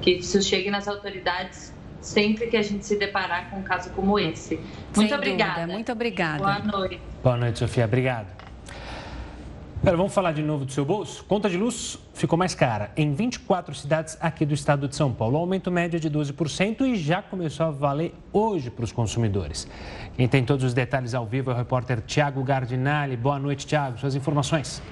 Que 0.00 0.12
isso 0.12 0.40
chegue 0.42 0.70
nas 0.70 0.86
autoridades 0.86 1.72
sempre 2.00 2.46
que 2.46 2.56
a 2.56 2.62
gente 2.62 2.84
se 2.84 2.96
deparar 2.96 3.50
com 3.50 3.58
um 3.58 3.62
caso 3.62 3.90
como 3.90 4.18
esse. 4.18 4.56
Muito 4.94 5.08
Sem 5.08 5.14
obrigada. 5.14 5.54
Dúvida, 5.54 5.72
muito 5.72 5.92
obrigada. 5.92 6.38
Boa 6.38 6.58
noite. 6.58 7.00
Boa 7.22 7.36
noite, 7.36 7.58
Sofia. 7.58 7.84
Obrigado. 7.84 8.37
Agora 9.80 9.96
vamos 9.96 10.12
falar 10.12 10.32
de 10.32 10.42
novo 10.42 10.64
do 10.64 10.72
seu 10.72 10.84
bolso? 10.84 11.24
Conta 11.24 11.48
de 11.48 11.56
luz 11.56 11.98
ficou 12.12 12.36
mais 12.36 12.52
cara 12.52 12.90
em 12.96 13.14
24 13.14 13.72
cidades 13.76 14.18
aqui 14.20 14.44
do 14.44 14.52
estado 14.52 14.88
de 14.88 14.96
São 14.96 15.12
Paulo. 15.12 15.36
O 15.36 15.40
aumento 15.40 15.70
médio 15.70 15.98
é 15.98 16.00
de 16.00 16.10
12% 16.10 16.80
e 16.80 16.96
já 16.96 17.22
começou 17.22 17.66
a 17.66 17.70
valer 17.70 18.12
hoje 18.32 18.70
para 18.70 18.84
os 18.84 18.90
consumidores. 18.90 19.68
Quem 20.16 20.26
tem 20.26 20.44
todos 20.44 20.64
os 20.64 20.74
detalhes 20.74 21.14
ao 21.14 21.24
vivo 21.24 21.52
é 21.52 21.54
o 21.54 21.56
repórter 21.56 22.00
Tiago 22.00 22.42
Gardinali. 22.42 23.16
Boa 23.16 23.38
noite, 23.38 23.68
Tiago. 23.68 23.98
Suas 23.98 24.16
informações. 24.16 24.82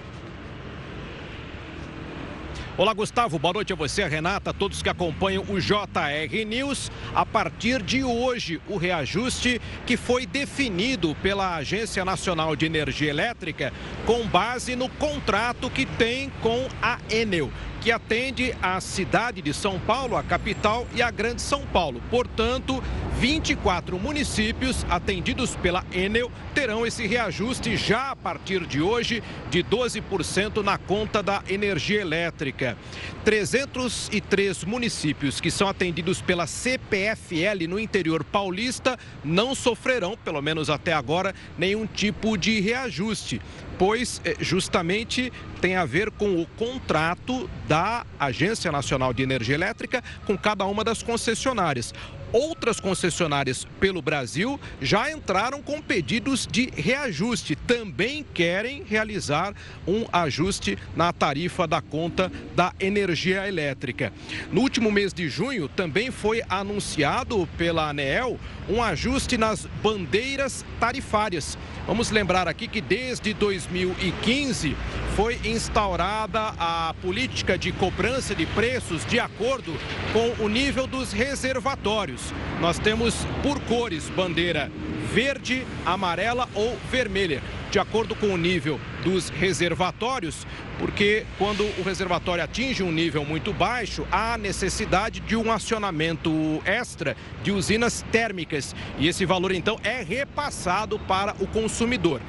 Olá, 2.78 2.92
Gustavo. 2.92 3.38
Boa 3.38 3.54
noite 3.54 3.72
a 3.72 3.76
você, 3.76 4.02
a 4.02 4.06
Renata, 4.06 4.50
a 4.50 4.52
todos 4.52 4.82
que 4.82 4.88
acompanham 4.90 5.42
o 5.48 5.58
JR 5.58 6.44
News. 6.46 6.92
A 7.14 7.24
partir 7.24 7.82
de 7.82 8.04
hoje, 8.04 8.60
o 8.68 8.76
reajuste 8.76 9.62
que 9.86 9.96
foi 9.96 10.26
definido 10.26 11.16
pela 11.22 11.56
Agência 11.56 12.04
Nacional 12.04 12.54
de 12.54 12.66
Energia 12.66 13.08
Elétrica 13.08 13.72
com 14.04 14.26
base 14.26 14.76
no 14.76 14.90
contrato 14.90 15.70
que 15.70 15.86
tem 15.86 16.30
com 16.42 16.68
a 16.82 16.98
Enel 17.08 17.50
que 17.86 17.92
atende 17.92 18.52
a 18.60 18.80
cidade 18.80 19.40
de 19.40 19.54
São 19.54 19.78
Paulo, 19.78 20.16
a 20.16 20.22
capital 20.24 20.88
e 20.92 21.00
a 21.00 21.08
Grande 21.08 21.40
São 21.40 21.64
Paulo. 21.66 22.02
Portanto, 22.10 22.82
24 23.18 23.98
municípios 23.98 24.84
atendidos 24.90 25.56
pela 25.56 25.84
Enel 25.90 26.30
terão 26.54 26.86
esse 26.86 27.06
reajuste 27.06 27.74
já 27.76 28.10
a 28.10 28.16
partir 28.16 28.66
de 28.66 28.82
hoje 28.82 29.22
de 29.50 29.64
12% 29.64 30.62
na 30.62 30.76
conta 30.76 31.22
da 31.22 31.42
energia 31.48 32.00
elétrica. 32.00 32.76
303 33.24 34.64
municípios 34.64 35.40
que 35.40 35.50
são 35.50 35.66
atendidos 35.66 36.20
pela 36.20 36.46
CPFL 36.46 37.66
no 37.68 37.78
interior 37.78 38.22
paulista 38.22 38.98
não 39.24 39.54
sofrerão, 39.54 40.16
pelo 40.22 40.42
menos 40.42 40.68
até 40.68 40.92
agora, 40.92 41.34
nenhum 41.56 41.86
tipo 41.86 42.36
de 42.36 42.60
reajuste 42.60 43.40
pois 43.78 44.20
eh, 44.24 44.36
justamente 44.40 45.32
tem 45.60 45.76
a 45.76 45.84
ver 45.84 46.10
com 46.10 46.40
o 46.40 46.46
contrato 46.46 47.48
da 47.68 48.04
Agência 48.18 48.70
Nacional 48.72 49.12
de 49.12 49.22
Energia 49.22 49.54
Elétrica 49.54 50.02
com 50.26 50.36
cada 50.36 50.64
uma 50.64 50.84
das 50.84 51.02
concessionárias. 51.02 51.92
Outras 52.32 52.80
concessionárias 52.80 53.66
pelo 53.78 54.02
Brasil 54.02 54.60
já 54.80 55.10
entraram 55.10 55.62
com 55.62 55.80
pedidos 55.80 56.46
de 56.46 56.70
reajuste. 56.74 57.54
Também 57.54 58.24
querem 58.34 58.82
realizar 58.84 59.54
um 59.86 60.04
ajuste 60.12 60.76
na 60.94 61.12
tarifa 61.12 61.66
da 61.66 61.80
conta 61.80 62.30
da 62.54 62.72
energia 62.80 63.46
elétrica. 63.46 64.12
No 64.50 64.60
último 64.60 64.90
mês 64.90 65.12
de 65.12 65.28
junho, 65.28 65.68
também 65.68 66.10
foi 66.10 66.42
anunciado 66.48 67.48
pela 67.56 67.88
ANEEL 67.88 68.38
um 68.68 68.82
ajuste 68.82 69.38
nas 69.38 69.66
bandeiras 69.82 70.64
tarifárias. 70.80 71.56
Vamos 71.86 72.10
lembrar 72.10 72.48
aqui 72.48 72.66
que 72.66 72.80
desde 72.80 73.32
2015 73.32 74.76
foi 75.14 75.38
instaurada 75.44 76.52
a 76.58 76.94
política 77.00 77.56
de 77.56 77.70
cobrança 77.72 78.34
de 78.34 78.44
preços 78.46 79.04
de 79.06 79.20
acordo 79.20 79.72
com 80.12 80.44
o 80.44 80.48
nível 80.48 80.86
dos 80.86 81.12
reservatórios. 81.12 82.15
Nós 82.60 82.78
temos 82.78 83.26
por 83.42 83.60
cores 83.62 84.08
bandeira 84.10 84.70
verde, 85.12 85.64
amarela 85.84 86.48
ou 86.54 86.76
vermelha, 86.90 87.42
de 87.70 87.78
acordo 87.78 88.14
com 88.14 88.28
o 88.28 88.36
nível 88.36 88.80
dos 89.02 89.28
reservatórios, 89.28 90.46
porque 90.78 91.24
quando 91.38 91.64
o 91.78 91.82
reservatório 91.82 92.44
atinge 92.44 92.82
um 92.82 92.92
nível 92.92 93.24
muito 93.24 93.52
baixo, 93.52 94.06
há 94.10 94.36
necessidade 94.36 95.20
de 95.20 95.36
um 95.36 95.50
acionamento 95.50 96.30
extra 96.64 97.16
de 97.42 97.50
usinas 97.50 98.04
térmicas 98.10 98.74
e 98.98 99.08
esse 99.08 99.24
valor 99.24 99.52
então 99.52 99.78
é 99.82 100.02
repassado 100.02 100.98
para 100.98 101.34
o 101.40 101.46
consumidor. 101.46 102.20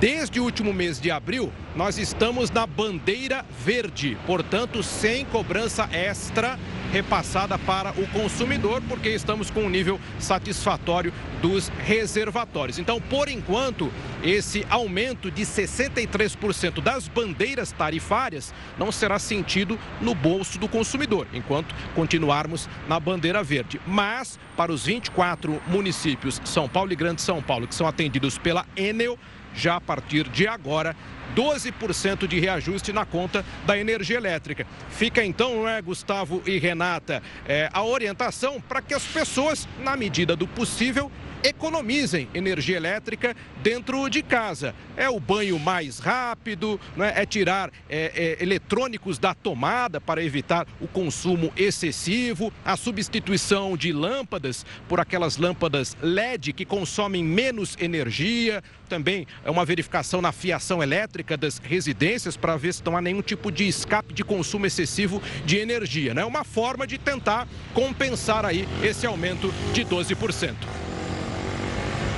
Desde 0.00 0.40
o 0.40 0.44
último 0.44 0.72
mês 0.72 1.00
de 1.00 1.10
abril, 1.10 1.52
nós 1.74 1.98
estamos 1.98 2.50
na 2.50 2.66
bandeira 2.66 3.44
verde, 3.64 4.18
portanto, 4.26 4.82
sem 4.82 5.24
cobrança 5.24 5.88
extra 5.92 6.58
repassada 6.92 7.58
para 7.58 7.90
o 7.90 8.06
consumidor, 8.08 8.82
porque 8.88 9.08
estamos 9.08 9.50
com 9.50 9.62
um 9.62 9.68
nível 9.68 9.98
satisfatório 10.18 11.12
dos 11.40 11.68
reservatórios. 11.68 12.78
Então, 12.78 13.00
por 13.00 13.28
enquanto, 13.28 13.90
esse 14.22 14.66
aumento 14.68 14.83
de 15.30 15.42
63% 15.42 16.80
das 16.80 17.08
bandeiras 17.08 17.72
tarifárias 17.72 18.54
não 18.78 18.92
será 18.92 19.18
sentido 19.18 19.78
no 20.00 20.14
bolso 20.14 20.58
do 20.58 20.68
consumidor, 20.68 21.26
enquanto 21.32 21.74
continuarmos 21.94 22.68
na 22.88 22.98
bandeira 23.00 23.42
verde. 23.42 23.80
Mas, 23.86 24.38
para 24.56 24.72
os 24.72 24.86
24 24.86 25.60
municípios, 25.66 26.40
São 26.44 26.68
Paulo 26.68 26.92
e 26.92 26.96
Grande 26.96 27.22
São 27.22 27.42
Paulo, 27.42 27.66
que 27.66 27.74
são 27.74 27.86
atendidos 27.86 28.38
pela 28.38 28.66
Enel, 28.76 29.18
já 29.54 29.76
a 29.76 29.80
partir 29.80 30.28
de 30.28 30.46
agora 30.46 30.96
12% 31.34 32.26
de 32.26 32.38
reajuste 32.38 32.92
na 32.92 33.04
conta 33.04 33.44
da 33.66 33.78
energia 33.78 34.16
elétrica. 34.16 34.66
Fica 34.90 35.24
então, 35.24 35.56
não 35.56 35.68
é, 35.68 35.80
Gustavo 35.80 36.42
e 36.46 36.58
Renata, 36.58 37.22
é, 37.46 37.68
a 37.72 37.82
orientação 37.82 38.60
para 38.60 38.82
que 38.82 38.94
as 38.94 39.04
pessoas, 39.04 39.68
na 39.82 39.96
medida 39.96 40.36
do 40.36 40.46
possível, 40.46 41.10
economizem 41.44 42.26
energia 42.34 42.78
elétrica 42.78 43.36
dentro 43.62 44.08
de 44.08 44.22
casa. 44.22 44.74
É 44.96 45.08
o 45.08 45.20
banho 45.20 45.58
mais 45.58 45.98
rápido, 45.98 46.80
né? 46.96 47.12
é 47.14 47.26
tirar 47.26 47.70
é, 47.88 48.36
é, 48.38 48.42
eletrônicos 48.42 49.18
da 49.18 49.34
tomada 49.34 50.00
para 50.00 50.24
evitar 50.24 50.66
o 50.80 50.88
consumo 50.88 51.52
excessivo, 51.56 52.50
a 52.64 52.76
substituição 52.76 53.76
de 53.76 53.92
lâmpadas 53.92 54.64
por 54.88 54.98
aquelas 54.98 55.36
lâmpadas 55.36 55.96
LED 56.00 56.54
que 56.54 56.64
consomem 56.64 57.22
menos 57.22 57.76
energia. 57.78 58.62
Também 58.88 59.26
é 59.44 59.50
uma 59.50 59.64
verificação 59.64 60.22
na 60.22 60.32
fiação 60.32 60.82
elétrica 60.82 61.36
das 61.36 61.58
residências 61.58 62.36
para 62.36 62.56
ver 62.56 62.72
se 62.72 62.82
não 62.84 62.96
há 62.96 63.02
nenhum 63.02 63.22
tipo 63.22 63.52
de 63.52 63.66
escape 63.68 64.14
de 64.14 64.24
consumo 64.24 64.66
excessivo 64.66 65.22
de 65.44 65.58
energia. 65.58 66.12
É 66.12 66.14
né? 66.14 66.24
uma 66.24 66.44
forma 66.44 66.86
de 66.86 66.96
tentar 66.96 67.46
compensar 67.74 68.44
aí 68.46 68.66
esse 68.82 69.06
aumento 69.06 69.52
de 69.72 69.84
12%. 69.84 70.54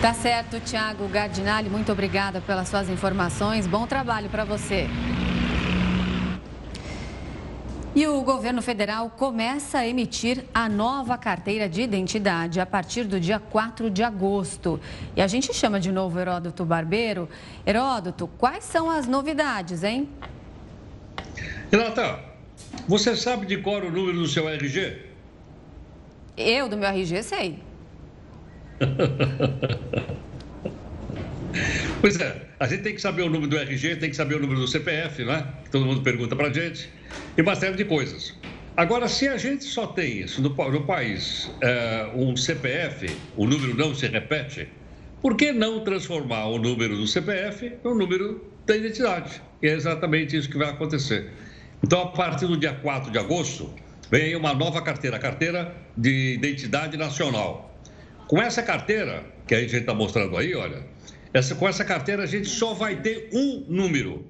Tá 0.01 0.13
certo, 0.13 0.61
Tiago 0.61 1.09
Gardinali, 1.09 1.71
muito 1.71 1.91
obrigada 1.91 2.41
pelas 2.41 2.69
suas 2.69 2.91
informações. 2.91 3.67
Bom 3.67 3.87
trabalho 3.87 4.29
para 4.29 4.45
você. 4.45 4.87
E 7.95 8.07
o 8.07 8.21
governo 8.23 8.61
federal 8.61 9.09
começa 9.09 9.79
a 9.79 9.89
emitir 9.89 10.45
a 10.53 10.69
nova 10.69 11.17
carteira 11.17 11.67
de 11.67 11.81
identidade 11.81 12.61
a 12.61 12.67
partir 12.67 13.05
do 13.05 13.19
dia 13.19 13.41
4 13.41 13.91
de 13.91 14.03
agosto. 14.03 14.79
E 15.17 15.23
a 15.23 15.27
gente 15.27 15.53
chama 15.55 15.81
de 15.81 15.91
novo 15.91 16.21
Heródoto 16.21 16.63
Barbeiro. 16.63 17.27
Heródoto, 17.67 18.29
quais 18.37 18.65
são 18.65 18.91
as 18.91 19.07
novidades, 19.07 19.83
hein? 19.83 20.11
Renata, 21.73 22.21
você 22.87 23.17
sabe 23.17 23.47
de 23.47 23.57
qual 23.57 23.79
é 23.79 23.87
o 23.87 23.91
número 23.91 24.19
do 24.19 24.29
seu 24.29 24.47
RG? 24.47 25.03
Eu, 26.37 26.69
do 26.69 26.77
meu 26.77 26.87
RG, 26.91 27.23
sei. 27.23 27.66
pois 32.01 32.21
é, 32.21 32.43
a 32.59 32.67
gente 32.67 32.83
tem 32.83 32.95
que 32.95 33.01
saber 33.01 33.23
o 33.23 33.31
número 33.31 33.49
do 33.49 33.57
RG, 33.57 33.97
tem 33.97 34.11
que 34.11 34.17
saber 34.17 34.37
o 34.37 34.41
número 34.41 34.61
do 34.61 34.69
CPF, 34.69 35.25
né? 35.25 35.47
Que 35.65 35.71
todo 35.71 35.87
mundo 35.87 36.03
pergunta 36.03 36.37
pra 36.37 36.53
gente. 36.53 36.91
E 37.37 37.43
uma 37.43 37.55
série 37.55 37.77
de 37.77 37.85
coisas. 37.85 38.35
Agora, 38.77 39.09
se 39.09 39.27
a 39.27 39.39
gente 39.39 39.65
só 39.65 39.87
tem 39.87 40.21
isso 40.21 40.43
no, 40.43 40.51
no 40.51 40.85
país, 40.85 41.51
é, 41.63 42.11
um 42.15 42.37
CPF, 42.37 43.17
o 43.37 43.47
número 43.47 43.75
não 43.75 43.95
se 43.95 44.07
repete, 44.07 44.69
por 45.23 45.35
que 45.35 45.51
não 45.51 45.81
transformar 45.81 46.47
o 46.47 46.59
número 46.59 46.97
do 46.97 47.07
CPF 47.07 47.73
no 47.83 47.95
número 47.95 48.45
da 48.67 48.77
identidade? 48.77 49.41
E 49.63 49.69
é 49.69 49.73
exatamente 49.73 50.37
isso 50.37 50.51
que 50.51 50.59
vai 50.59 50.69
acontecer. 50.69 51.31
Então, 51.83 52.03
a 52.03 52.07
partir 52.09 52.47
do 52.47 52.57
dia 52.57 52.75
4 52.75 53.11
de 53.11 53.19
agosto, 53.19 53.73
vem 54.11 54.37
uma 54.37 54.53
nova 54.53 54.83
carteira, 54.83 55.17
a 55.17 55.21
carteira 55.21 55.75
de 55.97 56.35
identidade 56.35 56.97
nacional. 56.97 57.76
Com 58.29 58.43
essa 58.43 58.63
carteira, 58.63 59.25
que 59.47 59.55
a 59.55 59.61
gente 59.61 59.77
está 59.77 59.95
mostrando 59.95 60.37
aí, 60.37 60.55
olha, 60.55 60.85
essa, 61.33 61.55
com 61.55 61.69
essa 61.69 61.85
carteira 61.85 62.25
a 62.25 62.27
gente 62.27 62.49
só 62.49 62.75
vai 62.75 62.97
ter 62.97 63.29
um 63.33 63.65
número. 63.69 64.27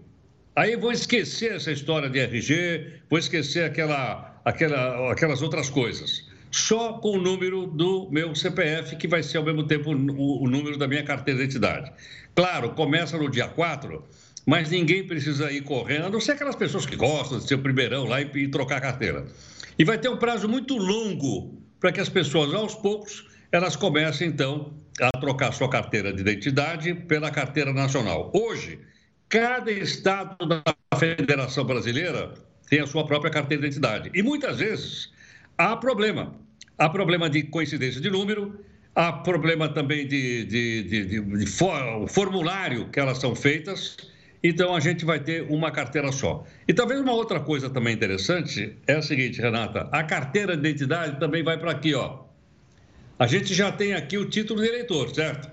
Aí 0.55 0.77
vou 0.77 0.93
esquecer 0.93 1.55
essa 1.55 1.73
história 1.73 2.09
de 2.09 2.19
RG, 2.19 3.01
vou 3.09 3.19
esquecer 3.19 3.65
aquela, 3.65 4.41
aquela, 4.45 5.13
aquelas 5.13 5.41
outras 5.41 5.71
coisas. 5.71 6.27
Só 6.51 6.95
com 6.95 7.13
o 7.13 7.21
número 7.21 7.67
do 7.67 8.09
meu 8.11 8.35
CPF, 8.35 8.97
que 8.97 9.09
vai 9.09 9.23
ser 9.23 9.39
ao 9.39 9.45
mesmo 9.45 9.67
tempo 9.67 9.91
o, 9.91 10.45
o 10.45 10.49
número 10.49 10.77
da 10.79 10.87
minha 10.87 11.03
carteira 11.03 11.39
de 11.39 11.45
identidade. 11.45 11.91
Claro, 12.35 12.71
começa 12.71 13.17
no 13.17 13.31
dia 13.31 13.49
4, 13.49 14.05
mas 14.47 14.71
ninguém 14.71 15.07
precisa 15.07 15.51
ir 15.51 15.63
correndo, 15.63 16.07
a 16.07 16.11
não 16.11 16.21
ser 16.21 16.33
aquelas 16.33 16.57
pessoas 16.57 16.85
que 16.85 16.97
gostam 16.97 17.39
de 17.39 17.49
ser 17.49 17.55
o 17.55 17.59
primeirão 17.59 18.05
lá 18.05 18.21
e, 18.21 18.31
e 18.35 18.49
trocar 18.49 18.77
a 18.77 18.81
carteira. 18.81 19.27
E 19.79 19.85
vai 19.85 19.99
ter 19.99 20.09
um 20.09 20.17
prazo 20.17 20.49
muito 20.49 20.77
longo 20.77 21.63
para 21.81 21.93
que 21.93 22.01
as 22.01 22.09
pessoas, 22.09 22.55
aos 22.55 22.75
poucos, 22.75 23.27
elas 23.53 23.77
comecem, 23.77 24.29
então, 24.29 24.75
a 25.01 25.11
trocar 25.19 25.53
sua 25.53 25.69
carteira 25.69 26.13
de 26.13 26.21
identidade 26.21 26.95
pela 26.95 27.31
carteira 27.31 27.73
nacional. 27.73 28.31
Hoje, 28.35 28.79
cada 29.29 29.71
estado 29.71 30.47
da 30.47 30.63
Federação 30.99 31.65
Brasileira 31.65 32.35
tem 32.69 32.81
a 32.81 32.87
sua 32.87 33.07
própria 33.07 33.31
carteira 33.31 33.63
de 33.63 33.69
identidade. 33.69 34.11
E 34.15 34.23
muitas 34.23 34.59
vezes 34.59 35.13
há 35.57 35.77
problema. 35.77 36.35
Há 36.79 36.89
problema 36.89 37.31
de 37.31 37.43
coincidência 37.45 38.01
de 38.01 38.11
número, 38.11 38.61
há 38.95 39.13
problema 39.13 39.69
também 39.69 40.07
de, 40.07 40.45
de, 40.45 40.83
de, 40.83 41.05
de, 41.07 41.21
de 41.21 41.47
for, 41.47 42.07
formulário 42.09 42.89
que 42.91 43.01
elas 43.01 43.19
são 43.19 43.35
feitas. 43.35 43.97
Então 44.43 44.75
a 44.75 44.81
gente 44.81 45.05
vai 45.05 45.19
ter 45.19 45.43
uma 45.51 45.71
carteira 45.71 46.13
só. 46.13 46.45
E 46.69 46.75
talvez 46.75 47.01
uma 47.01 47.13
outra 47.13 47.41
coisa 47.41 47.71
também 47.71 47.95
interessante 47.95 48.77
é 48.87 48.95
a 48.95 49.03
seguinte, 49.03 49.41
Renata: 49.41 49.89
a 49.91 50.05
carteira 50.05 50.57
de 50.57 50.69
identidade 50.69 51.19
também 51.19 51.43
vai 51.43 51.59
para 51.59 51.71
aqui, 51.71 51.95
ó. 51.95 52.26
A 53.19 53.27
gente 53.27 53.55
já 53.55 53.73
tem 53.73 53.95
aqui 53.95 54.19
o 54.19 54.27
título 54.27 54.61
de 54.61 54.69
eleitor, 54.69 55.15
certo? 55.15 55.51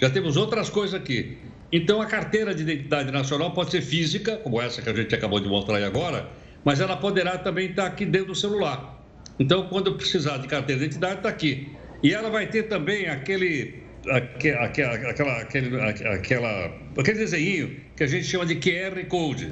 Já 0.00 0.08
temos 0.08 0.38
outras 0.38 0.70
coisas 0.70 0.94
aqui. 0.94 1.36
Então, 1.70 2.00
a 2.00 2.06
carteira 2.06 2.54
de 2.54 2.62
identidade 2.62 3.10
nacional 3.10 3.52
pode 3.52 3.72
ser 3.72 3.82
física, 3.82 4.38
como 4.38 4.60
essa 4.60 4.80
que 4.80 4.88
a 4.88 4.94
gente 4.94 5.14
acabou 5.14 5.38
de 5.38 5.48
mostrar 5.48 5.76
aí 5.76 5.84
agora, 5.84 6.30
mas 6.64 6.80
ela 6.80 6.96
poderá 6.96 7.36
também 7.36 7.70
estar 7.70 7.86
aqui 7.86 8.06
dentro 8.06 8.28
do 8.28 8.34
celular. 8.34 9.04
Então, 9.38 9.66
quando 9.68 9.94
precisar 9.96 10.38
de 10.38 10.48
carteira 10.48 10.80
de 10.80 10.86
identidade, 10.86 11.16
está 11.16 11.28
aqui. 11.28 11.68
E 12.02 12.14
ela 12.14 12.30
vai 12.30 12.46
ter 12.46 12.64
também 12.64 13.06
aquele, 13.06 13.82
aquela, 14.08 14.64
aquela, 14.64 15.40
aquele, 15.40 15.80
aquela, 15.80 16.72
aquele 16.96 17.18
desenho 17.18 17.76
que 17.94 18.04
a 18.04 18.06
gente 18.06 18.24
chama 18.24 18.46
de 18.46 18.56
QR 18.56 19.04
Code. 19.08 19.50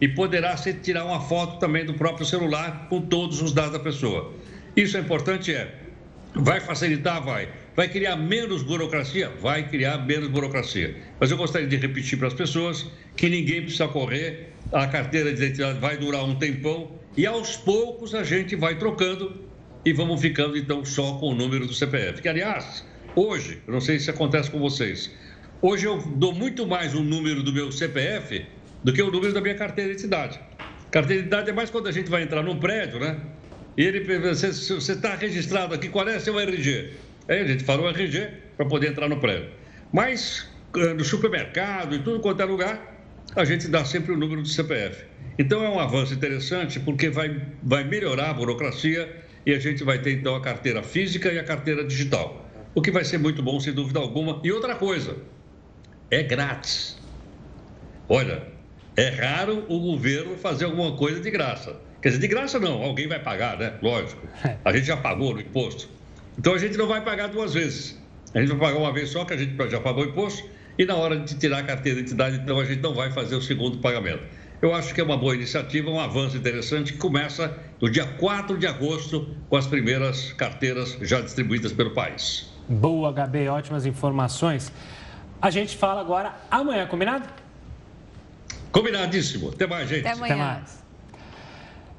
E 0.00 0.06
poderá 0.08 0.56
se 0.56 0.72
tirar 0.74 1.04
uma 1.04 1.20
foto 1.20 1.58
também 1.58 1.84
do 1.84 1.94
próprio 1.94 2.26
celular 2.26 2.86
com 2.88 3.00
todos 3.00 3.42
os 3.42 3.52
dados 3.52 3.72
da 3.72 3.80
pessoa. 3.80 4.32
Isso 4.76 4.96
é 4.96 5.00
importante, 5.00 5.54
é 5.54 5.81
Vai 6.34 6.60
facilitar? 6.60 7.22
Vai. 7.22 7.48
Vai 7.76 7.88
criar 7.88 8.16
menos 8.16 8.62
burocracia? 8.62 9.30
Vai 9.40 9.68
criar 9.68 9.98
menos 9.98 10.28
burocracia. 10.28 10.96
Mas 11.20 11.30
eu 11.30 11.36
gostaria 11.36 11.68
de 11.68 11.76
repetir 11.76 12.18
para 12.18 12.28
as 12.28 12.34
pessoas 12.34 12.90
que 13.16 13.28
ninguém 13.28 13.62
precisa 13.62 13.86
correr, 13.88 14.52
a 14.72 14.86
carteira 14.86 15.32
de 15.32 15.42
identidade 15.42 15.78
vai 15.78 15.96
durar 15.98 16.24
um 16.24 16.34
tempão 16.34 16.92
e 17.16 17.26
aos 17.26 17.56
poucos 17.56 18.14
a 18.14 18.24
gente 18.24 18.56
vai 18.56 18.78
trocando 18.78 19.42
e 19.84 19.92
vamos 19.92 20.20
ficando 20.20 20.56
então 20.56 20.84
só 20.84 21.14
com 21.14 21.26
o 21.26 21.34
número 21.34 21.66
do 21.66 21.74
CPF. 21.74 22.22
Que, 22.22 22.28
aliás, 22.28 22.84
hoje, 23.14 23.60
eu 23.66 23.72
não 23.72 23.80
sei 23.80 23.98
se 23.98 24.08
acontece 24.08 24.50
com 24.50 24.58
vocês, 24.58 25.10
hoje 25.60 25.86
eu 25.86 25.98
dou 25.98 26.32
muito 26.32 26.66
mais 26.66 26.94
o 26.94 27.02
número 27.02 27.42
do 27.42 27.52
meu 27.52 27.70
CPF 27.70 28.46
do 28.82 28.92
que 28.92 29.02
o 29.02 29.10
número 29.10 29.34
da 29.34 29.40
minha 29.40 29.54
carteira 29.54 29.90
de 29.90 29.96
identidade. 29.96 30.40
Carteira 30.90 31.22
de 31.22 31.28
identidade 31.28 31.50
é 31.50 31.52
mais 31.52 31.68
quando 31.68 31.88
a 31.88 31.92
gente 31.92 32.08
vai 32.08 32.22
entrar 32.22 32.42
num 32.42 32.58
prédio, 32.58 32.98
né? 32.98 33.20
E 33.76 33.84
ele 33.84 34.18
você 34.18 34.48
está 34.92 35.14
registrado 35.14 35.74
aqui, 35.74 35.88
qual 35.88 36.06
é 36.08 36.18
seu 36.18 36.38
RG? 36.38 36.92
Aí 37.28 37.40
a 37.40 37.46
gente 37.46 37.64
fala 37.64 37.82
o 37.82 37.88
RG 37.88 38.28
para 38.56 38.66
poder 38.66 38.90
entrar 38.90 39.08
no 39.08 39.18
prédio. 39.18 39.50
Mas 39.92 40.48
eh, 40.76 40.94
no 40.94 41.04
supermercado 41.04 41.94
e 41.94 41.98
tudo 42.00 42.20
quanto 42.20 42.42
é 42.42 42.44
lugar, 42.44 42.92
a 43.34 43.44
gente 43.44 43.68
dá 43.68 43.84
sempre 43.84 44.12
o 44.12 44.16
número 44.16 44.42
do 44.42 44.48
CPF. 44.48 45.04
Então 45.38 45.64
é 45.64 45.68
um 45.68 45.78
avanço 45.78 46.12
interessante 46.12 46.78
porque 46.80 47.08
vai, 47.08 47.40
vai 47.62 47.84
melhorar 47.84 48.30
a 48.30 48.34
burocracia 48.34 49.24
e 49.46 49.52
a 49.52 49.58
gente 49.58 49.82
vai 49.82 49.98
ter 50.00 50.12
então 50.12 50.34
a 50.34 50.40
carteira 50.40 50.82
física 50.82 51.32
e 51.32 51.38
a 51.38 51.44
carteira 51.44 51.84
digital. 51.84 52.50
O 52.74 52.82
que 52.82 52.90
vai 52.90 53.04
ser 53.04 53.18
muito 53.18 53.42
bom, 53.42 53.58
sem 53.58 53.72
dúvida 53.72 53.98
alguma. 54.00 54.40
E 54.44 54.52
outra 54.52 54.74
coisa, 54.74 55.16
é 56.10 56.22
grátis. 56.22 56.98
Olha, 58.08 58.46
é 58.96 59.08
raro 59.08 59.64
o 59.68 59.78
governo 59.78 60.36
fazer 60.36 60.66
alguma 60.66 60.96
coisa 60.96 61.20
de 61.20 61.30
graça. 61.30 61.80
Quer 62.02 62.08
dizer, 62.08 62.20
de 62.20 62.26
graça 62.26 62.58
não, 62.58 62.82
alguém 62.82 63.06
vai 63.06 63.20
pagar, 63.20 63.56
né? 63.56 63.74
Lógico. 63.80 64.26
A 64.64 64.72
gente 64.72 64.86
já 64.86 64.96
pagou 64.96 65.32
no 65.32 65.40
imposto. 65.40 65.88
Então 66.36 66.52
a 66.52 66.58
gente 66.58 66.76
não 66.76 66.88
vai 66.88 67.00
pagar 67.00 67.28
duas 67.28 67.54
vezes. 67.54 67.96
A 68.34 68.40
gente 68.40 68.48
vai 68.48 68.58
pagar 68.58 68.78
uma 68.78 68.92
vez 68.92 69.10
só, 69.10 69.24
que 69.24 69.32
a 69.32 69.36
gente 69.36 69.54
já 69.70 69.78
pagou 69.78 70.04
o 70.04 70.08
imposto, 70.08 70.48
e 70.76 70.84
na 70.84 70.96
hora 70.96 71.16
de 71.16 71.36
tirar 71.36 71.58
a 71.58 71.62
carteira 71.62 71.96
de 71.96 72.02
identidade, 72.02 72.36
então 72.38 72.58
a 72.58 72.64
gente 72.64 72.80
não 72.80 72.92
vai 72.92 73.12
fazer 73.12 73.36
o 73.36 73.40
segundo 73.40 73.78
pagamento. 73.78 74.22
Eu 74.60 74.74
acho 74.74 74.92
que 74.94 75.00
é 75.00 75.04
uma 75.04 75.16
boa 75.16 75.34
iniciativa, 75.34 75.90
um 75.90 76.00
avanço 76.00 76.36
interessante 76.36 76.92
que 76.92 76.98
começa 76.98 77.56
no 77.80 77.88
dia 77.88 78.06
4 78.06 78.58
de 78.58 78.66
agosto 78.66 79.28
com 79.48 79.56
as 79.56 79.66
primeiras 79.66 80.32
carteiras 80.32 80.98
já 81.02 81.20
distribuídas 81.20 81.72
pelo 81.72 81.90
país. 81.90 82.52
Boa, 82.68 83.12
HB, 83.12 83.48
ótimas 83.48 83.86
informações. 83.86 84.72
A 85.40 85.50
gente 85.50 85.76
fala 85.76 86.00
agora 86.00 86.34
amanhã, 86.50 86.86
combinado? 86.86 87.28
Combinadíssimo. 88.70 89.50
Até 89.50 89.66
mais, 89.66 89.88
gente. 89.88 90.06
Até 90.06 90.12
amanhã. 90.12 90.34
Até 90.34 90.42
mais. 90.42 90.81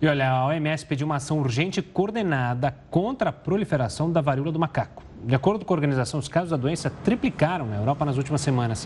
E 0.03 0.07
olha, 0.07 0.29
a 0.29 0.47
OMS 0.47 0.85
pediu 0.85 1.05
uma 1.05 1.15
ação 1.15 1.39
urgente 1.39 1.81
coordenada 1.81 2.75
contra 2.91 3.29
a 3.29 3.31
proliferação 3.31 4.11
da 4.11 4.19
varíola 4.19 4.51
do 4.51 4.59
macaco. 4.59 5.01
De 5.23 5.33
acordo 5.33 5.63
com 5.63 5.73
a 5.73 5.77
organização, 5.77 6.19
os 6.19 6.27
casos 6.27 6.49
da 6.49 6.57
doença 6.57 6.91
triplicaram 7.05 7.65
na 7.65 7.77
Europa 7.77 8.03
nas 8.03 8.17
últimas 8.17 8.41
semanas. 8.41 8.85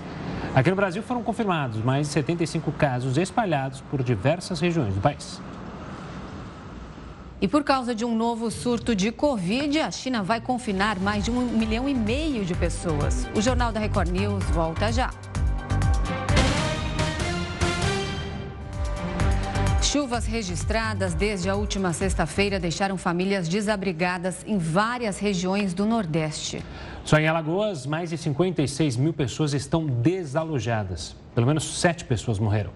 Aqui 0.54 0.70
no 0.70 0.76
Brasil 0.76 1.02
foram 1.02 1.24
confirmados 1.24 1.84
mais 1.84 2.06
de 2.06 2.14
75 2.14 2.72
casos 2.74 3.18
espalhados 3.18 3.82
por 3.82 4.04
diversas 4.04 4.60
regiões 4.60 4.94
do 4.94 5.02
país. 5.02 5.42
E 7.42 7.48
por 7.48 7.64
causa 7.64 7.96
de 7.96 8.06
um 8.06 8.16
novo 8.16 8.52
surto 8.52 8.96
de 8.96 9.12
Covid, 9.12 9.80
a 9.80 9.90
China 9.90 10.22
vai 10.22 10.40
confinar 10.40 11.00
mais 11.00 11.26
de 11.26 11.32
um 11.32 11.42
milhão 11.48 11.90
e 11.90 11.96
meio 11.96 12.46
de 12.46 12.54
pessoas. 12.54 13.28
O 13.36 13.42
Jornal 13.42 13.72
da 13.72 13.80
Record 13.80 14.10
News 14.10 14.44
volta 14.52 14.92
já. 14.92 15.10
Chuvas 19.98 20.28
registradas 20.28 21.16
desde 21.16 21.50
a 21.50 21.56
última 21.56 21.92
sexta-feira 21.92 22.60
deixaram 22.60 23.00
famílias 23.00 23.50
desabrigadas 23.50 24.46
em 24.46 24.56
várias 24.56 25.18
regiões 25.18 25.74
do 25.74 25.88
Nordeste. 25.88 26.64
Só 27.04 27.18
em 27.18 27.28
Alagoas, 27.28 27.88
mais 27.88 28.12
de 28.12 28.18
56 28.20 28.96
mil 28.96 29.12
pessoas 29.12 29.56
estão 29.56 29.88
desalojadas. 29.88 31.16
Pelo 31.34 31.48
menos 31.48 31.80
sete 31.80 32.06
pessoas 32.06 32.38
morreram. 32.38 32.70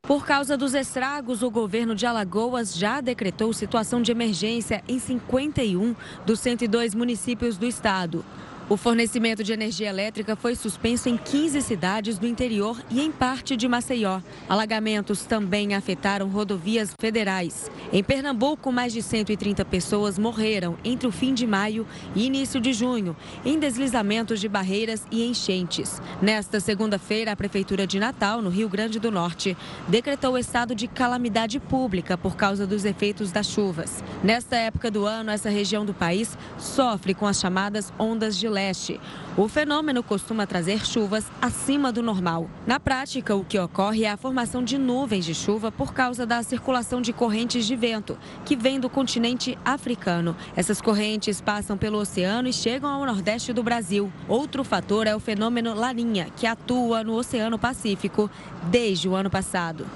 Por 0.00 0.24
causa 0.24 0.56
dos 0.56 0.72
estragos, 0.72 1.42
o 1.42 1.50
governo 1.50 1.94
de 1.94 2.06
Alagoas 2.06 2.74
já 2.74 3.02
decretou 3.02 3.52
situação 3.52 4.00
de 4.00 4.10
emergência 4.10 4.82
em 4.88 4.98
51 4.98 5.94
dos 6.24 6.40
102 6.40 6.94
municípios 6.94 7.58
do 7.58 7.66
estado. 7.66 8.24
O 8.68 8.76
fornecimento 8.76 9.44
de 9.44 9.52
energia 9.52 9.88
elétrica 9.88 10.34
foi 10.34 10.56
suspenso 10.56 11.08
em 11.08 11.16
15 11.16 11.62
cidades 11.62 12.18
do 12.18 12.26
interior 12.26 12.76
e 12.90 13.00
em 13.00 13.12
parte 13.12 13.56
de 13.56 13.68
Maceió. 13.68 14.20
Alagamentos 14.48 15.22
também 15.22 15.72
afetaram 15.72 16.28
rodovias 16.28 16.92
federais. 17.00 17.70
Em 17.92 18.02
Pernambuco, 18.02 18.72
mais 18.72 18.92
de 18.92 19.02
130 19.02 19.64
pessoas 19.66 20.18
morreram 20.18 20.76
entre 20.84 21.06
o 21.06 21.12
fim 21.12 21.32
de 21.32 21.46
maio 21.46 21.86
e 22.12 22.26
início 22.26 22.60
de 22.60 22.72
junho, 22.72 23.16
em 23.44 23.56
deslizamentos 23.56 24.40
de 24.40 24.48
barreiras 24.48 25.06
e 25.12 25.24
enchentes. 25.24 26.02
Nesta 26.20 26.58
segunda-feira, 26.58 27.30
a 27.30 27.36
Prefeitura 27.36 27.86
de 27.86 28.00
Natal, 28.00 28.42
no 28.42 28.50
Rio 28.50 28.68
Grande 28.68 28.98
do 28.98 29.12
Norte, 29.12 29.56
decretou 29.86 30.36
estado 30.36 30.74
de 30.74 30.88
calamidade 30.88 31.60
pública 31.60 32.18
por 32.18 32.34
causa 32.34 32.66
dos 32.66 32.84
efeitos 32.84 33.30
das 33.30 33.46
chuvas. 33.46 34.02
Nesta 34.24 34.56
época 34.56 34.90
do 34.90 35.06
ano, 35.06 35.30
essa 35.30 35.50
região 35.50 35.86
do 35.86 35.94
país 35.94 36.36
sofre 36.58 37.14
com 37.14 37.28
as 37.28 37.38
chamadas 37.38 37.92
ondas 37.96 38.36
de 38.36 38.55
leste. 38.56 38.98
O 39.36 39.48
fenômeno 39.48 40.02
costuma 40.02 40.46
trazer 40.46 40.86
chuvas 40.86 41.30
acima 41.42 41.92
do 41.92 42.02
normal. 42.02 42.48
Na 42.66 42.80
prática, 42.80 43.36
o 43.36 43.44
que 43.44 43.58
ocorre 43.58 44.04
é 44.04 44.10
a 44.10 44.16
formação 44.16 44.64
de 44.64 44.78
nuvens 44.78 45.26
de 45.26 45.34
chuva 45.34 45.70
por 45.70 45.92
causa 45.92 46.24
da 46.24 46.42
circulação 46.42 47.02
de 47.02 47.12
correntes 47.12 47.66
de 47.66 47.76
vento, 47.76 48.18
que 48.46 48.56
vem 48.56 48.80
do 48.80 48.88
continente 48.88 49.58
africano. 49.62 50.34
Essas 50.56 50.80
correntes 50.80 51.38
passam 51.40 51.76
pelo 51.76 51.98
oceano 51.98 52.48
e 52.48 52.52
chegam 52.52 52.88
ao 52.88 53.04
nordeste 53.04 53.52
do 53.52 53.62
Brasil. 53.62 54.10
Outro 54.26 54.64
fator 54.64 55.06
é 55.06 55.14
o 55.14 55.20
fenômeno 55.20 55.74
Laninha, 55.74 56.28
que 56.34 56.46
atua 56.46 57.04
no 57.04 57.14
Oceano 57.14 57.58
Pacífico 57.58 58.30
desde 58.70 59.06
o 59.06 59.14
ano 59.14 59.28
passado. 59.28 59.86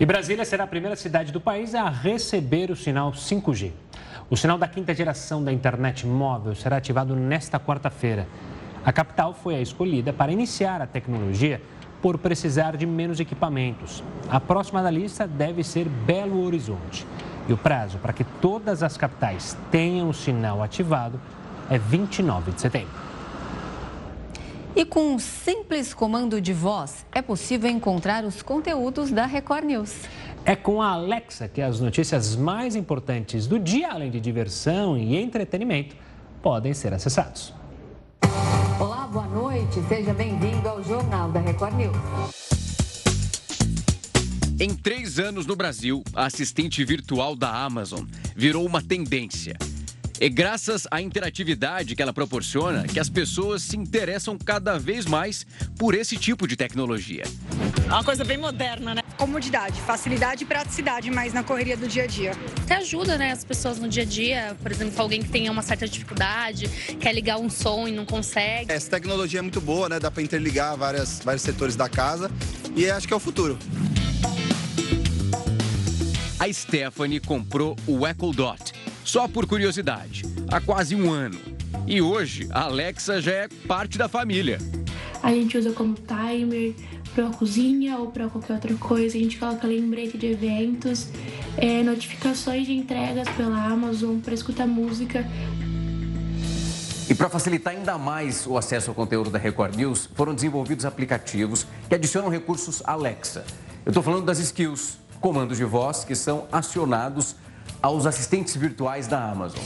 E 0.00 0.06
Brasília 0.06 0.46
será 0.46 0.64
a 0.64 0.66
primeira 0.66 0.96
cidade 0.96 1.30
do 1.30 1.42
país 1.42 1.74
a 1.74 1.90
receber 1.90 2.70
o 2.70 2.74
sinal 2.74 3.12
5G. 3.12 3.70
O 4.30 4.36
sinal 4.36 4.56
da 4.56 4.66
quinta 4.66 4.94
geração 4.94 5.44
da 5.44 5.52
internet 5.52 6.06
móvel 6.06 6.54
será 6.54 6.78
ativado 6.78 7.14
nesta 7.14 7.60
quarta-feira. 7.60 8.26
A 8.82 8.94
capital 8.94 9.34
foi 9.34 9.56
a 9.56 9.60
escolhida 9.60 10.10
para 10.10 10.32
iniciar 10.32 10.80
a 10.80 10.86
tecnologia 10.86 11.60
por 12.00 12.16
precisar 12.16 12.78
de 12.78 12.86
menos 12.86 13.20
equipamentos. 13.20 14.02
A 14.30 14.40
próxima 14.40 14.82
da 14.82 14.90
lista 14.90 15.28
deve 15.28 15.62
ser 15.62 15.86
Belo 15.86 16.46
Horizonte. 16.46 17.06
E 17.46 17.52
o 17.52 17.58
prazo 17.58 17.98
para 17.98 18.14
que 18.14 18.24
todas 18.24 18.82
as 18.82 18.96
capitais 18.96 19.54
tenham 19.70 20.08
o 20.08 20.14
sinal 20.14 20.62
ativado 20.62 21.20
é 21.68 21.76
29 21.76 22.52
de 22.52 22.60
setembro. 22.62 23.09
E 24.74 24.84
com 24.84 25.14
um 25.14 25.18
simples 25.18 25.92
comando 25.92 26.40
de 26.40 26.52
voz, 26.52 27.04
é 27.12 27.20
possível 27.20 27.68
encontrar 27.68 28.24
os 28.24 28.40
conteúdos 28.40 29.10
da 29.10 29.26
Record 29.26 29.64
News. 29.64 29.94
É 30.44 30.54
com 30.54 30.80
a 30.80 30.90
Alexa 30.90 31.48
que 31.48 31.60
as 31.60 31.80
notícias 31.80 32.36
mais 32.36 32.76
importantes 32.76 33.46
do 33.46 33.58
dia, 33.58 33.90
além 33.90 34.10
de 34.10 34.20
diversão 34.20 34.96
e 34.96 35.16
entretenimento, 35.16 35.96
podem 36.40 36.72
ser 36.72 36.94
acessados. 36.94 37.52
Olá, 38.78 39.08
boa 39.08 39.26
noite. 39.26 39.82
Seja 39.88 40.14
bem-vindo 40.14 40.68
ao 40.68 40.82
Jornal 40.82 41.30
da 41.30 41.40
Record 41.40 41.74
News. 41.74 41.96
Em 44.58 44.74
três 44.74 45.18
anos 45.18 45.46
no 45.46 45.56
Brasil, 45.56 46.04
a 46.14 46.26
assistente 46.26 46.84
virtual 46.84 47.34
da 47.34 47.50
Amazon 47.50 48.04
virou 48.36 48.64
uma 48.64 48.80
tendência. 48.82 49.56
É 50.22 50.28
graças 50.28 50.86
à 50.90 51.00
interatividade 51.00 51.96
que 51.96 52.02
ela 52.02 52.12
proporciona 52.12 52.86
que 52.86 53.00
as 53.00 53.08
pessoas 53.08 53.62
se 53.62 53.74
interessam 53.74 54.36
cada 54.36 54.78
vez 54.78 55.06
mais 55.06 55.46
por 55.78 55.94
esse 55.94 56.14
tipo 56.14 56.46
de 56.46 56.56
tecnologia. 56.56 57.24
É 57.86 57.90
uma 57.90 58.04
coisa 58.04 58.22
bem 58.22 58.36
moderna, 58.36 58.96
né? 58.96 59.02
Comodidade, 59.16 59.80
facilidade 59.80 60.44
e 60.44 60.46
praticidade 60.46 61.10
mais 61.10 61.32
na 61.32 61.42
correria 61.42 61.74
do 61.74 61.88
dia 61.88 62.02
a 62.02 62.06
dia. 62.06 62.32
Até 62.64 62.76
ajuda, 62.76 63.16
né, 63.16 63.32
as 63.32 63.44
pessoas 63.44 63.78
no 63.78 63.88
dia 63.88 64.02
a 64.02 64.06
dia, 64.06 64.56
por 64.62 64.70
exemplo, 64.70 65.00
alguém 65.00 65.22
que 65.22 65.30
tenha 65.30 65.50
uma 65.50 65.62
certa 65.62 65.88
dificuldade, 65.88 66.68
quer 67.00 67.14
ligar 67.14 67.38
um 67.38 67.48
som 67.48 67.88
e 67.88 67.90
não 67.90 68.04
consegue. 68.04 68.70
Essa 68.70 68.90
tecnologia 68.90 69.38
é 69.38 69.42
muito 69.42 69.60
boa, 69.62 69.88
né? 69.88 69.98
Dá 69.98 70.10
para 70.10 70.22
interligar 70.22 70.76
várias, 70.76 71.20
vários 71.24 71.42
setores 71.42 71.76
da 71.76 71.88
casa 71.88 72.30
e 72.76 72.90
acho 72.90 73.08
que 73.08 73.14
é 73.14 73.16
o 73.16 73.20
futuro. 73.20 73.58
A 76.38 76.52
Stephanie 76.52 77.20
comprou 77.20 77.74
o 77.86 78.06
Echo 78.06 78.32
Dot 78.32 78.74
só 79.10 79.26
por 79.26 79.44
curiosidade, 79.44 80.22
há 80.48 80.60
quase 80.60 80.94
um 80.94 81.10
ano. 81.10 81.36
E 81.84 82.00
hoje, 82.00 82.46
a 82.52 82.62
Alexa 82.62 83.20
já 83.20 83.32
é 83.32 83.48
parte 83.66 83.98
da 83.98 84.08
família. 84.08 84.58
A 85.20 85.32
gente 85.32 85.58
usa 85.58 85.72
como 85.72 85.96
timer 85.96 86.74
para 87.12 87.26
a 87.26 87.30
cozinha 87.30 87.98
ou 87.98 88.12
para 88.12 88.28
qualquer 88.28 88.52
outra 88.52 88.72
coisa. 88.76 89.16
A 89.16 89.20
gente 89.20 89.36
coloca 89.36 89.66
lembrete 89.66 90.16
de 90.16 90.26
eventos, 90.26 91.08
é, 91.56 91.82
notificações 91.82 92.66
de 92.66 92.72
entregas 92.72 93.28
pela 93.30 93.60
Amazon 93.64 94.20
para 94.20 94.32
escutar 94.32 94.68
música. 94.68 95.26
E 97.08 97.12
para 97.12 97.28
facilitar 97.28 97.74
ainda 97.74 97.98
mais 97.98 98.46
o 98.46 98.56
acesso 98.56 98.90
ao 98.90 98.94
conteúdo 98.94 99.28
da 99.28 99.40
Record 99.40 99.74
News, 99.74 100.08
foram 100.14 100.32
desenvolvidos 100.36 100.84
aplicativos 100.84 101.66
que 101.88 101.96
adicionam 101.96 102.28
recursos 102.28 102.80
Alexa. 102.86 103.44
Eu 103.84 103.90
estou 103.90 104.04
falando 104.04 104.24
das 104.24 104.38
skills, 104.38 105.00
comandos 105.20 105.58
de 105.58 105.64
voz 105.64 106.04
que 106.04 106.14
são 106.14 106.46
acionados 106.52 107.34
aos 107.82 108.06
assistentes 108.06 108.56
virtuais 108.56 109.06
da 109.06 109.30
Amazon? 109.30 109.62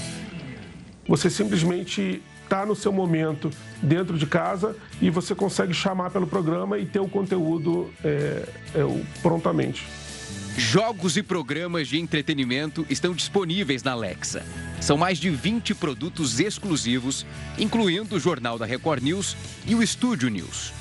Você 1.07 1.29
simplesmente 1.29 2.23
está 2.43 2.65
no 2.65 2.77
seu 2.77 2.93
momento 2.93 3.51
dentro 3.83 4.17
de 4.17 4.27
casa 4.27 4.77
e 5.01 5.11
você 5.11 5.35
consegue 5.35 5.75
chamar 5.75 6.11
pelo 6.11 6.27
programa 6.27 6.79
e 6.79 6.87
ter 6.87 7.01
o 7.01 7.09
conteúdo 7.09 7.91
é, 8.05 8.49
é, 8.75 9.03
prontamente. 9.23 9.87
Jogos 10.57 11.17
e 11.17 11.23
programas 11.23 11.89
de 11.89 11.99
entretenimento 11.99 12.87
estão 12.89 13.13
disponíveis 13.13 13.83
na 13.83 13.93
Alexa. 13.93 14.45
São 14.81 14.97
mais 14.97 15.19
de 15.19 15.29
20 15.29 15.75
produtos 15.75 16.39
exclusivos, 16.39 17.27
incluindo 17.59 18.15
o 18.15 18.21
Jornal 18.21 18.57
da 18.57 18.65
Record 18.65 19.03
News 19.03 19.37
e 19.67 19.75
o 19.75 19.83
Estúdio 19.83 20.29
News. 20.29 20.73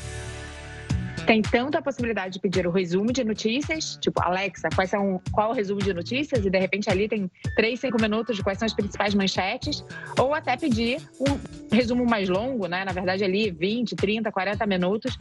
Tem 1.25 1.41
tanto 1.41 1.77
a 1.77 1.81
possibilidade 1.81 2.33
de 2.33 2.39
pedir 2.39 2.67
o 2.67 2.71
resumo 2.71 3.13
de 3.13 3.23
notícias, 3.23 3.97
tipo, 4.01 4.21
Alexa, 4.21 4.67
quais 4.75 4.89
são, 4.89 5.21
qual 5.31 5.51
o 5.51 5.53
resumo 5.53 5.81
de 5.81 5.93
notícias? 5.93 6.45
E 6.45 6.49
de 6.49 6.59
repente 6.59 6.89
ali 6.89 7.07
tem 7.07 7.31
3, 7.55 7.79
5 7.79 8.01
minutos 8.01 8.35
de 8.35 8.43
quais 8.43 8.59
são 8.59 8.65
as 8.65 8.73
principais 8.73 9.13
manchetes, 9.13 9.85
ou 10.19 10.33
até 10.33 10.57
pedir 10.57 11.01
um 11.21 11.39
resumo 11.73 12.05
mais 12.05 12.27
longo, 12.27 12.67
né? 12.67 12.83
Na 12.83 12.91
verdade, 12.91 13.23
ali 13.23 13.51
20, 13.51 13.95
30, 13.95 14.31
40 14.31 14.65
minutos, 14.67 15.17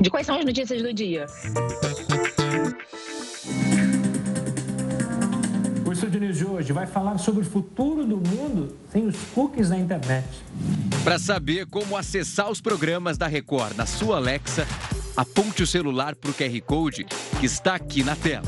de 0.00 0.08
quais 0.10 0.26
são 0.26 0.38
as 0.38 0.44
notícias 0.44 0.80
do 0.80 0.92
dia. 0.92 1.26
O 5.84 5.92
Estúdio 5.92 6.20
News 6.20 6.38
de 6.38 6.44
hoje 6.44 6.72
vai 6.72 6.86
falar 6.86 7.18
sobre 7.18 7.42
o 7.42 7.44
futuro 7.44 8.04
do 8.04 8.16
mundo 8.16 8.76
sem 8.92 9.06
os 9.06 9.16
cookies 9.34 9.70
na 9.70 9.78
internet. 9.78 10.26
Para 11.02 11.18
saber 11.18 11.66
como 11.66 11.96
acessar 11.96 12.50
os 12.50 12.60
programas 12.60 13.16
da 13.16 13.26
Record 13.26 13.76
na 13.76 13.86
sua 13.86 14.16
Alexa, 14.16 14.66
aponte 15.16 15.62
o 15.62 15.66
celular 15.66 16.14
para 16.14 16.30
o 16.30 16.34
QR 16.34 16.60
Code 16.62 17.04
que 17.40 17.46
está 17.46 17.74
aqui 17.74 18.04
na 18.04 18.14
tela. 18.14 18.46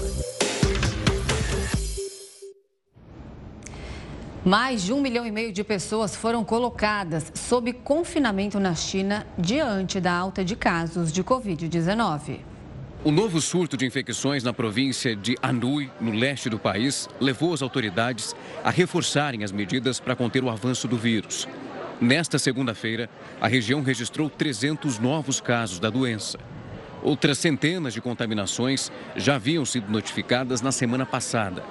Mais 4.45 4.83
de 4.83 4.93
um 4.93 5.01
milhão 5.01 5.27
e 5.27 5.31
meio 5.31 5.53
de 5.53 5.64
pessoas 5.64 6.14
foram 6.14 6.45
colocadas 6.45 7.33
sob 7.35 7.73
confinamento 7.73 8.61
na 8.61 8.75
China 8.75 9.27
diante 9.39 10.01
da 10.01 10.12
alta 10.12 10.45
de 10.45 10.55
casos 10.55 11.12
de 11.12 11.23
Covid-19. 11.25 12.41
O 13.05 13.12
novo 13.12 13.41
surto 13.41 13.77
de 13.77 13.87
infecções 13.87 14.43
na 14.43 14.53
província 14.53 15.14
de 15.14 15.37
Anhui, 15.43 15.91
no 16.01 16.12
leste 16.12 16.49
do 16.49 16.59
país, 16.59 17.09
levou 17.21 17.55
as 17.55 17.62
autoridades 17.62 18.35
a 18.64 18.71
reforçarem 18.71 19.45
as 19.45 19.53
medidas 19.53 20.01
para 20.01 20.16
conter 20.16 20.43
o 20.43 20.51
avanço 20.51 20.89
do 20.89 20.97
vírus. 20.97 21.47
Nesta 22.01 22.39
segunda-feira, 22.39 23.11
a 23.41 23.49
região 23.49 23.83
registrou 23.83 24.31
300 24.31 24.99
novos 24.99 25.41
casos 25.41 25.79
da 25.79 25.91
doença. 25.91 26.39
Outras 27.09 27.38
centenas 27.38 27.94
de 27.94 28.02
contaminações 28.02 28.92
já 29.16 29.36
haviam 29.36 29.64
sido 29.64 29.90
notificadas 29.90 30.61
na 30.61 30.70
semana 30.70 31.06
passada. 31.06 31.64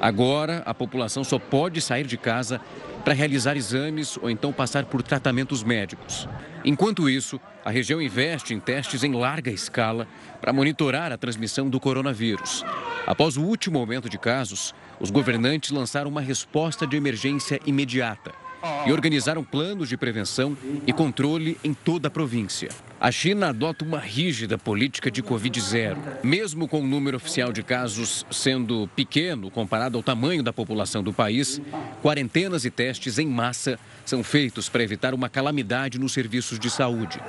Agora, 0.00 0.62
a 0.64 0.72
população 0.72 1.22
só 1.22 1.38
pode 1.38 1.82
sair 1.82 2.06
de 2.06 2.16
casa 2.16 2.58
para 3.04 3.12
realizar 3.12 3.54
exames 3.54 4.16
ou 4.16 4.30
então 4.30 4.50
passar 4.50 4.86
por 4.86 5.02
tratamentos 5.02 5.62
médicos. 5.62 6.26
Enquanto 6.64 7.06
isso, 7.06 7.38
a 7.66 7.70
região 7.70 8.00
investe 8.00 8.54
em 8.54 8.60
testes 8.60 9.04
em 9.04 9.12
larga 9.12 9.50
escala 9.50 10.08
para 10.40 10.54
monitorar 10.54 11.12
a 11.12 11.18
transmissão 11.18 11.68
do 11.68 11.78
coronavírus. 11.78 12.64
Após 13.06 13.36
o 13.36 13.42
último 13.42 13.78
aumento 13.78 14.08
de 14.08 14.16
casos, 14.16 14.74
os 14.98 15.10
governantes 15.10 15.70
lançaram 15.70 16.08
uma 16.08 16.22
resposta 16.22 16.86
de 16.86 16.96
emergência 16.96 17.60
imediata 17.66 18.47
e 18.86 18.92
organizaram 18.92 19.44
planos 19.44 19.88
de 19.88 19.96
prevenção 19.96 20.56
e 20.86 20.92
controle 20.92 21.56
em 21.62 21.72
toda 21.72 22.08
a 22.08 22.10
província. 22.10 22.68
A 23.00 23.12
China 23.12 23.50
adota 23.50 23.84
uma 23.84 24.00
rígida 24.00 24.58
política 24.58 25.10
de 25.10 25.22
Covid-0. 25.22 25.96
Mesmo 26.22 26.66
com 26.66 26.80
o 26.80 26.86
número 26.86 27.16
oficial 27.16 27.52
de 27.52 27.62
casos 27.62 28.26
sendo 28.30 28.88
pequeno 28.96 29.50
comparado 29.50 29.96
ao 29.96 30.02
tamanho 30.02 30.42
da 30.42 30.52
população 30.52 31.02
do 31.02 31.12
país, 31.12 31.60
quarentenas 32.02 32.64
e 32.64 32.70
testes 32.70 33.18
em 33.18 33.26
massa 33.26 33.78
são 34.04 34.24
feitos 34.24 34.68
para 34.68 34.82
evitar 34.82 35.14
uma 35.14 35.28
calamidade 35.28 35.98
nos 35.98 36.12
serviços 36.12 36.58
de 36.58 36.68
saúde. 36.70 37.20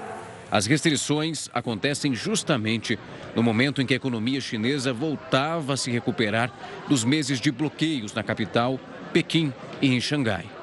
As 0.51 0.65
restrições 0.65 1.47
acontecem 1.53 2.15
justamente 2.15 2.97
no 3.35 3.43
momento 3.43 3.81
em 3.81 3.85
que 3.85 3.93
a 3.93 3.97
economia 3.97 4.41
chinesa 4.41 4.91
voltava 4.91 5.73
a 5.73 5.77
se 5.77 5.91
recuperar 5.91 6.51
dos 6.87 7.03
meses 7.03 7.39
de 7.39 7.51
bloqueios 7.51 8.13
na 8.13 8.23
capital, 8.23 8.79
Pequim 9.13 9.53
e 9.81 9.93
em 9.93 10.01
Xangai. 10.01 10.58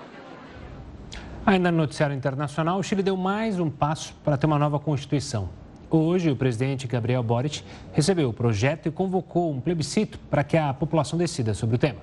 Ainda 1.47 1.71
no 1.71 1.77
noticiário 1.77 2.17
internacional, 2.17 2.81
o 2.81 2.83
Chile 2.83 3.05
deu 3.05 3.17
mais 3.17 3.61
um 3.61 3.71
passo 3.71 4.13
para 4.25 4.37
ter 4.37 4.47
uma 4.47 4.59
nova 4.59 4.81
Constituição. 4.81 5.49
Hoje, 5.89 6.29
o 6.29 6.35
presidente 6.35 6.89
Gabriel 6.89 7.23
Boric 7.23 7.63
recebeu 7.93 8.29
o 8.31 8.33
projeto 8.33 8.89
e 8.89 8.91
convocou 8.91 9.53
um 9.53 9.61
plebiscito 9.61 10.19
para 10.29 10.43
que 10.43 10.57
a 10.57 10.75
população 10.75 11.17
decida 11.17 11.55
sobre 11.55 11.77
o 11.77 11.79
tema. 11.79 12.01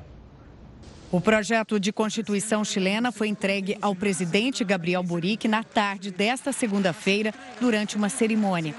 O 1.11 1.19
projeto 1.19 1.77
de 1.77 1.91
Constituição 1.91 2.63
chilena 2.63 3.11
foi 3.11 3.27
entregue 3.27 3.77
ao 3.81 3.93
presidente 3.93 4.63
Gabriel 4.63 5.03
Boric 5.03 5.45
na 5.45 5.61
tarde 5.61 6.09
desta 6.09 6.53
segunda-feira, 6.53 7.33
durante 7.59 7.97
uma 7.97 8.07
cerimônia. 8.07 8.73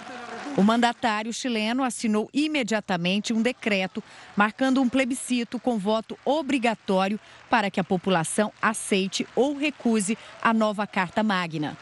O 0.56 0.62
mandatário 0.62 1.32
chileno 1.32 1.82
assinou 1.82 2.30
imediatamente 2.32 3.32
um 3.32 3.42
decreto 3.42 4.02
marcando 4.36 4.80
um 4.80 4.88
plebiscito 4.88 5.58
com 5.58 5.78
voto 5.78 6.16
obrigatório 6.24 7.18
para 7.50 7.70
que 7.72 7.80
a 7.80 7.84
população 7.84 8.52
aceite 8.62 9.26
ou 9.34 9.56
recuse 9.56 10.16
a 10.40 10.54
nova 10.54 10.86
Carta 10.86 11.24
Magna. 11.24 11.76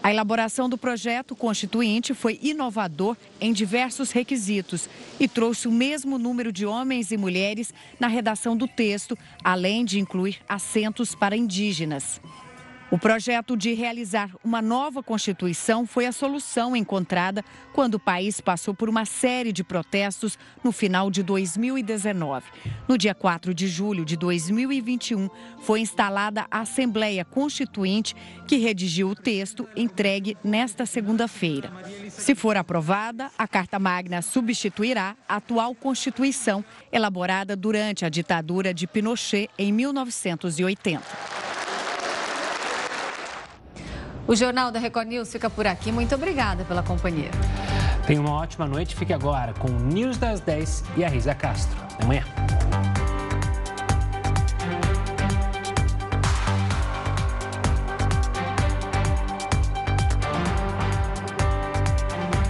A 0.00 0.10
elaboração 0.10 0.68
do 0.68 0.78
projeto 0.78 1.34
constituinte 1.34 2.14
foi 2.14 2.38
inovador 2.42 3.16
em 3.40 3.52
diversos 3.52 4.12
requisitos 4.12 4.88
e 5.18 5.26
trouxe 5.26 5.66
o 5.66 5.72
mesmo 5.72 6.16
número 6.16 6.52
de 6.52 6.64
homens 6.64 7.10
e 7.10 7.16
mulheres 7.16 7.74
na 7.98 8.06
redação 8.06 8.56
do 8.56 8.68
texto, 8.68 9.18
além 9.42 9.84
de 9.84 9.98
incluir 9.98 10.38
assentos 10.48 11.14
para 11.14 11.36
indígenas. 11.36 12.20
O 12.92 12.98
projeto 12.98 13.56
de 13.56 13.72
realizar 13.72 14.30
uma 14.44 14.60
nova 14.60 15.02
Constituição 15.02 15.86
foi 15.86 16.04
a 16.04 16.12
solução 16.12 16.76
encontrada 16.76 17.42
quando 17.72 17.94
o 17.94 17.98
país 17.98 18.38
passou 18.38 18.74
por 18.74 18.86
uma 18.86 19.06
série 19.06 19.50
de 19.50 19.64
protestos 19.64 20.38
no 20.62 20.70
final 20.70 21.10
de 21.10 21.22
2019. 21.22 22.44
No 22.86 22.98
dia 22.98 23.14
4 23.14 23.54
de 23.54 23.66
julho 23.66 24.04
de 24.04 24.14
2021, 24.14 25.30
foi 25.62 25.80
instalada 25.80 26.46
a 26.50 26.60
Assembleia 26.60 27.24
Constituinte, 27.24 28.14
que 28.46 28.58
redigiu 28.58 29.08
o 29.08 29.14
texto 29.14 29.66
entregue 29.74 30.36
nesta 30.44 30.84
segunda-feira. 30.84 31.72
Se 32.10 32.34
for 32.34 32.58
aprovada, 32.58 33.30
a 33.38 33.48
Carta 33.48 33.78
Magna 33.78 34.20
substituirá 34.20 35.16
a 35.26 35.36
atual 35.36 35.74
Constituição, 35.74 36.62
elaborada 36.92 37.56
durante 37.56 38.04
a 38.04 38.10
ditadura 38.10 38.74
de 38.74 38.86
Pinochet 38.86 39.48
em 39.58 39.72
1980. 39.72 41.51
O 44.26 44.36
Jornal 44.36 44.70
da 44.70 44.78
Record 44.78 45.08
News 45.08 45.30
fica 45.32 45.50
por 45.50 45.66
aqui. 45.66 45.90
Muito 45.90 46.14
obrigada 46.14 46.64
pela 46.64 46.82
companhia. 46.82 47.30
Tenha 48.06 48.20
uma 48.20 48.32
ótima 48.32 48.66
noite. 48.66 48.94
Fique 48.94 49.12
agora 49.12 49.52
com 49.54 49.68
o 49.68 49.78
News 49.78 50.16
das 50.16 50.40
10 50.40 50.84
e 50.96 51.04
a 51.04 51.08
Risa 51.08 51.34
Castro. 51.34 51.76
Até 51.82 52.04
amanhã. 52.04 52.24